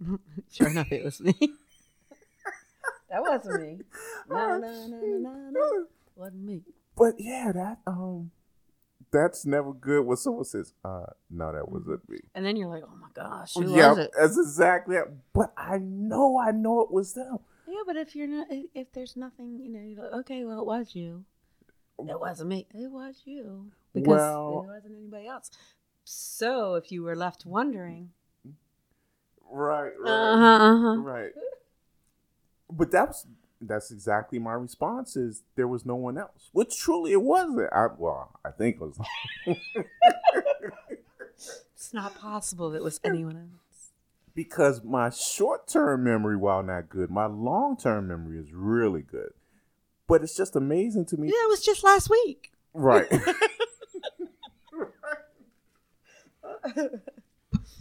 sure 0.50 0.68
enough, 0.68 0.90
it 0.90 1.04
was 1.04 1.20
me. 1.20 1.34
that 3.10 3.22
wasn't 3.22 3.60
me. 3.60 3.80
No, 4.28 4.58
no, 4.58 4.86
no, 4.86 4.96
no, 5.00 5.18
no, 5.18 5.50
no. 5.50 5.86
Wasn't 6.20 6.44
me. 6.44 6.60
But 6.98 7.14
yeah, 7.16 7.50
that 7.54 7.78
um, 7.86 8.30
that's 9.10 9.46
never 9.46 9.72
good 9.72 10.04
when 10.04 10.18
someone 10.18 10.44
says, 10.44 10.74
"Uh, 10.84 11.06
no, 11.30 11.50
that 11.50 11.66
wasn't 11.66 12.06
me." 12.10 12.18
And 12.34 12.44
then 12.44 12.56
you're 12.56 12.68
like, 12.68 12.82
oh 12.86 12.94
my 13.00 13.08
gosh, 13.14 13.54
who 13.54 13.74
yeah, 13.74 13.88
was 13.88 13.98
it? 13.98 14.10
that's 14.18 14.36
exactly. 14.36 14.96
It. 14.96 15.06
But 15.32 15.54
I 15.56 15.78
know, 15.78 16.38
I 16.38 16.50
know 16.50 16.82
it 16.82 16.90
was 16.90 17.14
them. 17.14 17.38
Yeah, 17.66 17.80
but 17.86 17.96
if 17.96 18.14
you're 18.14 18.26
not, 18.26 18.48
if, 18.50 18.92
there's 18.92 19.16
nothing, 19.16 19.58
you 19.58 19.70
know, 19.70 19.80
you're 19.80 20.02
like, 20.02 20.12
okay, 20.20 20.44
well, 20.44 20.60
it 20.60 20.66
was 20.66 20.94
you. 20.94 21.24
It 21.98 22.20
wasn't 22.20 22.50
me. 22.50 22.66
It 22.74 22.90
was 22.90 23.22
you 23.24 23.70
because 23.94 24.06
Well- 24.08 24.64
it 24.64 24.74
wasn't 24.74 24.96
anybody 24.98 25.26
else. 25.26 25.50
So 26.04 26.74
if 26.74 26.92
you 26.92 27.02
were 27.02 27.16
left 27.16 27.46
wondering, 27.46 28.10
Right, 29.50 29.92
right, 29.98 30.10
uh 30.10 30.36
huh, 30.36 30.64
uh 30.64 30.80
huh. 30.80 30.96
right. 31.00 31.32
But 32.70 32.90
that's 32.90 33.26
that's 33.60 33.90
exactly 33.90 34.38
my 34.38 34.52
response. 34.52 35.16
Is 35.16 35.42
there 35.56 35.68
was 35.68 35.84
no 35.84 35.94
one 35.96 36.16
else? 36.18 36.48
Which 36.52 36.78
truly 36.78 37.12
it 37.12 37.22
wasn't. 37.22 37.72
I 37.72 37.88
well, 37.96 38.38
I 38.44 38.50
think 38.50 38.76
it 38.76 38.80
was. 38.80 38.98
It's 41.74 41.94
not 41.94 42.14
possible 42.18 42.70
that 42.70 42.76
it 42.78 42.84
was 42.84 43.00
anyone 43.02 43.36
else. 43.36 43.92
because 44.34 44.84
my 44.84 45.10
short 45.10 45.66
term 45.66 46.04
memory, 46.04 46.36
while 46.36 46.62
not 46.62 46.88
good, 46.90 47.10
my 47.10 47.26
long 47.26 47.76
term 47.76 48.08
memory 48.08 48.38
is 48.38 48.52
really 48.52 49.02
good. 49.02 49.32
But 50.06 50.22
it's 50.22 50.36
just 50.36 50.54
amazing 50.56 51.06
to 51.06 51.16
me. 51.16 51.28
Yeah, 51.28 51.34
it 51.44 51.48
was 51.48 51.64
just 51.64 51.82
last 51.84 52.10
week. 52.10 52.52
Right. 52.74 53.08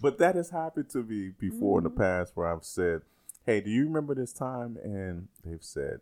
but 0.01 0.17
that 0.19 0.35
has 0.35 0.49
happened 0.49 0.89
to 0.91 1.03
me 1.03 1.31
before 1.37 1.79
in 1.79 1.83
the 1.83 1.89
past 1.89 2.31
where 2.35 2.47
I've 2.47 2.63
said, 2.63 3.01
Hey, 3.49 3.61
do 3.61 3.71
you 3.71 3.85
remember 3.85 4.13
this 4.13 4.31
time? 4.31 4.77
And 4.83 5.27
they've 5.43 5.63
said, 5.63 6.01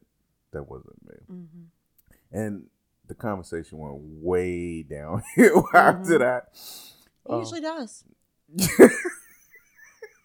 That 0.52 0.64
wasn't 0.70 1.02
me. 1.08 1.16
Mm-hmm. 1.32 2.38
And 2.38 2.66
the 3.08 3.16
conversation 3.16 3.78
went 3.78 3.96
way 4.02 4.84
downhill 4.84 5.66
after 5.74 6.18
Mhm. 6.18 6.20
that. 6.20 6.50
It 6.54 7.32
Oh. 7.32 7.40
usually 7.40 7.62
does. 7.62 8.04
yeah, 8.54 8.66
I 8.68 8.76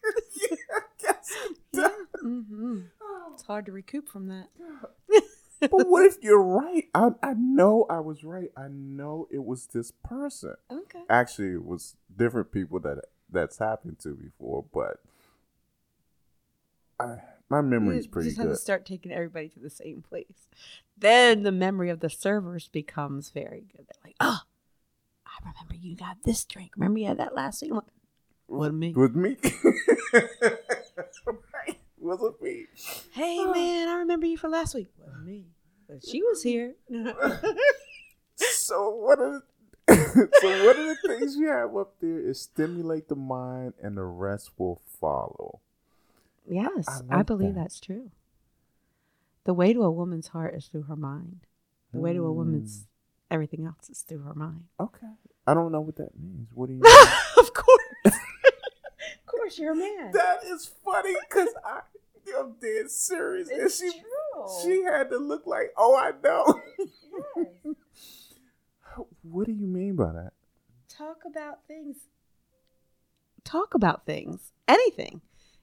it 0.01 0.59
Yeah. 1.73 1.83
does. 1.83 1.93
Mm-hmm. 2.25 2.81
It's 3.35 3.43
hard 3.45 3.67
to 3.67 3.73
recoup 3.73 4.09
from 4.09 4.27
that. 4.27 4.49
but 5.61 5.89
what 5.89 6.05
if 6.05 6.19
you're 6.23 6.43
right? 6.43 6.89
I, 6.93 7.11
I 7.23 7.35
know 7.35 7.87
I 7.89 8.01
was 8.01 8.25
right. 8.25 8.51
I 8.57 8.67
know 8.69 9.29
it 9.31 9.45
was 9.45 9.69
this 9.69 9.93
person. 9.93 10.55
Okay. 10.73 11.03
Actually, 11.09 11.53
it 11.53 11.65
was 11.65 11.95
different 12.17 12.51
people 12.51 12.81
that 12.81 13.05
that's 13.31 13.59
happened 13.59 14.01
to 14.01 14.15
before, 14.17 14.65
but 14.75 14.99
I, 17.03 17.23
my 17.49 17.61
memory 17.61 17.99
is 17.99 18.07
You 18.07 18.11
pretty 18.11 18.29
just 18.31 18.39
have 18.39 18.47
good. 18.49 18.55
to 18.55 18.61
start 18.61 18.87
taking 18.87 19.13
everybody 19.13 19.49
to 19.51 19.61
the 19.61 19.71
same 19.71 20.03
place. 20.03 20.47
Then 20.97 21.43
the 21.43 21.53
memory 21.53 21.91
of 21.91 22.01
the 22.01 22.09
servers 22.11 22.69
becomes 22.69 23.31
very 23.31 23.65
good. 23.77 23.87
They're 23.89 24.03
like, 24.05 24.17
oh, 24.21 24.39
I 25.27 25.31
remember 25.41 25.75
you 25.75 25.97
got 25.97 26.23
this 26.25 26.45
drink. 26.45 26.73
Remember 26.77 26.99
you 26.99 27.09
had 27.09 27.19
that 27.19 27.35
last 27.35 27.63
week? 27.63 27.73
Wasn't 28.49 28.77
me. 28.79 28.93
With 28.95 29.15
me, 29.15 29.37
right? 30.15 31.79
Wasn't 31.99 32.43
me. 32.43 32.67
Hey 33.13 33.45
man, 33.53 33.89
I 33.89 33.95
remember 33.97 34.27
you 34.27 34.37
from 34.37 34.53
last 34.53 34.75
week. 34.75 34.89
Wasn't 34.99 35.25
me. 35.25 35.47
But 35.89 36.05
she 36.07 36.23
was 36.23 36.43
here. 36.43 36.75
So 38.37 38.91
what 38.91 39.21
are 39.21 39.43
so 39.89 40.67
one 40.67 40.77
of 40.79 40.87
the 40.87 40.97
things 41.07 41.37
you 41.37 41.49
have 41.49 41.77
up 41.77 41.95
there 42.01 42.19
is 42.19 42.41
stimulate 42.41 43.09
the 43.09 43.15
mind, 43.15 43.75
and 43.81 43.97
the 43.97 44.03
rest 44.05 44.51
will 44.59 44.81
follow. 45.01 45.61
Yes, 46.49 47.03
I 47.11 47.21
I, 47.21 47.23
believe 47.23 47.55
that. 47.55 47.63
that's 47.63 47.81
true. 47.81 48.11
The 49.45 49.55
way 49.55 49.73
to 49.73 49.83
a 49.83 49.91
woman's 49.91 50.29
heart 50.29 50.55
is 50.55 50.67
through 50.67 50.85
her 50.85 50.97
mind. 50.97 51.47
The 51.93 52.01
way 52.01 52.13
to 52.13 52.25
a 52.25 52.33
woman's 52.33 52.81
mm. 52.81 52.87
everything 53.31 53.67
else 53.67 53.91
is 53.91 54.01
through 54.01 54.23
her 54.23 54.35
mind. 54.35 54.65
Okay, 54.81 55.15
I 55.47 55.55
don't 55.55 55.73
know 55.73 55.81
what 55.81 55.97
that 55.97 56.19
means. 56.19 56.49
What 56.55 56.69
do 56.69 56.75
you? 56.75 56.81
mean? 56.83 56.93
of 57.37 57.53
course. 57.53 57.79
of 58.07 59.27
course, 59.27 59.59
you're 59.59 59.73
a 59.73 59.77
man. 59.77 60.13
that 60.13 60.39
is 60.45 60.71
funny 60.85 61.15
because 61.29 61.49
I, 61.65 61.81
I'm 62.39 62.55
dead 62.61 62.91
serious, 62.91 63.51
and 63.51 63.63
It's 63.63 63.79
she 63.79 63.91
true. 63.91 64.47
she 64.63 64.83
had 64.85 65.11
to 65.11 65.19
look 65.19 65.47
like, 65.47 65.73
oh, 65.77 65.97
I 65.97 66.13
know. 66.23 66.61
Yes. 67.37 67.47
what 69.23 69.47
do 69.47 69.53
you 69.53 69.67
mean 69.67 69.97
by 69.97 70.13
that? 70.13 70.33
talk 70.93 71.23
about 71.27 71.61
things 71.67 71.97
talk 73.45 73.75
about 73.75 74.05
things 74.05 74.53
anything 74.69 75.21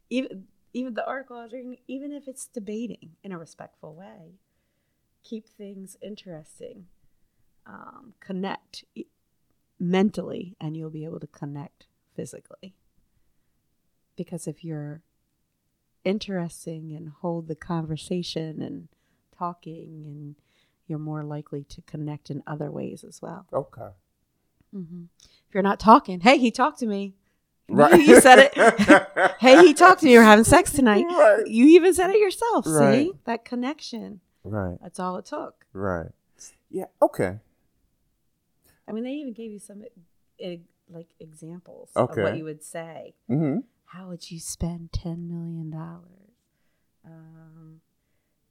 even 0.09 0.45
even 0.79 0.93
the 0.93 1.05
article 1.05 1.37
I 1.37 1.43
was 1.43 1.53
reading, 1.53 1.77
even 1.87 2.11
if 2.11 2.27
it's 2.27 2.47
debating 2.47 3.11
in 3.23 3.31
a 3.31 3.37
respectful 3.37 3.93
way, 3.93 4.39
keep 5.23 5.47
things 5.47 5.97
interesting. 6.01 6.87
Um, 7.65 8.13
connect 8.19 8.83
mentally, 9.79 10.55
and 10.59 10.75
you'll 10.75 10.89
be 10.89 11.05
able 11.05 11.19
to 11.19 11.27
connect 11.27 11.85
physically. 12.15 12.73
Because 14.15 14.47
if 14.47 14.63
you're 14.63 15.01
interesting 16.03 16.93
and 16.95 17.09
hold 17.21 17.47
the 17.47 17.55
conversation 17.55 18.61
and 18.61 18.87
talking, 19.37 20.03
and 20.05 20.35
you're 20.87 20.99
more 20.99 21.23
likely 21.23 21.63
to 21.65 21.81
connect 21.83 22.29
in 22.29 22.41
other 22.47 22.71
ways 22.71 23.03
as 23.07 23.21
well. 23.21 23.45
Okay. 23.53 23.89
hmm 24.73 25.03
If 25.47 25.53
you're 25.53 25.63
not 25.63 25.79
talking, 25.79 26.21
hey, 26.21 26.37
he 26.37 26.51
talked 26.51 26.79
to 26.79 26.87
me. 26.87 27.13
Right. 27.69 28.01
You 28.01 28.19
said 28.21 28.39
it. 28.39 29.31
hey, 29.39 29.65
he 29.65 29.73
talked 29.73 30.01
to 30.01 30.05
me. 30.05 30.13
You're 30.13 30.23
having 30.23 30.45
sex 30.45 30.71
tonight. 30.71 31.05
Right. 31.07 31.47
You 31.47 31.65
even 31.67 31.93
said 31.93 32.09
it 32.09 32.19
yourself. 32.19 32.65
Right. 32.67 33.07
See 33.07 33.11
that 33.25 33.45
connection. 33.45 34.21
Right. 34.43 34.77
That's 34.81 34.99
all 34.99 35.17
it 35.17 35.25
took. 35.25 35.65
Right. 35.73 36.11
Yeah. 36.69 36.85
Okay. 37.01 37.39
I 38.87 38.91
mean, 38.91 39.03
they 39.03 39.11
even 39.11 39.33
gave 39.33 39.51
you 39.51 39.59
some 39.59 39.83
like 40.89 41.07
examples 41.19 41.91
of 41.95 42.09
what 42.15 42.37
you 42.37 42.43
would 42.43 42.63
say. 42.63 43.13
Mm-hmm. 43.29 43.59
How 43.85 44.07
would 44.07 44.29
you 44.31 44.39
spend 44.39 44.91
ten 44.91 45.27
million 45.27 45.69
dollars? 45.69 46.31
Um, 47.05 47.81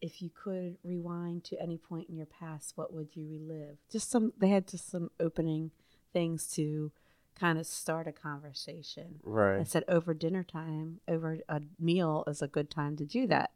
if 0.00 0.22
you 0.22 0.30
could 0.30 0.76
rewind 0.84 1.44
to 1.44 1.60
any 1.60 1.76
point 1.76 2.08
in 2.08 2.16
your 2.16 2.26
past, 2.26 2.72
what 2.76 2.92
would 2.92 3.08
you 3.14 3.26
relive? 3.28 3.78
Just 3.90 4.10
some. 4.10 4.32
They 4.38 4.48
had 4.48 4.68
just 4.68 4.90
some 4.90 5.10
opening 5.18 5.72
things 6.12 6.46
to 6.54 6.92
kind 7.38 7.58
of 7.58 7.66
start 7.66 8.06
a 8.06 8.12
conversation. 8.12 9.20
Right. 9.22 9.60
I 9.60 9.64
said 9.64 9.84
over 9.88 10.14
dinner 10.14 10.42
time, 10.44 11.00
over 11.06 11.38
a 11.48 11.62
meal 11.78 12.24
is 12.26 12.42
a 12.42 12.48
good 12.48 12.70
time 12.70 12.96
to 12.96 13.04
do 13.04 13.26
that. 13.28 13.50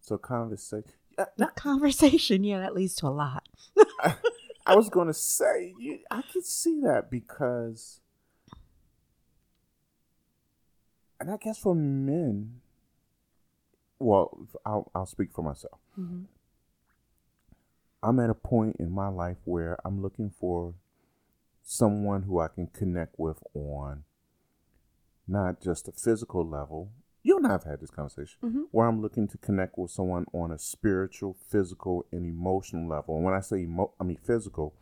So 0.00 0.18
conversation. 0.18 0.90
Yeah, 1.18 1.26
Not 1.36 1.56
conversation, 1.56 2.44
yeah, 2.44 2.60
that 2.60 2.74
leads 2.74 2.94
to 2.96 3.06
a 3.06 3.08
lot. 3.08 3.46
I 4.66 4.76
was 4.76 4.88
going 4.88 5.08
to 5.08 5.14
say, 5.14 5.74
you, 5.78 5.98
I 6.10 6.22
could 6.22 6.44
see 6.44 6.80
that 6.82 7.10
because, 7.10 8.00
and 11.18 11.30
I 11.30 11.36
guess 11.36 11.58
for 11.58 11.74
men, 11.74 12.60
well, 13.98 14.46
I'll, 14.64 14.90
I'll 14.94 15.06
speak 15.06 15.32
for 15.32 15.42
myself. 15.42 15.78
Mhm. 15.98 16.26
I'm 18.02 18.18
at 18.20 18.30
a 18.30 18.34
point 18.34 18.76
in 18.78 18.90
my 18.90 19.08
life 19.08 19.36
where 19.44 19.76
I'm 19.84 20.00
looking 20.00 20.30
for 20.30 20.72
someone 21.62 22.22
who 22.22 22.38
I 22.40 22.48
can 22.48 22.66
connect 22.68 23.18
with 23.18 23.42
on 23.54 24.04
not 25.28 25.60
just 25.60 25.88
a 25.88 25.92
physical 25.92 26.46
level. 26.46 26.90
You 27.22 27.36
and 27.36 27.46
I 27.46 27.50
have 27.52 27.64
had 27.64 27.80
this 27.80 27.90
conversation 27.90 28.38
Mhm. 28.42 28.68
where 28.70 28.86
I'm 28.88 29.00
looking 29.02 29.28
to 29.28 29.38
connect 29.38 29.76
with 29.76 29.90
someone 29.90 30.24
on 30.32 30.50
a 30.50 30.58
spiritual, 30.58 31.34
physical, 31.34 32.06
and 32.10 32.24
emotional 32.24 32.88
level. 32.88 33.16
And 33.16 33.24
when 33.24 33.34
I 33.34 33.40
say 33.40 33.58
emo- 33.62 33.92
I 34.00 34.04
mean 34.04 34.16
physical, 34.16 34.74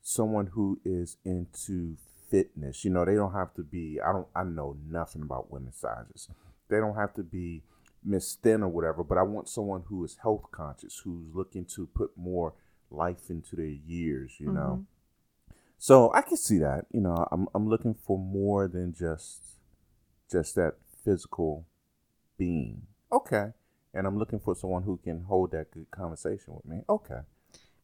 someone 0.00 0.46
who 0.48 0.80
is 0.84 1.18
into 1.24 1.96
fitness. 2.28 2.84
You 2.84 2.90
know, 2.90 3.04
they 3.04 3.14
don't 3.14 3.32
have 3.32 3.54
to 3.54 3.62
be. 3.62 4.00
I 4.00 4.12
don't. 4.12 4.28
I 4.34 4.44
know 4.44 4.76
nothing 4.86 5.22
about 5.22 5.50
women's 5.50 5.76
sizes. 5.76 6.28
They 6.68 6.78
don't 6.78 6.94
have 6.94 7.14
to 7.14 7.22
be 7.22 7.62
Miss 8.02 8.34
Thin 8.34 8.62
or 8.62 8.68
whatever. 8.68 9.02
But 9.04 9.18
I 9.18 9.22
want 9.22 9.48
someone 9.48 9.82
who 9.82 10.04
is 10.04 10.16
health 10.16 10.50
conscious, 10.50 10.98
who's 11.00 11.34
looking 11.34 11.64
to 11.66 11.86
put 11.86 12.16
more 12.16 12.54
life 12.90 13.30
into 13.30 13.56
their 13.56 13.66
years. 13.66 14.38
You 14.40 14.52
know. 14.52 14.86
So 15.78 16.12
I 16.12 16.22
can 16.22 16.36
see 16.36 16.58
that. 16.58 16.86
You 16.92 17.00
know, 17.00 17.26
I'm 17.30 17.46
I'm 17.54 17.68
looking 17.68 17.94
for 17.94 18.18
more 18.18 18.66
than 18.68 18.92
just 18.92 19.42
just 20.30 20.54
that 20.56 20.74
physical 21.04 21.66
being. 22.36 22.82
Okay. 23.12 23.52
And 23.94 24.06
I'm 24.06 24.18
looking 24.18 24.38
for 24.38 24.54
someone 24.54 24.82
who 24.82 24.98
can 25.02 25.22
hold 25.24 25.52
that 25.52 25.70
good 25.70 25.90
conversation 25.90 26.54
with 26.54 26.66
me. 26.66 26.82
Okay. 26.88 27.20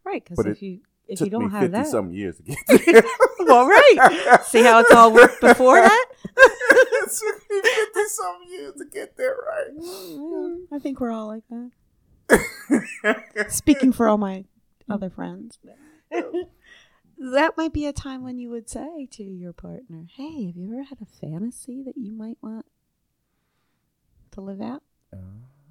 Right, 0.04 0.22
because 0.22 0.44
if 0.44 0.60
you 0.60 0.80
if 1.08 1.20
you 1.20 1.30
don't 1.30 1.46
me 1.46 1.58
have 1.58 1.70
that, 1.72 1.86
something 1.86 2.14
years 2.14 2.36
to 2.36 2.42
get 2.42 2.58
there. 2.86 3.02
well, 3.40 3.66
right. 3.66 4.38
See 4.44 4.62
how 4.62 4.80
it's 4.80 4.92
all 4.92 5.12
worked 5.12 5.40
before 5.40 5.76
that? 5.80 6.06
it 6.36 7.10
took 7.10 7.50
me 7.50 7.60
fifty 7.62 8.08
something 8.08 8.48
years 8.50 8.74
to 8.74 8.84
get 8.92 9.16
there, 9.16 9.36
Well, 9.76 10.60
I 10.72 10.78
think 10.78 11.00
we're 11.00 11.10
all 11.10 11.28
like 11.28 11.44
that. 11.48 13.46
Speaking 13.50 13.92
for 13.92 14.08
all 14.08 14.18
my 14.18 14.44
other 14.90 15.08
friends. 15.10 15.58
That 17.32 17.56
might 17.56 17.72
be 17.72 17.86
a 17.86 17.92
time 17.92 18.22
when 18.22 18.38
you 18.38 18.50
would 18.50 18.68
say 18.68 19.06
to 19.12 19.22
your 19.24 19.52
partner, 19.52 20.06
Hey, 20.14 20.46
have 20.46 20.56
you 20.56 20.72
ever 20.72 20.82
had 20.84 20.98
a 21.00 21.06
fantasy 21.20 21.82
that 21.82 21.96
you 21.96 22.12
might 22.12 22.38
want 22.42 22.66
to 24.32 24.40
live 24.40 24.60
out? 24.60 24.82
Ah, 25.14 25.18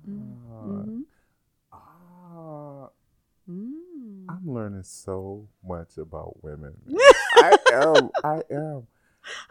Mm-hmm. 0.08 1.02
ah, 1.72 2.90
Mm. 3.50 4.26
I'm 4.30 4.50
learning 4.54 4.84
so 4.84 5.48
much 5.68 5.98
about 5.98 6.42
women. 6.44 6.76
I 7.36 7.58
am. 7.72 8.10
I 8.24 8.42
am. 8.50 8.88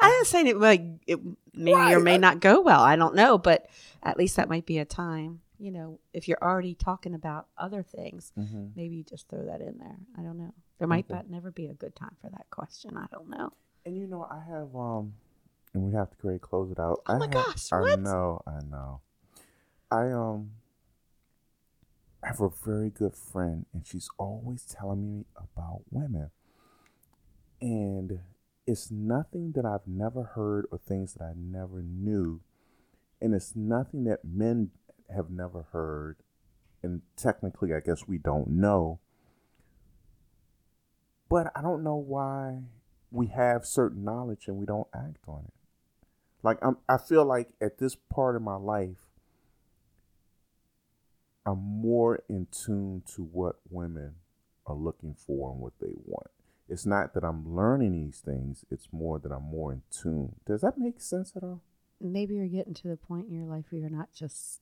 I'm 0.01 0.11
not 0.11 0.27
saying 0.27 0.47
it 0.47 0.57
like 0.57 0.83
it 1.07 1.21
may 1.53 1.93
or 1.95 2.01
may 2.01 2.17
not 2.17 2.41
go 2.41 2.63
well. 2.63 2.81
I 2.81 2.97
don't 2.97 3.15
know, 3.15 3.37
but 3.37 3.69
at 4.03 4.17
least 4.17 4.37
that 4.37 4.49
might 4.49 4.65
be 4.65 4.79
a 4.79 4.85
time. 4.87 5.41
You 5.59 5.73
know, 5.73 6.01
if 6.15 6.27
you're 6.27 6.43
already 6.43 6.75
talking 6.75 7.15
about 7.15 7.49
other 7.59 7.83
things, 7.83 8.33
hmm 8.35 8.69
maybe 8.75 8.97
you 8.97 9.05
just 9.05 9.29
throw 9.29 9.45
that 9.45 9.61
in 9.61 9.77
there. 9.79 9.97
I 10.19 10.23
don't 10.23 10.39
know. 10.39 10.55
There 10.83 10.89
might 10.89 11.05
Okay. 11.05 11.15
not 11.15 11.31
never 11.31 11.53
be 11.53 11.69
a 11.69 11.75
good 11.75 11.95
time 11.95 12.17
for 12.21 12.29
that 12.31 12.51
question. 12.51 12.97
I 12.97 13.07
don't 13.13 13.29
know. 13.31 13.53
And 13.87 13.97
you 13.97 14.09
know, 14.09 14.27
I 14.29 14.41
have 14.51 14.75
um, 14.75 15.13
and 15.73 15.85
we 15.85 15.93
have 15.93 16.11
to 16.11 16.17
great 16.17 16.41
close 16.41 16.73
it 16.73 16.81
out. 16.81 17.03
Oh 17.07 17.15
I 17.15 17.19
my 17.19 17.27
have- 17.27 17.31
gosh, 17.33 17.73
I 17.73 17.79
what? 17.83 18.01
know, 18.01 18.43
I 18.49 18.59
know. 18.69 19.01
I 19.93 20.11
um 20.11 20.51
have 22.25 22.41
a 22.41 22.49
very 22.49 22.91
good 22.91 23.15
friend, 23.15 23.67
and 23.73 23.87
she's 23.87 24.11
always 24.19 24.65
telling 24.65 25.07
me 25.07 25.25
about 25.37 25.83
women, 25.93 26.33
and 27.61 28.19
it's 28.67 28.91
nothing 28.91 29.53
that 29.53 29.65
I've 29.65 29.87
never 29.87 30.25
heard 30.35 30.67
or 30.73 30.79
things 30.79 31.13
that 31.15 31.23
I 31.23 31.33
never 31.37 31.81
knew, 31.81 32.41
and 33.21 33.35
it's 33.35 33.55
nothing 33.55 34.03
that 34.05 34.25
men 34.25 34.73
have 35.15 35.31
never 35.31 35.67
heard, 35.71 36.17
and 36.83 37.03
technically, 37.17 37.73
I 37.73 37.79
guess 37.79 38.09
we 38.09 38.19
don't 38.19 38.49
know. 38.49 38.99
But 41.33 41.51
I 41.57 41.63
don't 41.63 41.83
know 41.83 41.97
why 41.97 42.59
we 43.11 43.29
have 43.29 43.65
certain 43.65 44.05
knowledge 44.05 44.49
and 44.49 44.59
we 44.59 44.67
don't 44.67 44.87
act 44.95 45.25
on 45.27 45.45
it. 45.47 45.55
Like 46.43 46.59
I'm, 46.61 46.77
I 46.87 46.99
feel 46.99 47.25
like 47.25 47.49
at 47.59 47.79
this 47.79 47.97
part 47.97 48.37
of 48.37 48.43
my 48.43 48.57
life, 48.57 48.99
I'm 51.47 51.59
more 51.59 52.21
in 52.29 52.49
tune 52.51 53.03
to 53.15 53.23
what 53.23 53.61
women 53.71 54.17
are 54.67 54.75
looking 54.75 55.15
for 55.15 55.53
and 55.53 55.59
what 55.59 55.73
they 55.81 55.95
want. 56.05 56.27
It's 56.69 56.85
not 56.85 57.15
that 57.15 57.25
I'm 57.25 57.57
learning 57.57 57.93
these 57.93 58.19
things; 58.19 58.67
it's 58.71 58.89
more 58.93 59.19
that 59.19 59.33
I'm 59.33 59.45
more 59.45 59.73
in 59.73 59.81
tune. 59.91 60.35
Does 60.45 60.61
that 60.61 60.77
make 60.77 61.01
sense 61.01 61.33
at 61.35 61.43
all? 61.43 61.63
Maybe 61.99 62.35
you're 62.35 62.47
getting 62.47 62.75
to 62.75 62.89
the 62.89 62.97
point 62.99 63.29
in 63.29 63.35
your 63.35 63.47
life 63.47 63.65
where 63.71 63.81
you're 63.81 63.89
not 63.89 64.13
just 64.13 64.61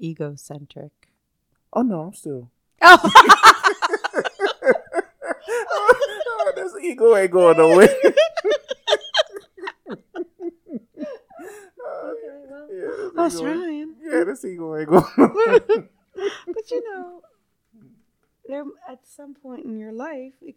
egocentric. 0.00 1.08
Oh 1.72 1.82
no, 1.82 2.02
I'm 2.02 2.14
still. 2.14 2.52
Oh, 2.80 4.22
oh, 5.48 6.52
this 6.56 6.72
ego 6.82 7.16
ain't 7.16 7.30
going 7.30 7.56
nowhere. 7.56 7.88
Okay, 11.84 12.42
well, 12.48 12.68
Yeah, 12.70 13.08
I 13.18 13.22
was 13.24 13.34
ego- 13.34 13.42
trying. 13.42 13.94
Yeah, 14.02 14.24
this 14.24 14.44
ego 14.44 14.76
ain't 14.76 14.88
going 14.88 15.04
nowhere. 15.18 15.60
but 15.66 16.70
you 16.70 16.82
know, 16.94 17.20
there 18.46 18.64
at 18.88 19.06
some 19.06 19.34
point 19.34 19.64
in 19.64 19.76
your 19.78 19.92
life, 19.92 20.32
it, 20.40 20.56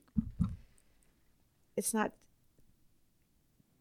it's 1.75 1.93
not 1.93 2.11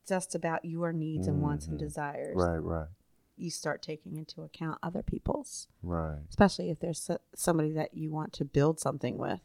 just 0.08 0.34
about 0.34 0.64
your 0.64 0.92
needs 0.92 1.26
and 1.26 1.40
wants 1.42 1.66
and 1.66 1.76
Mhm. 1.76 1.80
desires. 1.80 2.36
right, 2.36 2.58
right, 2.58 2.88
You 3.36 3.50
start 3.50 3.82
taking 3.82 4.16
into 4.16 4.42
account 4.42 4.78
other 4.82 5.02
people's, 5.02 5.68
right, 5.82 6.20
especially 6.28 6.70
if 6.70 6.78
there's 6.80 7.10
somebody 7.34 7.72
that 7.72 7.94
you 7.94 8.10
want 8.10 8.32
to 8.34 8.44
build 8.44 8.80
something 8.80 9.16
with 9.18 9.40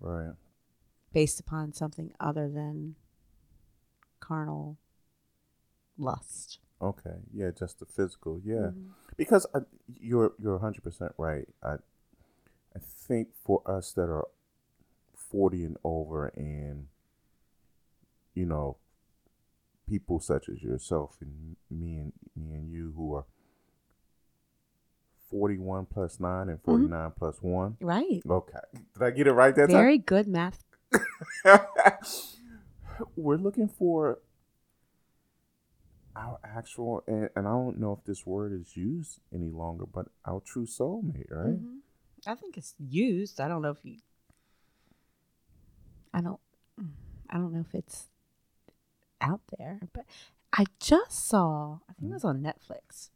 right. 0.00 0.34
Based 1.12 1.40
upon 1.40 1.72
something 1.72 2.12
other 2.20 2.48
than 2.48 2.94
carnal 4.20 4.78
lust. 5.98 6.58
Okay, 6.82 7.16
yeah, 7.32 7.50
just 7.56 7.78
the 7.80 7.86
physical, 7.86 8.40
yeah. 8.44 8.70
Mhm. 8.72 8.90
Because 9.16 9.46
I, 9.54 9.60
you're 10.00 10.32
you're 10.38 10.52
100 10.56 10.82
percent 10.82 11.12
right. 11.18 11.46
I 11.62 11.74
I 12.74 12.78
think 12.78 13.28
for 13.44 13.62
us 13.66 13.92
that 13.92 14.08
are 14.08 14.28
40 15.14 15.64
and 15.64 15.76
over, 15.84 16.28
and 16.28 16.86
you 18.34 18.46
know, 18.46 18.76
people 19.88 20.20
such 20.20 20.48
as 20.48 20.62
yourself 20.62 21.16
and 21.20 21.56
me 21.70 21.98
and 21.98 22.12
me 22.36 22.54
and 22.54 22.70
you 22.70 22.92
who 22.96 23.14
are 23.14 23.24
41 25.30 25.86
plus 25.86 26.18
nine 26.18 26.48
and 26.48 26.60
49 26.62 27.12
plus 27.16 27.42
one. 27.42 27.76
Right. 27.80 28.22
Okay, 28.28 28.58
did 28.94 29.02
I 29.02 29.10
get 29.10 29.26
it 29.26 29.32
right 29.32 29.54
that 29.54 29.68
time? 29.68 29.76
Very 29.76 29.98
good 29.98 30.26
math. 30.26 30.64
we're 33.16 33.36
looking 33.36 33.68
for 33.68 34.18
our 36.16 36.38
actual, 36.44 37.02
and, 37.06 37.30
and 37.36 37.46
I 37.46 37.50
don't 37.52 37.78
know 37.78 37.92
if 37.98 38.04
this 38.04 38.26
word 38.26 38.52
is 38.52 38.76
used 38.76 39.20
any 39.32 39.50
longer, 39.50 39.84
but 39.86 40.06
our 40.26 40.40
true 40.40 40.66
soulmate, 40.66 41.30
right? 41.30 41.60
Mhm. 41.62 41.78
I 42.26 42.34
think 42.34 42.58
it's 42.58 42.74
used. 42.78 43.40
I 43.40 43.48
don't 43.48 43.62
know 43.62 43.70
if 43.70 43.84
you. 43.84 43.96
I 46.12 46.20
don't. 46.20 46.40
I 47.30 47.38
don't 47.38 47.52
know 47.52 47.60
if 47.60 47.74
it's 47.74 48.08
out 49.20 49.40
there, 49.58 49.80
but 49.94 50.04
I 50.52 50.64
just 50.80 51.12
saw. 51.12 51.78
I 51.88 51.92
think 51.94 52.10
it 52.10 52.14
was 52.14 52.24
on 52.24 52.42
Netflix. 52.42 53.10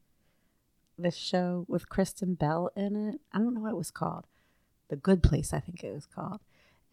This 0.96 1.16
show 1.16 1.64
with 1.68 1.88
Kristen 1.88 2.34
Bell 2.34 2.70
in 2.76 2.94
it. 2.94 3.20
I 3.32 3.38
don't 3.38 3.52
know 3.54 3.60
what 3.60 3.72
it 3.72 3.76
was 3.76 3.90
called. 3.90 4.26
The 4.88 4.96
Good 4.96 5.22
Place, 5.22 5.52
I 5.52 5.58
think 5.60 5.82
it 5.82 5.92
was 5.92 6.06
called. 6.06 6.40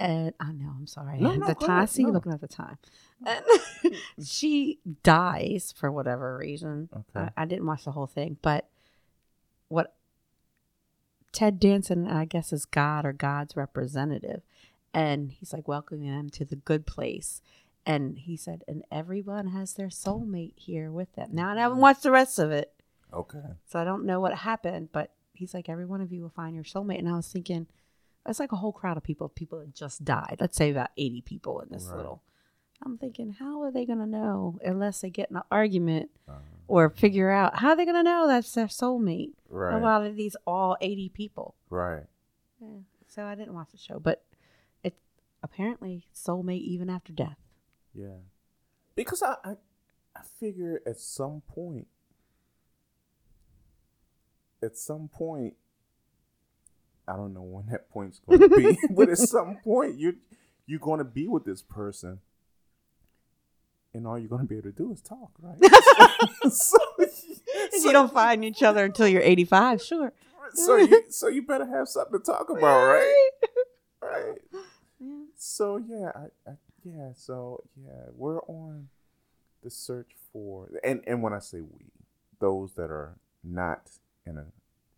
And 0.02 0.34
I 0.40 0.52
know, 0.52 0.74
I'm 0.76 0.88
sorry. 0.88 1.20
No, 1.20 1.36
no, 1.36 1.46
the 1.46 1.54
time, 1.54 1.86
see, 1.86 2.04
no. 2.04 2.10
looking 2.10 2.32
at 2.32 2.42
the 2.42 2.48
time. 2.48 2.80
And 3.24 3.46
she 4.26 4.80
dies 5.04 5.76
for 5.78 5.92
whatever 5.92 6.40
reason. 6.40 6.90
Okay. 6.92 7.28
I, 7.38 7.44
I 7.44 7.46
didn't 7.46 7.68
watch 7.68 7.86
the 7.86 7.92
whole 7.92 8.08
thing, 8.08 8.38
but 8.42 8.68
what 9.68 9.94
Ted 11.32 11.60
Danson, 11.60 12.08
I 12.08 12.26
guess, 12.26 12.52
is 12.52 12.66
God 12.66 13.06
or 13.06 13.14
God's 13.14 13.56
representative. 13.56 14.42
And 14.92 15.32
he's 15.32 15.54
like 15.54 15.68
welcoming 15.68 16.10
them 16.10 16.32
to 16.32 16.46
the 16.46 16.56
good 16.56 16.88
place. 16.88 17.44
And 17.86 18.18
he 18.18 18.36
said, 18.36 18.64
and 18.68 18.84
everyone 18.92 19.50
has 19.50 19.76
their 19.76 19.90
soulmate 19.90 20.58
here 20.58 20.92
with 20.92 21.14
them. 21.14 21.30
Now, 21.32 21.54
I 21.54 21.60
haven't 21.60 21.78
mm. 21.78 21.82
watched 21.82 22.02
the 22.02 22.12
rest 22.12 22.40
of 22.40 22.50
it, 22.50 22.74
Okay. 23.14 23.38
so 23.68 23.78
I 23.78 23.84
don't 23.84 24.06
know 24.06 24.20
what 24.20 24.34
happened, 24.34 24.90
but 24.92 25.12
he's 25.34 25.54
like, 25.54 25.70
every 25.70 25.86
one 25.86 26.02
of 26.02 26.12
you 26.12 26.24
will 26.24 26.30
find 26.30 26.56
your 26.56 26.64
soulmate. 26.64 26.98
And 26.98 27.08
I 27.08 27.16
was 27.16 27.28
thinking, 27.28 27.68
that's 28.26 28.40
like 28.40 28.52
a 28.52 28.56
whole 28.58 28.72
crowd 28.72 28.98
of 28.98 29.04
people, 29.04 29.30
people 29.30 29.60
that 29.60 29.74
just 29.74 30.04
died. 30.06 30.38
Let's 30.40 30.56
say 30.58 30.70
about 30.72 30.90
80 30.98 31.22
people 31.22 31.60
in 31.62 31.70
this 31.70 31.88
Right. 31.88 31.98
little. 31.98 32.22
I'm 32.84 32.98
thinking, 32.98 33.32
how 33.34 33.62
are 33.62 33.72
they 33.72 33.86
going 33.86 34.00
to 34.00 34.06
know 34.08 34.58
unless 34.66 35.02
they 35.02 35.10
get 35.10 35.30
in 35.30 35.38
an 35.38 35.44
argument 35.52 36.10
Uh, 36.28 36.40
or 36.68 36.90
figure 36.90 37.30
out 37.30 37.60
how 37.60 37.70
are 37.70 37.76
they 37.76 37.86
going 37.86 37.96
to 37.98 38.04
know 38.04 38.28
that's 38.28 38.54
their 38.54 38.68
soulmate? 38.68 39.34
right. 39.50 39.76
A 39.76 39.80
lot 39.80 40.06
of 40.06 40.16
these 40.16 40.36
all 40.48 40.78
80 40.82 41.10
people. 41.10 41.56
Right. 41.70 42.06
Yeah. 42.60 42.80
So 43.08 43.26
I 43.26 43.36
didn't 43.36 43.54
watch 43.54 43.72
the 43.72 43.78
show, 43.78 44.00
but 44.00 44.24
it 44.84 44.96
apparently 45.44 46.08
soulmate 46.14 46.62
even 46.62 46.90
after 46.90 47.12
death. 47.14 47.38
Yeah. 47.94 48.18
Because 48.96 49.22
I, 49.22 49.36
I 49.44 49.56
I 50.16 50.22
figure 50.24 50.82
at 50.86 51.00
some 51.00 51.42
point 51.48 51.88
at 54.64 54.78
some 54.78 55.08
point 55.08 55.56
I 57.12 57.18
don't 57.18 57.34
know 57.34 57.42
when 57.42 57.66
that 57.68 57.90
point's 57.90 58.20
gonna 58.20 58.48
be, 58.48 58.78
but 58.90 59.10
at 59.10 59.18
some 59.18 59.58
point 59.64 60.00
you're 60.00 60.14
you're 60.66 60.80
gonna 60.80 61.04
be 61.04 61.28
with 61.28 61.44
this 61.44 61.62
person 61.62 62.20
and 63.94 64.08
all 64.08 64.18
you're 64.18 64.30
gonna 64.30 64.46
be 64.46 64.56
able 64.58 64.72
to 64.72 64.76
do 64.76 64.92
is 64.94 65.02
talk, 65.02 65.32
right? 65.42 65.58
so, 66.52 66.78
If 67.00 67.84
you 67.84 67.92
don't 67.92 68.14
find 68.14 68.46
each 68.46 68.64
other 68.64 68.86
until 68.86 69.08
you're 69.08 69.22
85, 69.22 69.82
sure. 69.82 70.14
so 70.54 70.78
you 70.78 71.04
so 71.10 71.28
you 71.28 71.42
better 71.42 71.66
have 71.66 71.90
something 71.90 72.20
to 72.20 72.26
talk 72.26 72.50
about, 72.50 72.62
right? 72.62 73.30
Right. 74.02 74.38
Yeah. 75.00 75.24
So 75.36 75.78
yeah, 75.78 76.12
I, 76.16 76.50
I 76.50 76.54
yeah, 76.84 77.10
so 77.14 77.64
yeah, 77.76 78.06
we're 78.16 78.42
on 78.44 78.88
the 79.64 79.70
search 79.70 80.12
for 80.32 80.70
and 80.84 81.02
and 81.06 81.22
when 81.22 81.34
I 81.34 81.40
say 81.40 81.62
we, 81.62 81.92
those 82.40 82.74
that 82.76 82.90
are 82.90 83.18
not 83.44 83.90
in 84.26 84.38
a 84.38 84.46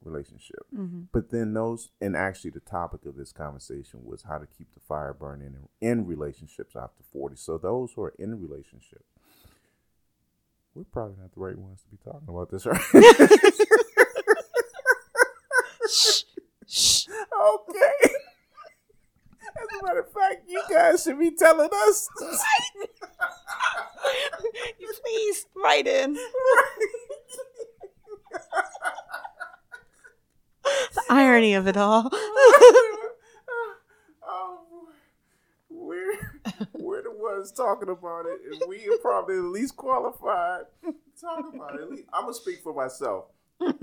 relationship. 0.06 0.66
Mm-hmm. 0.76 1.04
But 1.12 1.32
then 1.32 1.54
those 1.54 1.90
and 2.02 2.16
actually 2.16 2.52
the 2.52 2.60
topic 2.60 3.06
of 3.06 3.16
this 3.16 3.32
conversation 3.32 4.02
was 4.04 4.24
how 4.24 4.38
to 4.38 4.46
keep 4.46 4.74
the 4.74 4.80
fire 4.80 5.14
burning 5.14 5.56
in, 5.82 5.90
in 5.90 6.06
relationships 6.06 6.76
after 6.76 7.04
40. 7.12 7.36
So 7.36 7.58
those 7.58 7.94
who 7.94 8.04
are 8.04 8.14
in 8.18 8.34
a 8.34 8.36
relationship 8.36 9.04
we're 10.76 10.84
probably 10.86 11.16
not 11.22 11.32
the 11.34 11.40
right 11.40 11.58
ones 11.58 11.82
to 11.84 11.90
be 11.90 11.98
talking 12.04 12.28
about 12.28 12.50
this, 12.50 12.66
right? 12.66 12.82
Okay. 17.44 17.92
As 19.42 19.68
a 19.80 19.86
matter 19.86 20.00
of 20.00 20.12
fact, 20.12 20.50
you 20.50 20.64
guys 20.70 21.04
should 21.04 21.20
be 21.20 21.32
telling 21.32 21.70
us. 21.72 22.10
Please 25.04 25.46
write 25.56 25.88
in. 25.88 26.18
The 31.14 31.20
irony 31.20 31.54
of 31.54 31.68
it 31.68 31.78
all. 31.78 32.08
um, 34.28 34.58
we're 35.70 36.14
we're 36.74 37.04
the 37.04 37.12
ones 37.12 37.52
talking 37.52 37.90
about 37.90 38.26
it, 38.26 38.40
and 38.52 38.62
we 38.68 38.78
are 38.88 38.98
probably 39.02 39.36
the 39.36 39.42
least 39.44 39.76
qualified 39.78 40.66
to 40.84 40.94
talk 41.22 41.54
about 41.54 41.76
it. 41.76 41.82
At 41.84 41.92
least, 41.92 42.04
I'm 42.12 42.22
gonna 42.24 42.34
speak 42.34 42.62
for 42.64 42.74
myself. 42.74 43.26
I'm 43.62 43.76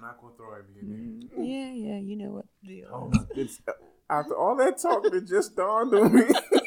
not 0.00 0.20
gonna 0.20 0.34
throw 0.36 0.52
every 0.54 0.80
in 0.82 1.28
there. 1.34 1.44
yeah, 1.44 1.72
yeah, 1.72 1.98
you 1.98 2.16
know 2.16 2.30
what 2.30 2.44
the 2.62 2.68
deal 2.68 2.88
Oh, 2.92 3.10
is. 3.34 3.58
it's, 3.58 3.60
after 4.08 4.36
all 4.36 4.54
that 4.56 4.78
talking, 4.80 5.12
it 5.14 5.26
just 5.26 5.56
dawned 5.56 5.92
on 5.94 6.14
me. 6.14 6.22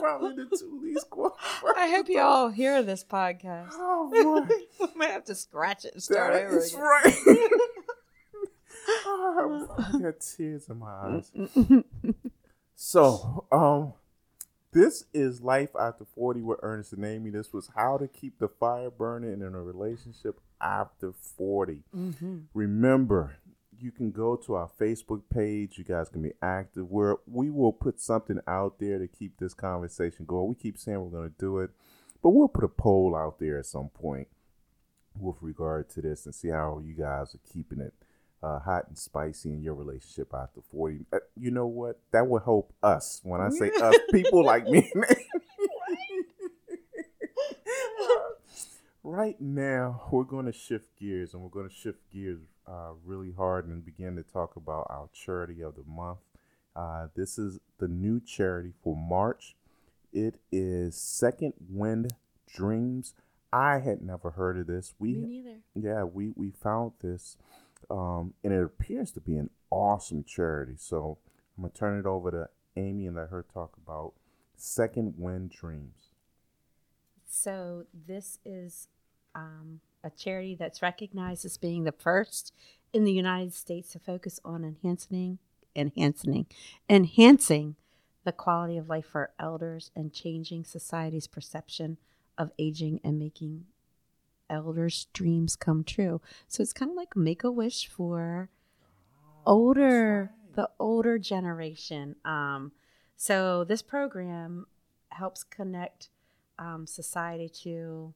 probably 0.00 0.34
the 0.44 0.56
two 0.58 0.80
least 0.82 1.08
qualified. 1.10 1.74
I 1.76 1.88
hope 1.88 2.08
you 2.08 2.20
all 2.20 2.48
hear 2.48 2.82
this 2.82 3.04
podcast. 3.04 3.70
Oh 3.76 4.10
boy. 4.10 4.86
I 4.86 4.88
might 4.96 5.10
have 5.10 5.24
to 5.26 5.34
scratch 5.34 5.84
it 5.84 5.94
and 5.94 6.02
start 6.02 6.32
That 6.34 6.46
over 6.46 6.58
again. 6.58 6.80
right. 6.80 7.14
oh, 9.06 9.68
I 9.94 9.98
got 9.98 10.20
tears 10.20 10.68
in 10.68 10.78
my 10.78 10.90
eyes. 10.90 11.32
So, 12.76 13.46
um, 13.52 13.92
this 14.72 15.04
is 15.14 15.40
Life 15.40 15.70
After 15.78 16.04
40 16.04 16.42
with 16.42 16.58
Earnest 16.60 16.92
and 16.92 17.04
Amy. 17.04 17.30
This 17.30 17.52
was 17.52 17.70
how 17.76 17.96
to 17.98 18.08
keep 18.08 18.40
the 18.40 18.48
fire 18.48 18.90
burning 18.90 19.34
in 19.40 19.54
a 19.54 19.62
relationship 19.62 20.40
after 20.60 21.12
40. 21.12 21.84
Mm-hmm. 21.96 22.38
Remember, 22.52 23.36
you 23.78 23.90
can 23.90 24.10
go 24.10 24.36
to 24.36 24.54
our 24.54 24.70
Facebook 24.80 25.22
page. 25.32 25.78
You 25.78 25.84
guys 25.84 26.08
can 26.08 26.22
be 26.22 26.32
active. 26.42 26.90
Where 26.90 27.16
we 27.26 27.50
will 27.50 27.72
put 27.72 28.00
something 28.00 28.40
out 28.46 28.78
there 28.78 28.98
to 28.98 29.06
keep 29.06 29.38
this 29.38 29.54
conversation 29.54 30.24
going. 30.26 30.48
We 30.48 30.54
keep 30.54 30.78
saying 30.78 31.00
we're 31.00 31.18
going 31.18 31.30
to 31.30 31.38
do 31.38 31.58
it, 31.58 31.70
but 32.22 32.30
we'll 32.30 32.48
put 32.48 32.64
a 32.64 32.68
poll 32.68 33.16
out 33.16 33.38
there 33.38 33.58
at 33.58 33.66
some 33.66 33.88
point 33.88 34.28
with 35.18 35.36
regard 35.40 35.88
to 35.90 36.02
this 36.02 36.26
and 36.26 36.34
see 36.34 36.48
how 36.48 36.80
you 36.84 36.94
guys 36.94 37.34
are 37.34 37.52
keeping 37.52 37.80
it 37.80 37.94
uh, 38.42 38.58
hot 38.58 38.88
and 38.88 38.98
spicy 38.98 39.52
in 39.52 39.62
your 39.62 39.74
relationship 39.74 40.32
after 40.34 40.60
40. 40.60 41.06
Uh, 41.12 41.18
you 41.36 41.50
know 41.50 41.66
what? 41.66 42.00
That 42.12 42.26
would 42.26 42.42
help 42.42 42.72
us. 42.82 43.20
When 43.22 43.40
I 43.40 43.48
say 43.48 43.70
us, 43.70 43.96
people 44.12 44.44
like 44.44 44.66
me. 44.66 44.92
right 49.02 49.40
now, 49.40 50.02
we're 50.10 50.24
going 50.24 50.46
to 50.46 50.52
shift 50.52 50.98
gears 50.98 51.32
and 51.32 51.42
we're 51.42 51.48
going 51.48 51.68
to 51.68 51.74
shift 51.74 52.00
gears 52.12 52.40
uh, 52.66 52.92
really 53.04 53.32
hard 53.32 53.66
and 53.66 53.84
begin 53.84 54.16
to 54.16 54.22
talk 54.22 54.56
about 54.56 54.86
our 54.90 55.08
charity 55.12 55.62
of 55.62 55.74
the 55.76 55.84
month. 55.86 56.18
Uh, 56.74 57.08
this 57.14 57.38
is 57.38 57.58
the 57.78 57.88
new 57.88 58.20
charity 58.20 58.72
for 58.82 58.96
March. 58.96 59.54
It 60.12 60.36
is 60.50 60.96
Second 60.96 61.54
Wind 61.68 62.14
Dreams. 62.52 63.14
I 63.52 63.78
had 63.78 64.02
never 64.02 64.30
heard 64.32 64.58
of 64.58 64.66
this. 64.66 64.94
We 64.98 65.14
Me 65.14 65.42
neither. 65.42 65.58
yeah, 65.74 66.04
we 66.04 66.32
we 66.34 66.50
found 66.50 66.92
this, 67.00 67.36
um, 67.90 68.34
and 68.42 68.52
it 68.52 68.62
appears 68.62 69.12
to 69.12 69.20
be 69.20 69.36
an 69.36 69.50
awesome 69.70 70.24
charity. 70.24 70.74
So 70.76 71.18
I'm 71.56 71.62
gonna 71.64 71.72
turn 71.72 71.98
it 71.98 72.06
over 72.06 72.30
to 72.32 72.48
Amy 72.76 73.06
and 73.06 73.16
let 73.16 73.28
her 73.30 73.44
talk 73.54 73.76
about 73.84 74.14
Second 74.56 75.14
Wind 75.18 75.50
Dreams. 75.50 76.10
So 77.26 77.86
this 77.92 78.38
is 78.44 78.88
um, 79.34 79.80
a 80.04 80.10
charity 80.10 80.54
that's 80.54 80.82
recognized 80.82 81.44
as 81.44 81.56
being 81.56 81.84
the 81.84 81.92
first 81.92 82.52
in 82.92 83.04
the 83.04 83.12
United 83.12 83.52
States 83.52 83.90
to 83.92 83.98
focus 83.98 84.38
on 84.44 84.64
enhancing, 84.64 85.38
enhancing, 85.74 86.46
enhancing 86.88 87.76
the 88.24 88.32
quality 88.32 88.76
of 88.76 88.88
life 88.88 89.06
for 89.06 89.32
elders 89.38 89.90
and 89.96 90.12
changing 90.12 90.64
society's 90.64 91.26
perception 91.26 91.98
of 92.38 92.50
aging 92.58 93.00
and 93.02 93.18
making 93.18 93.64
elders' 94.48 95.06
dreams 95.12 95.56
come 95.56 95.82
true. 95.82 96.20
So 96.46 96.62
it's 96.62 96.72
kind 96.72 96.90
of 96.90 96.96
like 96.96 97.16
make 97.16 97.42
a 97.42 97.50
wish 97.50 97.88
for 97.88 98.50
older 99.46 100.32
the 100.54 100.70
older 100.78 101.18
generation 101.18 102.16
um 102.24 102.72
so 103.16 103.64
this 103.64 103.82
program 103.82 104.66
helps 105.10 105.44
connect 105.44 106.08
um, 106.58 106.86
society 106.86 107.48
to 107.48 108.14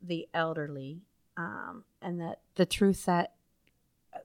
the 0.00 0.28
elderly 0.34 1.02
um, 1.36 1.84
and 2.00 2.20
that 2.20 2.40
the 2.56 2.66
truth 2.66 3.04
that 3.06 3.32
uh, 4.14 4.18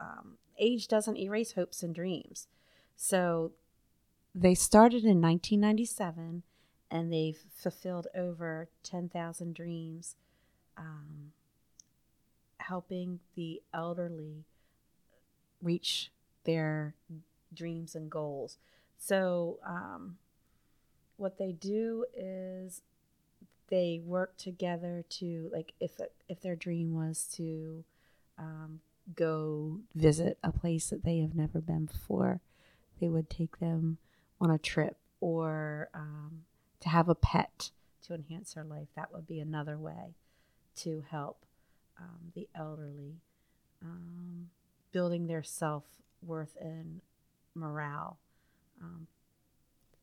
um, 0.00 0.38
age 0.58 0.88
doesn't 0.88 1.16
erase 1.16 1.52
hopes 1.52 1.82
and 1.82 1.94
dreams 1.94 2.48
so 2.96 3.52
they 4.34 4.54
started 4.54 5.04
in 5.04 5.20
1997 5.20 6.42
and 6.90 7.12
they've 7.12 7.38
fulfilled 7.54 8.06
over 8.14 8.68
10,000 8.82 9.54
dreams 9.54 10.16
um, 10.76 11.32
helping 12.58 13.20
the 13.36 13.62
elderly 13.72 14.44
reach 15.62 16.10
their 16.44 16.94
dreams 17.52 17.94
and 17.94 18.10
goals. 18.10 18.58
So, 18.98 19.58
um, 19.66 20.18
what 21.16 21.38
they 21.38 21.52
do 21.52 22.06
is 22.14 22.82
they 23.70 24.00
work 24.04 24.36
together 24.36 25.04
to 25.08 25.48
like 25.52 25.72
if 25.80 25.92
if 26.28 26.40
their 26.40 26.56
dream 26.56 26.94
was 26.94 27.24
to 27.36 27.84
um, 28.38 28.80
go 29.14 29.78
visit 29.94 30.38
a 30.42 30.52
place 30.52 30.90
that 30.90 31.04
they 31.04 31.18
have 31.20 31.34
never 31.34 31.60
been 31.60 31.86
before, 31.86 32.40
they 33.00 33.08
would 33.08 33.30
take 33.30 33.58
them 33.58 33.98
on 34.40 34.50
a 34.50 34.58
trip 34.58 34.96
or 35.20 35.88
um, 35.94 36.42
to 36.80 36.88
have 36.88 37.08
a 37.08 37.14
pet 37.14 37.70
to 38.06 38.14
enhance 38.14 38.54
their 38.54 38.64
life. 38.64 38.88
That 38.96 39.12
would 39.12 39.26
be 39.26 39.40
another 39.40 39.78
way 39.78 40.14
to 40.76 41.04
help 41.10 41.44
um, 41.98 42.32
the 42.34 42.48
elderly, 42.54 43.20
um, 43.82 44.48
building 44.92 45.26
their 45.26 45.42
self 45.42 45.84
worth 46.22 46.56
and 46.60 47.00
morale. 47.54 48.18
Um, 48.82 49.06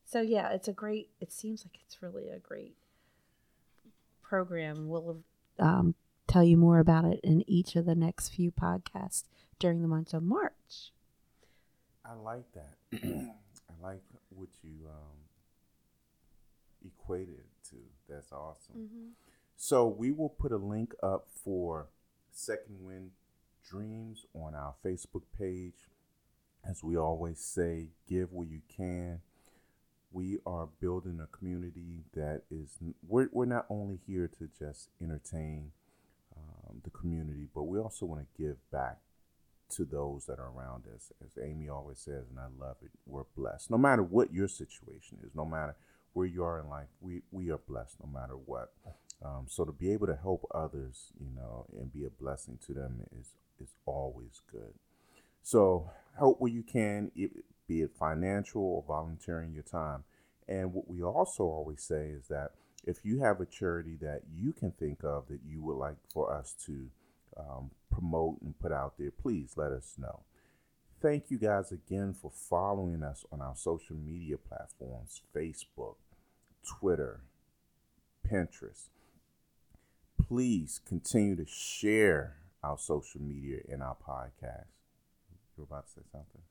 so 0.05 0.21
yeah, 0.21 0.51
it's 0.51 0.67
a 0.67 0.73
great. 0.73 1.09
It 1.19 1.31
seems 1.31 1.65
like 1.65 1.79
it's 1.83 2.01
really 2.01 2.29
a 2.29 2.39
great 2.39 2.75
program. 4.27 4.87
We'll 4.87 5.23
um, 5.59 5.95
tell 6.27 6.43
you 6.43 6.57
more 6.57 6.79
about 6.79 7.05
it 7.05 7.19
in 7.23 7.43
each 7.49 7.75
of 7.75 7.85
the 7.85 7.95
next 7.95 8.29
few 8.29 8.51
podcasts 8.51 9.23
during 9.59 9.81
the 9.81 9.87
month 9.87 10.13
of 10.13 10.23
March. 10.23 10.91
I 12.05 12.13
like 12.13 12.45
that. 12.53 12.75
I 13.03 13.85
like 13.85 14.01
what 14.29 14.49
you 14.63 14.87
um, 14.87 15.17
equated 16.85 17.43
to. 17.69 17.77
That's 18.07 18.31
awesome. 18.31 18.75
Mm-hmm. 18.77 19.07
So 19.55 19.87
we 19.87 20.11
will 20.11 20.29
put 20.29 20.51
a 20.51 20.57
link 20.57 20.93
up 21.01 21.27
for 21.43 21.87
Second 22.31 22.77
Wind 22.81 23.11
Dreams 23.67 24.25
on 24.33 24.53
our 24.53 24.75
Facebook 24.85 25.23
page. 25.37 25.89
As 26.63 26.83
we 26.83 26.97
always 26.97 27.39
say, 27.39 27.89
give 28.07 28.31
where 28.31 28.47
you 28.47 28.61
can. 28.67 29.21
We 30.11 30.39
are 30.45 30.67
building 30.79 31.19
a 31.21 31.27
community 31.27 32.03
that 32.13 32.43
is, 32.49 32.77
we're, 33.07 33.29
we're 33.31 33.45
not 33.45 33.65
only 33.69 33.99
here 34.07 34.29
to 34.39 34.49
just 34.57 34.89
entertain 35.01 35.71
um, 36.35 36.81
the 36.83 36.89
community, 36.89 37.47
but 37.53 37.63
we 37.63 37.79
also 37.79 38.05
want 38.05 38.21
to 38.21 38.41
give 38.41 38.57
back 38.71 38.99
to 39.69 39.83
those 39.83 40.25
that 40.25 40.39
are 40.39 40.49
around 40.49 40.83
us. 40.95 41.11
As 41.23 41.37
Amy 41.43 41.67
always 41.67 41.99
says, 41.99 42.25
and 42.29 42.39
I 42.39 42.47
love 42.57 42.77
it, 42.83 42.91
we're 43.05 43.23
blessed. 43.35 43.69
No 43.69 43.77
matter 43.77 44.01
what 44.01 44.33
your 44.33 44.47
situation 44.47 45.17
is, 45.23 45.35
no 45.35 45.45
matter 45.45 45.75
where 46.13 46.25
you 46.25 46.43
are 46.43 46.59
in 46.59 46.69
life, 46.69 46.87
we, 47.01 47.21
we 47.31 47.51
are 47.51 47.57
blessed 47.57 47.97
no 48.01 48.09
matter 48.09 48.35
what. 48.35 48.71
Um, 49.23 49.45
so 49.47 49.65
to 49.65 49.71
be 49.71 49.91
able 49.91 50.07
to 50.07 50.15
help 50.15 50.47
others, 50.53 51.07
you 51.19 51.29
know, 51.35 51.65
and 51.79 51.91
be 51.91 52.05
a 52.05 52.09
blessing 52.09 52.59
to 52.67 52.73
them 52.73 53.01
is 53.19 53.31
is 53.59 53.73
always 53.85 54.41
good. 54.51 54.73
So 55.41 55.89
help 56.17 56.39
where 56.39 56.51
you 56.51 56.61
can, 56.61 57.11
be 57.67 57.81
it 57.81 57.91
financial 57.97 58.61
or 58.61 58.83
volunteering 58.87 59.53
your 59.53 59.63
time. 59.63 60.03
And 60.47 60.73
what 60.73 60.87
we 60.87 61.03
also 61.03 61.43
always 61.43 61.81
say 61.81 62.07
is 62.09 62.27
that 62.29 62.51
if 62.85 63.03
you 63.03 63.19
have 63.19 63.41
a 63.41 63.45
charity 63.45 63.97
that 64.01 64.21
you 64.33 64.53
can 64.53 64.71
think 64.71 65.03
of 65.03 65.27
that 65.27 65.41
you 65.45 65.61
would 65.61 65.75
like 65.75 65.97
for 66.09 66.33
us 66.33 66.55
to 66.65 66.87
um, 67.37 67.71
promote 67.91 68.41
and 68.41 68.57
put 68.59 68.71
out 68.71 68.93
there, 68.97 69.11
please 69.11 69.53
let 69.57 69.71
us 69.71 69.95
know. 69.97 70.21
Thank 71.01 71.29
you 71.29 71.37
guys 71.37 71.71
again 71.71 72.13
for 72.13 72.31
following 72.31 73.03
us 73.03 73.25
on 73.31 73.41
our 73.41 73.55
social 73.55 73.95
media 73.95 74.37
platforms 74.37 75.21
Facebook, 75.35 75.95
Twitter, 76.65 77.21
Pinterest. 78.27 78.89
Please 80.27 80.81
continue 80.87 81.35
to 81.35 81.45
share 81.45 82.37
our 82.63 82.77
social 82.77 83.21
media 83.21 83.59
and 83.69 83.83
our 83.83 83.95
podcast. 83.95 84.65
You 85.55 85.59
were 85.59 85.63
about 85.65 85.85
to 85.87 85.93
say 85.93 86.01
something? 86.11 86.41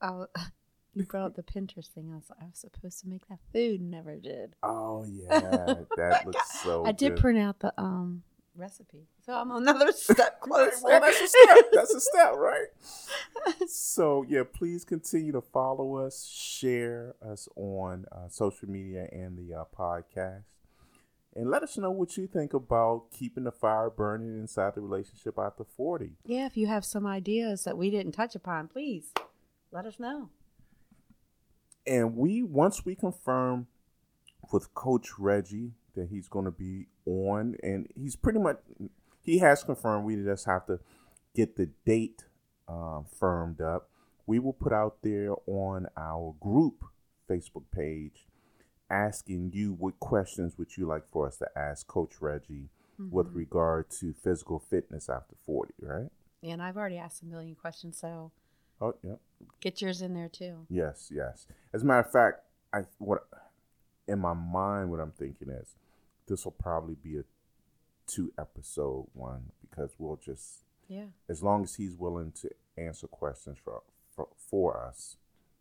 Oh, 0.00 0.26
you 0.94 1.04
brought 1.04 1.26
up 1.26 1.36
the 1.36 1.42
Pinterest 1.42 1.88
thing. 1.88 2.10
I 2.12 2.16
was, 2.16 2.24
like, 2.30 2.38
I 2.42 2.46
was 2.46 2.58
supposed 2.58 3.00
to 3.00 3.08
make 3.08 3.26
that 3.28 3.38
food, 3.52 3.80
never 3.80 4.16
did. 4.16 4.54
Oh 4.62 5.04
yeah, 5.04 5.74
that 5.96 6.22
looks 6.26 6.60
so. 6.62 6.84
I 6.84 6.92
did 6.92 7.16
print 7.16 7.38
out 7.38 7.60
the 7.60 7.72
um 7.80 8.22
recipe. 8.58 9.06
So 9.24 9.32
I'm 9.32 9.50
another 9.50 9.92
step 9.96 10.40
closer. 10.40 10.76
well, 10.82 11.00
that's 11.00 11.20
a 11.20 11.28
step. 11.28 11.64
That's 11.72 11.94
a 11.94 12.00
step, 12.00 12.32
right? 12.34 12.66
so 13.68 14.24
yeah, 14.28 14.42
please 14.52 14.84
continue 14.84 15.32
to 15.32 15.40
follow 15.40 15.96
us, 15.96 16.26
share 16.26 17.14
us 17.22 17.48
on 17.56 18.04
uh, 18.12 18.28
social 18.28 18.68
media 18.68 19.08
and 19.12 19.38
the 19.38 19.54
uh, 19.54 19.64
podcast, 19.76 20.44
and 21.34 21.50
let 21.50 21.62
us 21.62 21.78
know 21.78 21.90
what 21.90 22.16
you 22.16 22.26
think 22.26 22.52
about 22.52 23.10
keeping 23.16 23.44
the 23.44 23.52
fire 23.52 23.90
burning 23.90 24.38
inside 24.40 24.74
the 24.74 24.80
relationship 24.80 25.38
after 25.38 25.64
forty. 25.64 26.16
Yeah, 26.24 26.46
if 26.46 26.56
you 26.56 26.66
have 26.66 26.84
some 26.84 27.06
ideas 27.06 27.64
that 27.64 27.78
we 27.78 27.90
didn't 27.90 28.12
touch 28.12 28.34
upon, 28.34 28.68
please 28.68 29.12
let 29.72 29.86
us 29.86 29.98
know. 29.98 30.30
And 31.86 32.16
we 32.16 32.42
once 32.42 32.84
we 32.84 32.94
confirm 32.94 33.66
with 34.52 34.74
Coach 34.74 35.18
Reggie 35.18 35.72
that 35.94 36.08
he's 36.08 36.28
going 36.28 36.44
to 36.44 36.50
be 36.50 36.86
on, 37.06 37.56
and 37.62 37.88
he's 37.94 38.16
pretty 38.16 38.38
much 38.38 38.58
he 39.22 39.38
has 39.38 39.64
confirmed. 39.64 40.04
We 40.04 40.16
just 40.16 40.46
have 40.46 40.66
to 40.66 40.80
get 41.34 41.56
the 41.56 41.70
date 41.86 42.24
um, 42.68 43.06
firmed 43.18 43.60
up. 43.60 43.90
We 44.26 44.38
will 44.38 44.52
put 44.52 44.72
out 44.72 44.98
there 45.02 45.34
on 45.46 45.86
our 45.96 46.34
group 46.40 46.84
Facebook 47.28 47.64
page 47.74 48.26
asking 48.90 49.52
you 49.54 49.74
what 49.74 50.00
questions 50.00 50.56
would 50.58 50.76
you 50.76 50.86
like 50.86 51.06
for 51.10 51.26
us 51.26 51.36
to 51.38 51.46
ask 51.56 51.86
Coach 51.86 52.20
Reggie 52.20 52.70
mm-hmm. 53.00 53.14
with 53.14 53.28
regard 53.32 53.90
to 54.00 54.12
physical 54.12 54.58
fitness 54.58 55.08
after 55.08 55.34
40, 55.44 55.74
right? 55.82 56.10
And 56.42 56.62
I've 56.62 56.76
already 56.76 56.98
asked 56.98 57.22
a 57.22 57.26
million 57.26 57.54
questions, 57.54 57.98
so 57.98 58.32
oh 58.80 58.94
yeah, 59.02 59.14
get 59.60 59.80
yours 59.80 60.02
in 60.02 60.14
there 60.14 60.28
too. 60.28 60.66
Yes, 60.68 61.10
yes. 61.14 61.46
As 61.72 61.82
a 61.82 61.84
matter 61.86 62.00
of 62.00 62.12
fact, 62.12 62.40
I 62.72 62.80
what 62.98 63.26
in 64.06 64.18
my 64.18 64.34
mind 64.34 64.90
what 64.90 65.00
I'm 65.00 65.12
thinking 65.12 65.50
is 65.50 65.74
this 66.26 66.44
will 66.44 66.52
probably 66.52 66.94
be 66.94 67.18
a 67.18 67.22
two 68.06 68.32
episode 68.38 69.06
one 69.12 69.52
because 69.60 69.90
we'll 69.98 70.16
just 70.16 70.64
yeah 70.88 71.04
as 71.28 71.42
long 71.42 71.62
as 71.62 71.74
he's 71.74 71.94
willing 71.94 72.32
to 72.32 72.48
answer 72.76 73.06
questions 73.06 73.58
for 73.62 73.82
for, 74.16 74.28
for 74.36 74.82
us 74.82 75.16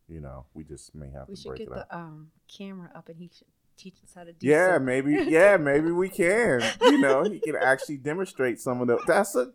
you 0.08 0.22
know 0.22 0.46
we 0.54 0.64
just 0.64 0.96
may 0.96 1.10
have 1.10 1.28
we 1.28 1.36
to 1.36 1.42
should 1.42 1.58
get 1.58 1.70
the 1.70 1.96
um 1.96 2.32
camera 2.48 2.90
up 2.96 3.10
and 3.10 3.18
he 3.18 3.30
should 3.36 3.48
teach 3.76 3.96
us 4.04 4.14
how 4.16 4.24
to 4.24 4.32
do 4.32 4.48
yeah 4.48 4.76
something. 4.76 4.86
maybe 4.86 5.30
yeah 5.30 5.58
maybe 5.58 5.92
we 5.92 6.10
can 6.22 6.62
you 6.84 6.98
know 6.98 7.24
he 7.24 7.40
can 7.40 7.56
actually 7.56 7.98
demonstrate 7.98 8.60
some 8.60 8.82
of 8.82 8.88
the 8.88 8.98
that's 9.06 9.36
a 9.36 9.52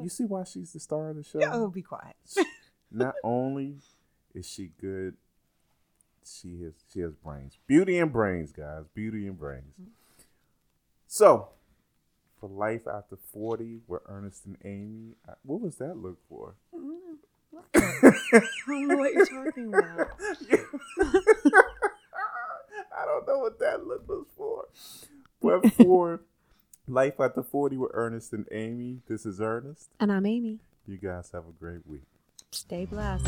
you 0.00 0.08
see 0.08 0.24
why 0.24 0.44
she's 0.44 0.72
the 0.72 0.80
star 0.80 1.10
of 1.10 1.16
the 1.16 1.22
show 1.22 1.40
oh 1.52 1.68
be 1.68 1.82
quiet 1.82 2.16
not 2.90 3.14
only 3.24 3.76
is 4.34 4.48
she 4.48 4.70
good 4.80 5.14
she 6.24 6.62
has 6.62 6.72
she 6.92 7.00
has 7.00 7.14
brains. 7.14 7.58
Beauty 7.66 7.98
and 7.98 8.12
brains, 8.12 8.52
guys. 8.52 8.84
Beauty 8.94 9.26
and 9.26 9.38
brains. 9.38 9.74
Mm-hmm. 9.80 9.90
So, 11.06 11.48
for 12.40 12.48
life 12.48 12.86
after 12.86 13.16
forty, 13.16 13.80
we're 13.86 14.00
Earnest 14.06 14.46
and 14.46 14.56
Amy. 14.64 15.16
What 15.42 15.60
was 15.60 15.76
that 15.76 15.96
look 15.96 16.18
for? 16.28 16.54
I 16.74 16.78
don't 18.72 18.88
know 18.88 18.96
what 18.96 19.12
you're 19.12 19.26
talking 19.26 19.68
about. 19.68 20.08
I 22.94 23.04
don't 23.04 23.26
know 23.26 23.38
what 23.38 23.58
that 23.60 23.86
look 23.86 24.08
was 24.08 24.26
for. 24.36 24.66
But 25.40 25.72
for 25.74 26.20
life 26.92 27.18
after 27.18 27.42
forty, 27.42 27.76
we're 27.76 27.90
Earnest 27.92 28.32
and 28.32 28.46
Amy. 28.52 28.98
This 29.08 29.24
is 29.26 29.40
Earnest, 29.40 29.88
and 29.98 30.12
I'm 30.12 30.26
Amy. 30.26 30.58
You 30.86 30.98
guys 30.98 31.30
have 31.32 31.44
a 31.44 31.52
great 31.58 31.86
week. 31.86 32.02
Stay 32.50 32.84
blessed. 32.84 33.26